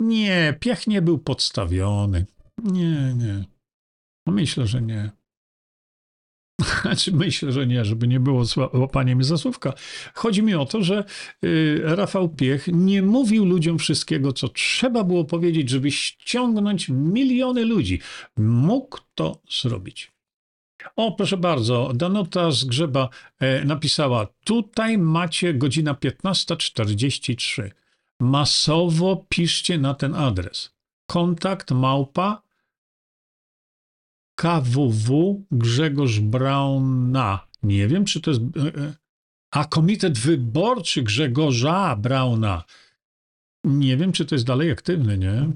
[0.00, 2.26] Nie, piech nie był podstawiony.
[2.64, 3.44] Nie, nie.
[4.26, 5.10] No Myślę, że nie.
[6.82, 9.72] Znaczy, myślę, że nie, żeby nie było łapania mi za słówka.
[10.14, 11.04] Chodzi mi o to, że
[11.44, 18.00] y, Rafał Piech nie mówił ludziom wszystkiego, co trzeba było powiedzieć, żeby ściągnąć miliony ludzi.
[18.36, 20.12] Mógł to zrobić.
[20.96, 23.08] O, proszę bardzo, Danuta z Grzeba
[23.40, 27.70] e, napisała, tutaj macie godzina 15.43.
[28.20, 30.74] Masowo piszcie na ten adres.
[31.10, 32.42] Kontakt małpa
[34.38, 37.48] KWW Grzegorz Brauna.
[37.62, 38.42] Nie wiem, czy to jest.
[38.42, 38.94] e, e,
[39.50, 42.64] A Komitet Wyborczy Grzegorza Brauna.
[43.64, 45.50] Nie wiem, czy to jest dalej aktywny, nie?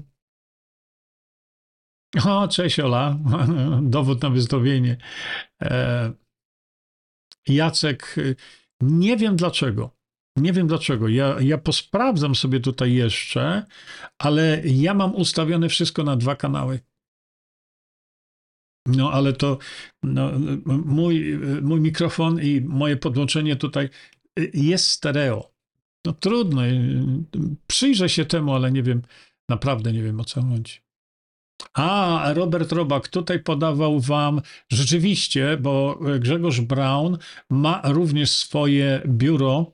[2.25, 3.17] O, cześć Ola.
[3.81, 4.97] Dowód na wyzdrowienie.
[5.61, 6.13] E,
[7.47, 8.35] Jacek, y,
[8.81, 9.97] nie wiem dlaczego.
[10.37, 11.07] Nie wiem dlaczego.
[11.07, 13.65] Ja, ja posprawdzam sobie tutaj jeszcze,
[14.17, 16.79] ale ja mam ustawione wszystko na dwa kanały.
[18.87, 19.57] No, ale to
[20.03, 20.31] no,
[20.65, 23.89] mój, mój mikrofon i moje podłączenie tutaj
[24.53, 25.53] jest stereo.
[26.05, 26.65] No trudno.
[26.65, 27.03] y,
[27.67, 29.01] Przyjrzę się temu, ale nie wiem,
[29.49, 30.79] naprawdę nie wiem o co chodzi.
[31.73, 34.41] A, Robert Robak tutaj podawał wam
[34.71, 37.17] rzeczywiście, bo Grzegorz Braun
[37.49, 39.71] ma również swoje biuro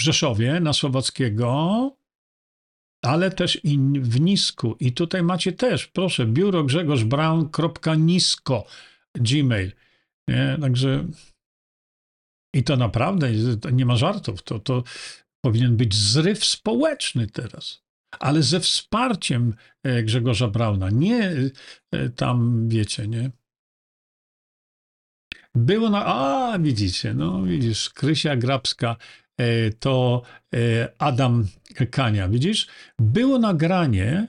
[0.00, 1.96] w Rzeszowie na Słowackiego,
[3.04, 4.76] ale też i w Nisku.
[4.80, 7.04] I tutaj macie też, proszę, biuro Grzegorz
[9.14, 9.72] gmail.
[10.28, 10.56] Nie?
[10.60, 11.06] Także
[12.54, 13.30] i to naprawdę
[13.72, 14.42] nie ma żartów.
[14.42, 14.82] To, to
[15.44, 20.90] powinien być zryw społeczny teraz ale ze wsparciem e, Grzegorza Brauna.
[20.90, 21.32] Nie
[21.92, 23.30] e, tam, wiecie, nie.
[25.54, 26.06] Było na.
[26.06, 28.96] A, widzicie, no widzisz, Krysia Grabska
[29.78, 30.22] to
[30.54, 31.46] e, Adam
[31.90, 32.66] Kania, widzisz?
[32.98, 34.28] Było nagranie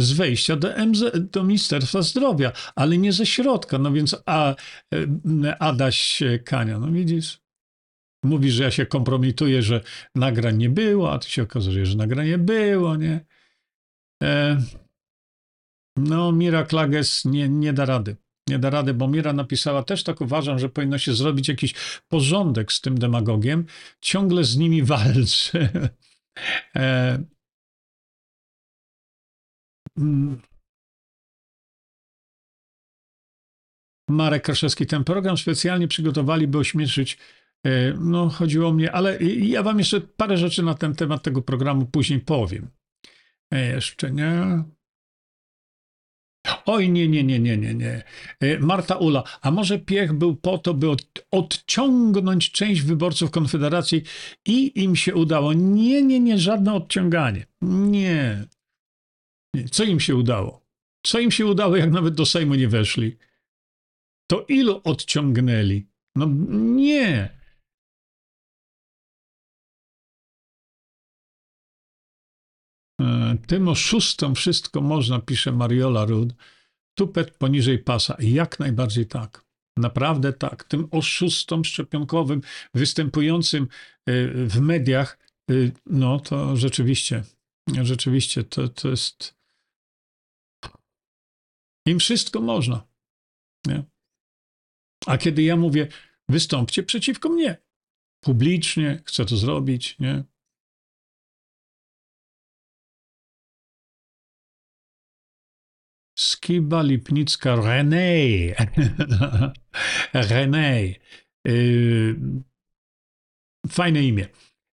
[0.00, 4.54] z wejścia do, MZ, do Ministerstwa Zdrowia, ale nie ze środka, no więc a,
[4.94, 7.40] e, Adaś Kania, no widzisz?
[8.24, 9.80] Mówi, że ja się kompromituję, że
[10.14, 13.20] nagrań nie było, a tu się okazuje, że nagranie było, nie?
[14.22, 14.62] E,
[15.96, 18.16] no, Mira Klages nie, nie da rady.
[18.50, 21.74] Nie da rady, bo Mira napisała też tak uważam, że powinno się zrobić jakiś
[22.08, 23.66] porządek z tym demagogiem.
[24.00, 25.68] Ciągle z nimi walczy.
[26.76, 27.18] E,
[29.98, 30.40] mm.
[34.08, 37.18] Marek Kraszewski, ten program specjalnie przygotowali, by ośmieszyć
[37.66, 41.86] E, No, chodziło mnie, ale ja wam jeszcze parę rzeczy na ten temat tego programu
[41.86, 42.70] później powiem.
[43.52, 44.64] E, Jeszcze nie.
[46.66, 48.02] Oj, nie, nie, nie, nie, nie, nie.
[48.40, 54.02] E, Marta Ula, a może Piech był po to, by od, odciągnąć część wyborców Konfederacji
[54.46, 55.52] i im się udało?
[55.52, 57.46] Nie, nie, nie, żadne odciąganie.
[57.62, 58.44] Nie.
[59.54, 59.68] nie.
[59.68, 60.66] Co im się udało?
[61.06, 63.16] Co im się udało, jak nawet do Sejmu nie weszli?
[64.30, 65.86] To ilu odciągnęli?
[66.16, 66.26] No
[66.60, 67.39] nie.
[73.46, 76.34] Tym oszustom wszystko można, pisze Mariola Rud.
[76.94, 78.16] Tupet poniżej pasa.
[78.20, 79.44] Jak najbardziej tak.
[79.76, 80.64] Naprawdę tak.
[80.64, 82.40] Tym oszustom szczepionkowym
[82.74, 83.66] występującym e,
[84.46, 85.18] w mediach,
[85.50, 85.54] e,
[85.86, 87.24] no to rzeczywiście,
[87.82, 89.40] rzeczywiście to, to jest.
[91.86, 92.86] Im wszystko można.
[93.66, 93.84] Nie?
[95.06, 95.88] A kiedy ja mówię,
[96.28, 97.56] wystąpcie przeciwko mnie,
[98.20, 100.24] publicznie, chcę to zrobić, nie?
[106.20, 108.54] Skiba Lipnicka René.
[110.30, 110.94] René.
[111.48, 112.16] Y,
[113.68, 114.28] Fajne imię.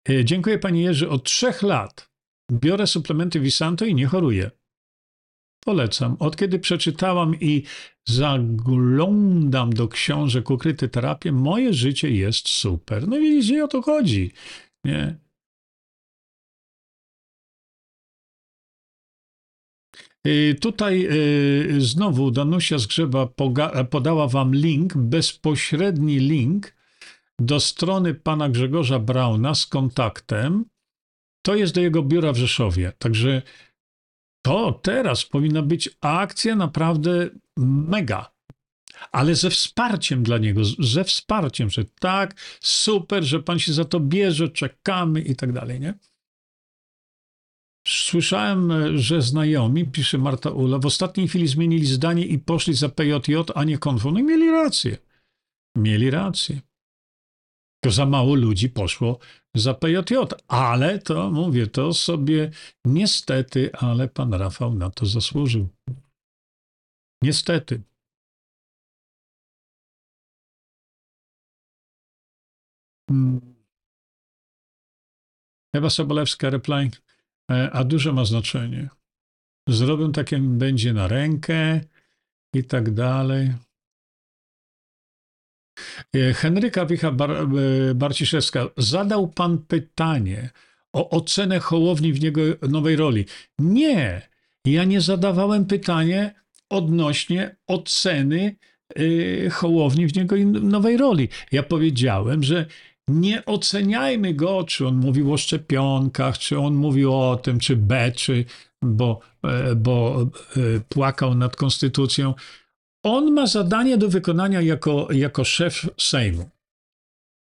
[0.08, 1.08] Y, Dziękuję Panie Jerzy.
[1.08, 2.10] Od trzech lat
[2.52, 4.50] biorę suplementy Visanto i nie choruję.
[5.64, 6.16] Polecam.
[6.20, 7.62] Od kiedy przeczytałam i
[8.08, 13.08] zaglądam do książek Ukryte Terapie, moje życie jest super.
[13.08, 14.32] No widzicie, o to chodzi.
[14.84, 15.23] Nie?
[20.60, 23.28] Tutaj y, znowu Danusia Zgrzeba
[23.90, 26.74] podała wam link, bezpośredni link
[27.38, 30.64] do strony pana Grzegorza Brauna z kontaktem.
[31.42, 32.92] To jest do jego biura w Rzeszowie.
[32.98, 33.42] Także
[34.44, 38.34] to teraz powinna być akcja naprawdę mega.
[39.12, 44.00] Ale ze wsparciem dla niego, ze wsparciem, że tak, super, że pan się za to
[44.00, 45.94] bierze, czekamy i tak dalej, nie?
[47.88, 53.34] Słyszałem, że znajomi, pisze Marta Ula, w ostatniej chwili zmienili zdanie i poszli za PJJ,
[53.54, 54.10] a nie konfo.
[54.10, 54.98] No i mieli rację.
[55.76, 56.60] Mieli rację.
[57.84, 59.18] To za mało ludzi poszło
[59.56, 60.14] za PJJ,
[60.48, 62.50] ale to mówię, to sobie
[62.84, 65.68] niestety, ale pan Rafał na to zasłużył.
[67.22, 67.82] Niestety.
[73.08, 73.54] Hmm.
[75.74, 76.90] Ewa Sobolewska, reply.
[77.50, 78.88] E, a duże ma znaczenie.
[79.68, 81.80] Zrobią tak, jak będzie na rękę
[82.54, 83.52] i tak dalej.
[86.16, 87.46] E, Henryka Wicha Bar e,
[87.94, 90.50] Barciszewska, zadał pan pytanie
[90.92, 93.24] o ocenę Hołowni w jego nowej roli.
[93.58, 94.28] Nie,
[94.64, 96.34] ja nie zadawałem pytanie
[96.68, 98.56] odnośnie oceny
[98.98, 101.28] y, Hołowni w jego nowej roli.
[101.52, 102.66] Ja powiedziałem, że
[103.08, 108.12] nie oceniajmy go, czy on mówił o szczepionkach, czy on mówił o tym, czy B,
[108.12, 108.44] czy
[108.82, 110.26] bo, e, bo e,
[110.88, 112.34] płakał nad konstytucją.
[113.04, 116.50] On ma zadanie do wykonania jako, jako szef Sejmu.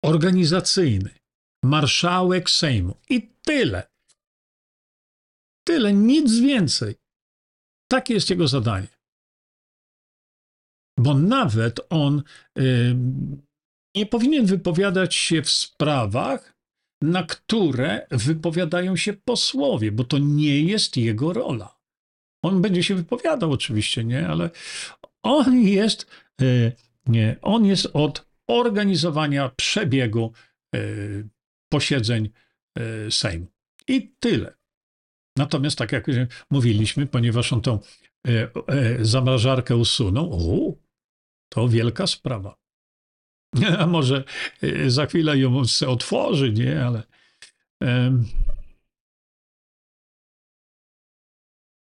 [0.05, 1.09] Organizacyjny.
[1.63, 2.97] Marszałek Sejmu.
[3.09, 3.87] I tyle.
[5.67, 6.95] Tyle, nic więcej.
[7.91, 8.87] Takie jest jego zadanie.
[10.99, 12.23] Bo nawet on
[12.59, 12.95] y,
[13.99, 16.53] nie powinien wypowiadać się w sprawach,
[17.01, 21.79] na które wypowiadają się posłowie, bo to nie jest jego rola.
[22.43, 24.49] On będzie się wypowiadał oczywiście, nie, ale
[25.23, 26.07] on jest,
[26.41, 26.71] y,
[27.07, 30.33] nie, on jest od organizowania przebiegu
[30.75, 31.29] y,
[31.71, 32.29] posiedzeń
[32.79, 33.47] y, Sejmu.
[33.87, 34.53] I tyle.
[35.37, 36.05] Natomiast, tak jak
[36.51, 37.79] mówiliśmy, ponieważ on tą
[38.27, 40.73] e, e, zamrażarkę usunął, o,
[41.49, 42.55] to wielka sprawa.
[43.79, 44.23] A może
[44.61, 46.85] e, za chwilę ją se otworzy, nie?
[46.85, 47.03] Ale.
[47.81, 48.25] em,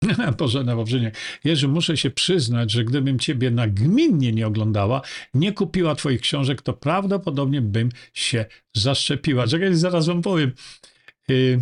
[0.37, 1.17] Bożena Wawrzyniak.
[1.43, 5.01] Jerzy, muszę się przyznać, że gdybym ciebie nagminnie nie oglądała,
[5.33, 9.47] nie kupiła twoich książek, to prawdopodobnie bym się zaszczepiła.
[9.47, 10.51] Czekaj, zaraz wam powiem.
[11.29, 11.59] Y,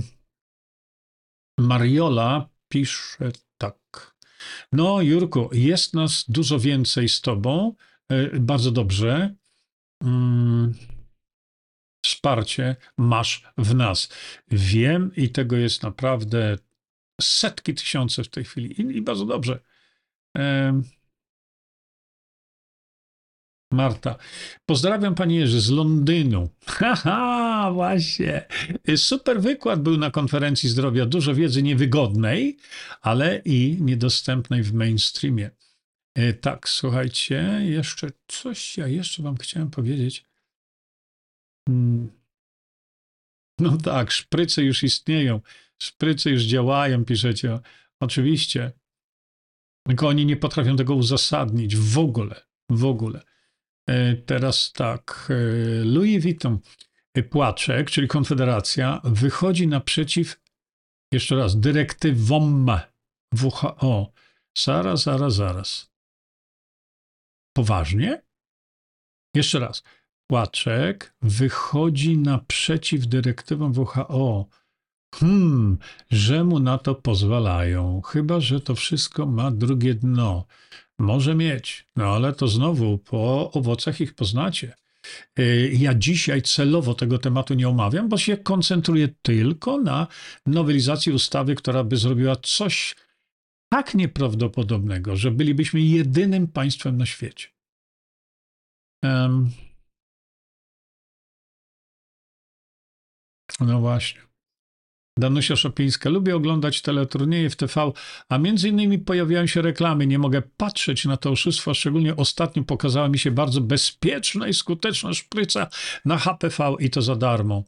[1.59, 4.15] Mariola pisze tak.
[4.71, 7.73] No, Jurku, jest nas dużo więcej z tobą.
[8.11, 9.35] Y, Bardzo dobrze.
[10.03, 10.73] Mm,
[12.05, 14.09] Wsparcie masz w nas.
[14.51, 16.57] Wiem i tego jest naprawdę
[17.21, 19.59] setki tysiące w tej chwili i, i bardzo dobrze.
[23.71, 24.15] Marta.
[24.65, 26.49] Pozdrawiam Panie Jerzy z Londynu.
[26.65, 28.47] Haha, właśnie.
[28.95, 31.05] Super wykład był na konferencji zdrowia.
[31.05, 32.57] Dużo wiedzy niewygodnej,
[33.01, 35.51] ale i niedostępnej w mainstreamie.
[36.17, 40.25] E, Tak, słuchajcie, jeszcze coś ja jeszcze Wam chciałem powiedzieć.
[41.69, 42.11] Hmm.
[43.59, 45.41] No tak, szpryce już istnieją.
[45.81, 47.59] Szpryce już działają, piszecie.
[47.99, 48.71] Oczywiście.
[49.87, 52.41] Tylko oni nie potrafią tego uzasadnić w ogóle.
[52.71, 53.21] W ogóle.
[53.89, 55.27] E, Teraz tak.
[55.29, 56.59] e, Louis Vuitton
[57.29, 60.41] Płaczek, czyli Konfederacja, wychodzi naprzeciw,
[61.13, 62.71] jeszcze raz, dyrektywom
[63.41, 64.11] WHO.
[64.57, 65.96] Zaraz, zaraz, zaraz.
[67.57, 68.21] Poważnie?
[69.35, 69.83] Jeszcze raz.
[70.27, 74.45] Płaczek wychodzi naprzeciw dyrektywom WHO.
[75.15, 75.77] Hmm,
[76.11, 78.01] że mu na to pozwalają.
[78.01, 80.45] Chyba, że to wszystko ma drugie dno.
[80.99, 84.75] Może mieć, no ale to znowu po owocach ich poznacie.
[85.39, 90.07] Y, Ja dzisiaj celowo tego tematu nie omawiam, bo się koncentruję tylko na
[90.45, 92.95] nowelizacji ustawy, która by zrobiła coś
[93.69, 97.47] tak nieprawdopodobnego, że bylibyśmy jedynym państwem na świecie.
[99.03, 99.49] Em.
[103.59, 104.21] No właśnie.
[105.17, 106.09] Danusia Szopińska.
[106.09, 107.91] Lubię oglądać teleturnieje w TV,
[108.29, 110.07] a między innymi pojawiają się reklamy.
[110.07, 115.13] Nie mogę patrzeć na to oszustwo, szczególnie ostatnio pokazała mi się bardzo bezpieczna i skuteczna
[115.13, 115.67] szpryca
[116.05, 117.63] na HPV i to za darmo.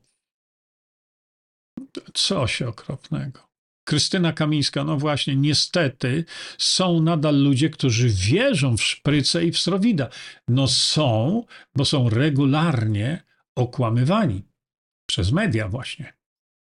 [2.14, 3.49] Coś okropnego.
[3.90, 6.26] Krystyna Kamińska, no właśnie, niestety
[6.58, 10.10] są nadal ludzie, którzy wierzą w szprycę i w strowida.
[10.48, 11.44] No są,
[11.76, 13.24] bo są regularnie
[13.56, 14.44] okłamywani
[15.06, 16.20] przez media właśnie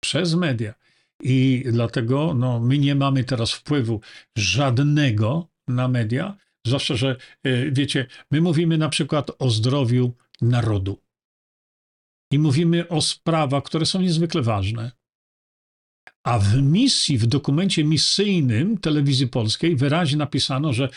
[0.03, 0.75] przez media.
[1.23, 4.01] I dlatego no, my nie mamy teraz wpływu
[4.37, 6.37] żadnego na media,
[6.67, 7.17] zwłaszcza, że
[7.47, 11.03] y, wiecie, my mówimy na przykład o zdrowiu narodu.
[12.33, 15.02] I mówimy o sprawach, które są niezwykle ważne.
[16.25, 20.89] A w misji, w dokumencie misyjnym telewizji polskiej wyraźnie napisano, że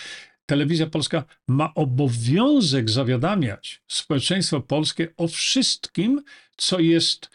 [0.46, 6.24] telewizja polska ma obowiązek zawiadamiać społeczeństwo polskie o wszystkim,
[6.58, 7.30] co jest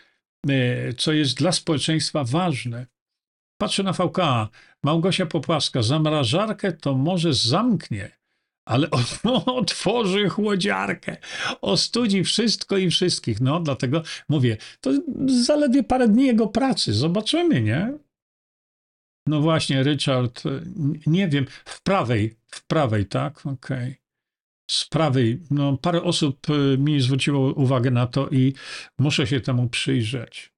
[0.48, 2.86] e, co jest dla społeczeństwa ważne.
[3.60, 4.18] Patrzę na VK.
[4.82, 5.82] Małgosia Popłaska.
[5.82, 8.19] Zamrażarkę to może zamknie,
[8.64, 8.88] ale
[9.46, 11.16] otworzy chłodziarkę.
[11.60, 13.40] Ostudzi wszystko i wszystkich.
[13.40, 14.90] No, dlatego mówię, to
[15.26, 16.94] zaledwie parę dni jego pracy.
[16.94, 17.98] Zobaczymy, nie?
[19.26, 20.42] No właśnie, Richard,
[21.06, 23.46] nie wiem, w prawej, w prawej, tak?
[23.46, 24.00] Okej.
[24.70, 28.54] Z prawej, no parę osób y, mi zwróciło uwagę na to i
[28.98, 30.52] muszę się temu przyjrzeć.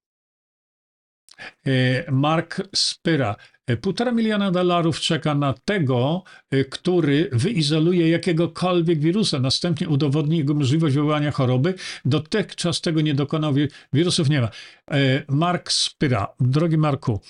[1.67, 3.37] E, Mark Spyra.
[3.67, 10.55] E, Półtora miliona dolarów czeka na tego, e, który wyizoluje jakiegokolwiek wirusa, następnie udowodni jego
[10.55, 11.75] możliwość wywołania choroby.
[12.05, 14.49] Dotychczas tego nie dokonał, wi- wirusów nie ma.
[14.91, 16.35] E, Mark Spyra.
[16.41, 17.21] Drogi Marku,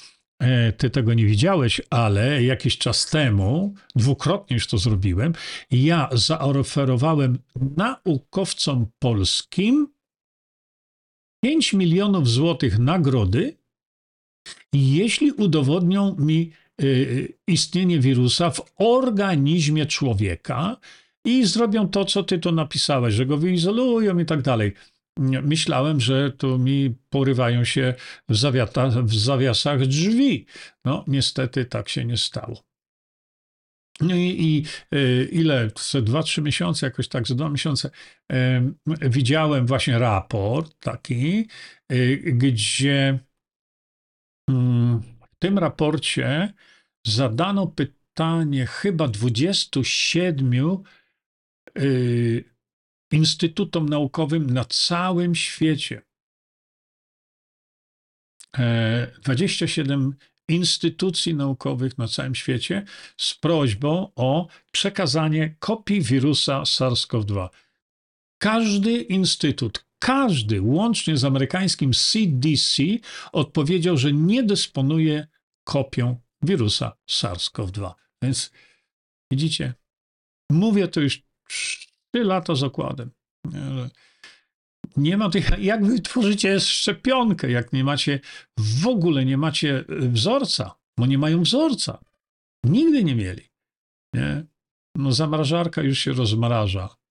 [0.76, 5.32] ty tego nie widziałeś, ale jakiś czas temu, dwukrotnie już to zrobiłem,
[5.70, 7.38] ja zaoferowałem
[7.76, 9.86] naukowcom polskim
[11.44, 13.56] 5 milionów złotych nagrody,
[14.72, 16.50] jeśli udowodnią mi
[16.82, 20.76] y, istnienie wirusa w organizmie człowieka
[21.24, 24.72] i zrobią to, co ty tu napisałeś, że go wyizolują i tak dalej.
[25.42, 27.94] Myślałem, że tu mi porywają się
[28.28, 30.46] w, zawiata, w zawiasach drzwi.
[30.84, 32.62] No, niestety tak się nie stało.
[34.00, 34.64] No i, i
[34.98, 35.70] y, ile,
[36.02, 37.90] dwa, trzy miesiące, jakoś tak, ze dwa miesiące,
[38.28, 41.48] em, widziałem właśnie raport taki,
[41.92, 43.18] y, gdzie
[45.32, 46.52] w tym raporcie
[47.06, 50.52] zadano pytanie chyba 27
[51.78, 52.44] y,
[53.12, 56.02] instytutom naukowym na całym świecie.
[58.58, 60.14] E, 27
[60.48, 62.84] instytucji naukowych na całym świecie
[63.16, 67.48] z prośbą o przekazanie kopii wirusa SARS-CoV-2.
[68.38, 72.82] Każdy instytut, każdy, łącznie z amerykańskim CDC,
[73.32, 75.26] odpowiedział, że nie dysponuje
[75.64, 77.92] kopią wirusa SARS-CoV-2.
[78.22, 78.50] Więc
[79.32, 79.74] widzicie,
[80.50, 83.10] mówię to już trzy lata z okładem.
[84.96, 88.20] Nie ma tych, jak wy tworzycie szczepionkę, jak nie macie,
[88.58, 92.04] w ogóle nie macie wzorca, bo nie mają wzorca.
[92.64, 93.42] Nigdy nie mieli.
[94.14, 94.44] Nie?
[94.94, 97.01] No zamrażarka już się rozmraża.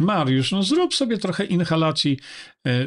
[0.00, 2.18] Mariusz, no zrób sobie trochę inhalacji
[2.66, 2.86] e,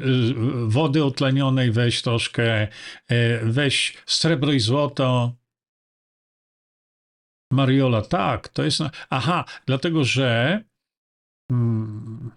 [0.67, 2.67] wody otlenionej, weź troszkę,
[3.07, 5.35] e, weź srebro i złoto.
[7.51, 8.79] Mariola, tak, to jest.
[8.79, 10.63] na- Aha, dlatego że.
[11.51, 12.31] Hmm,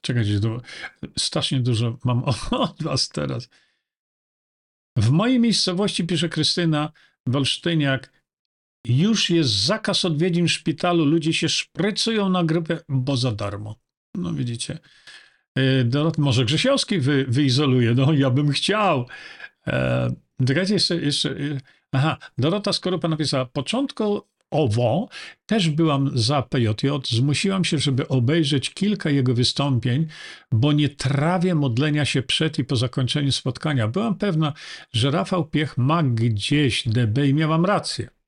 [0.00, 0.60] czekajcie, du-
[1.18, 3.48] strasznie dużo mam od was teraz.
[4.98, 6.92] W mojej miejscowości, pisze Krystyna
[7.26, 8.12] Wolsztyniak,
[8.84, 11.04] już jest zakaz odwiedzin w szpitalu.
[11.04, 13.76] Ludzie się szprycują na grypę, bo za darmo.
[14.14, 14.78] No widzicie.
[15.54, 17.94] E, Dorot, może Grzesiowski wy, wyizoluje.
[17.94, 19.06] No, ja bym chciał.
[19.66, 20.10] E,
[20.46, 21.30] czekajcie, jeszcze, jeszcze.
[21.30, 21.60] e,
[21.92, 24.30] Aha, Dorota Skorupa napisała, początkowo
[25.46, 30.06] też byłam za PJJ, zmusiłam się, żeby obejrzeć kilka jego wystąpień,
[30.52, 33.88] bo nie trawię modlenia się przed i po zakończeniu spotkania.
[33.88, 34.52] Byłam pewna,
[34.92, 38.19] że Rafał Piech ma gdzieś DB i miałam rację.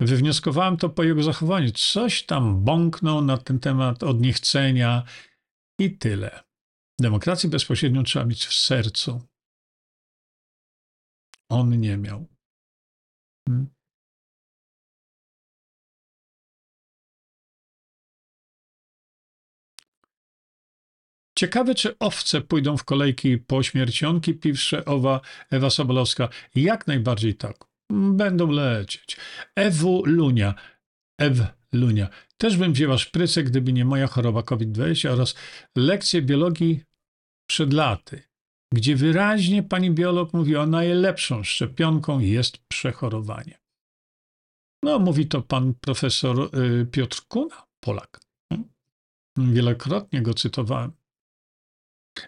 [0.00, 1.70] Wywnioskowałem to po jego zachowaniu.
[1.70, 5.02] Coś tam bąknął na ten temat od niechcenia
[5.78, 6.42] i tyle.
[7.00, 9.22] Demokracji bezpośrednio trzeba mieć w sercu.
[11.48, 12.26] On nie miał.
[13.48, 13.74] Hmm.
[21.38, 26.28] Ciekawe, czy owce pójdą w kolejki po śmiercionki, pisze owa Ewa Sobolowska.
[26.54, 27.73] Jak najbardziej tak.
[27.92, 29.16] Będą lecieć.
[29.56, 30.54] Ewu Lunia.
[31.20, 31.38] Ew
[31.72, 32.08] Lunia.
[32.36, 35.34] Też bym wzięła szprycę, gdyby nie moja choroba COVID-20 oraz
[35.76, 36.80] lekcje biologii
[37.50, 38.22] przed laty,
[38.74, 43.58] gdzie wyraźnie pani biolog mówi o najlepszą szczepionką jest przechorowanie.
[44.82, 48.20] No, mówi to pan profesor y, Piotr Kuna, Polak.
[49.38, 50.92] Wielokrotnie go cytowałem.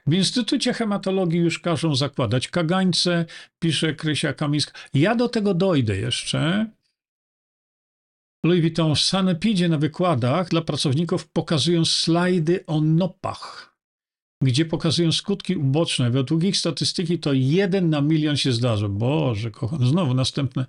[0.07, 3.25] W Instytucie Hematologii już każą zakładać kagańce,
[3.59, 4.73] pisze Krysia Kamińska.
[4.95, 6.67] Ja do tego dojdę jeszcze.
[8.45, 13.77] Louis Vuitton w Sanepidzie na wykładach dla pracowników pokazują slajdy o nopach,
[14.43, 16.11] gdzie pokazują skutki uboczne.
[16.11, 18.89] Według ich statystyki to jeden na milion się zdarza.
[18.89, 19.87] Boże, kocham.
[19.87, 20.67] Znowu następne,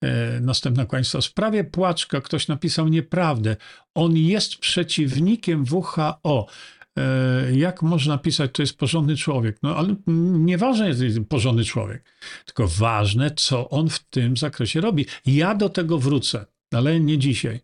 [0.00, 1.20] e, następna kłamstwa.
[1.20, 3.56] W sprawie Płaczka ktoś napisał nieprawdę.
[3.94, 6.46] On jest przeciwnikiem WHO
[7.52, 9.58] jak można pisać, to jest porządny człowiek.
[9.62, 12.04] No ale nieważne jest porządny człowiek,
[12.44, 15.06] tylko ważne, co on w tym zakresie robi.
[15.26, 17.60] Ja do tego wrócę, ale nie dzisiaj.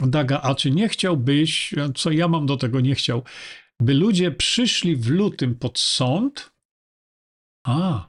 [0.00, 3.22] Daga, a czy nie chciałbyś, co ja mam do tego nie chciał,
[3.80, 6.52] by ludzie przyszli w lutym pod sąd?
[7.66, 8.08] A,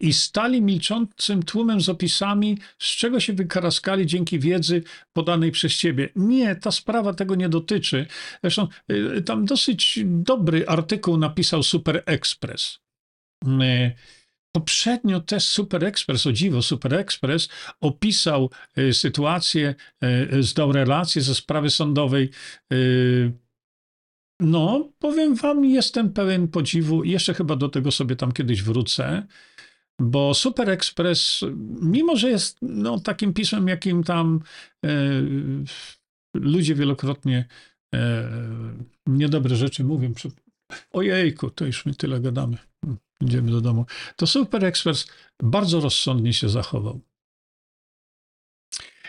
[0.00, 4.82] i stali milczącym tłumem z opisami, z czego się wykaraskali dzięki wiedzy
[5.12, 6.08] podanej przez ciebie.
[6.16, 8.06] Nie, ta sprawa tego nie dotyczy.
[8.42, 12.78] Zresztą y, tam dosyć dobry artykuł napisał Super Express.
[13.44, 13.92] Y,
[14.52, 17.48] Poprzednio też Super Express, o dziwo, Super Express
[17.80, 19.74] opisał y, sytuację,
[20.40, 22.30] zdał relację ze sprawy sądowej.
[24.40, 27.04] No, powiem wam, jestem pełen podziwu.
[27.04, 29.26] Jeszcze chyba do tego sobie tam kiedyś wrócę.
[30.00, 31.40] Bo Super Express,
[31.82, 34.40] mimo że jest no, takim pismem, jakim tam
[34.84, 34.90] e,
[36.34, 37.44] ludzie wielokrotnie
[37.94, 38.30] e,
[39.06, 40.12] niedobre rzeczy mówią,
[40.92, 43.86] ojejku, to już my tyle gadamy, Hmm, idziemy do domu,
[44.16, 45.06] to Super Express
[45.42, 47.00] bardzo rozsądnie się zachował.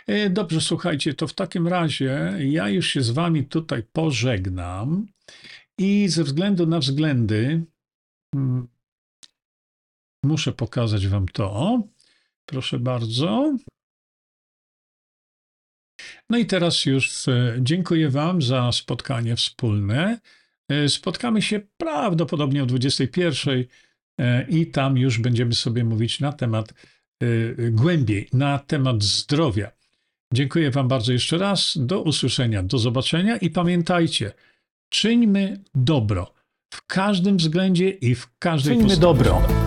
[0.08, 5.08] E, Dobrze, słuchajcie, to w takim razie ja już się z wami tutaj pożegnam
[5.78, 7.66] i ze względu na względy
[8.36, 8.68] mm,
[10.24, 11.82] muszę pokazać wam to.
[12.46, 13.58] Proszę bardzo.
[16.30, 20.20] No i teraz już e, dziękuję wam za spotkanie wspólne.
[20.70, 23.64] E, Spotkamy się prawdopodobnie o 21
[24.20, 26.74] e, i tam już będziemy sobie mówić na temat
[27.72, 29.72] głębiej, na temat zdrowia.
[30.34, 31.78] Dziękuję Wam bardzo jeszcze raz.
[31.80, 34.32] Do usłyszenia, do zobaczenia i pamiętajcie,
[34.90, 36.34] czyńmy dobro
[36.74, 39.02] w każdym względzie i w każdej Czyńmy postaci.
[39.02, 39.67] dobro.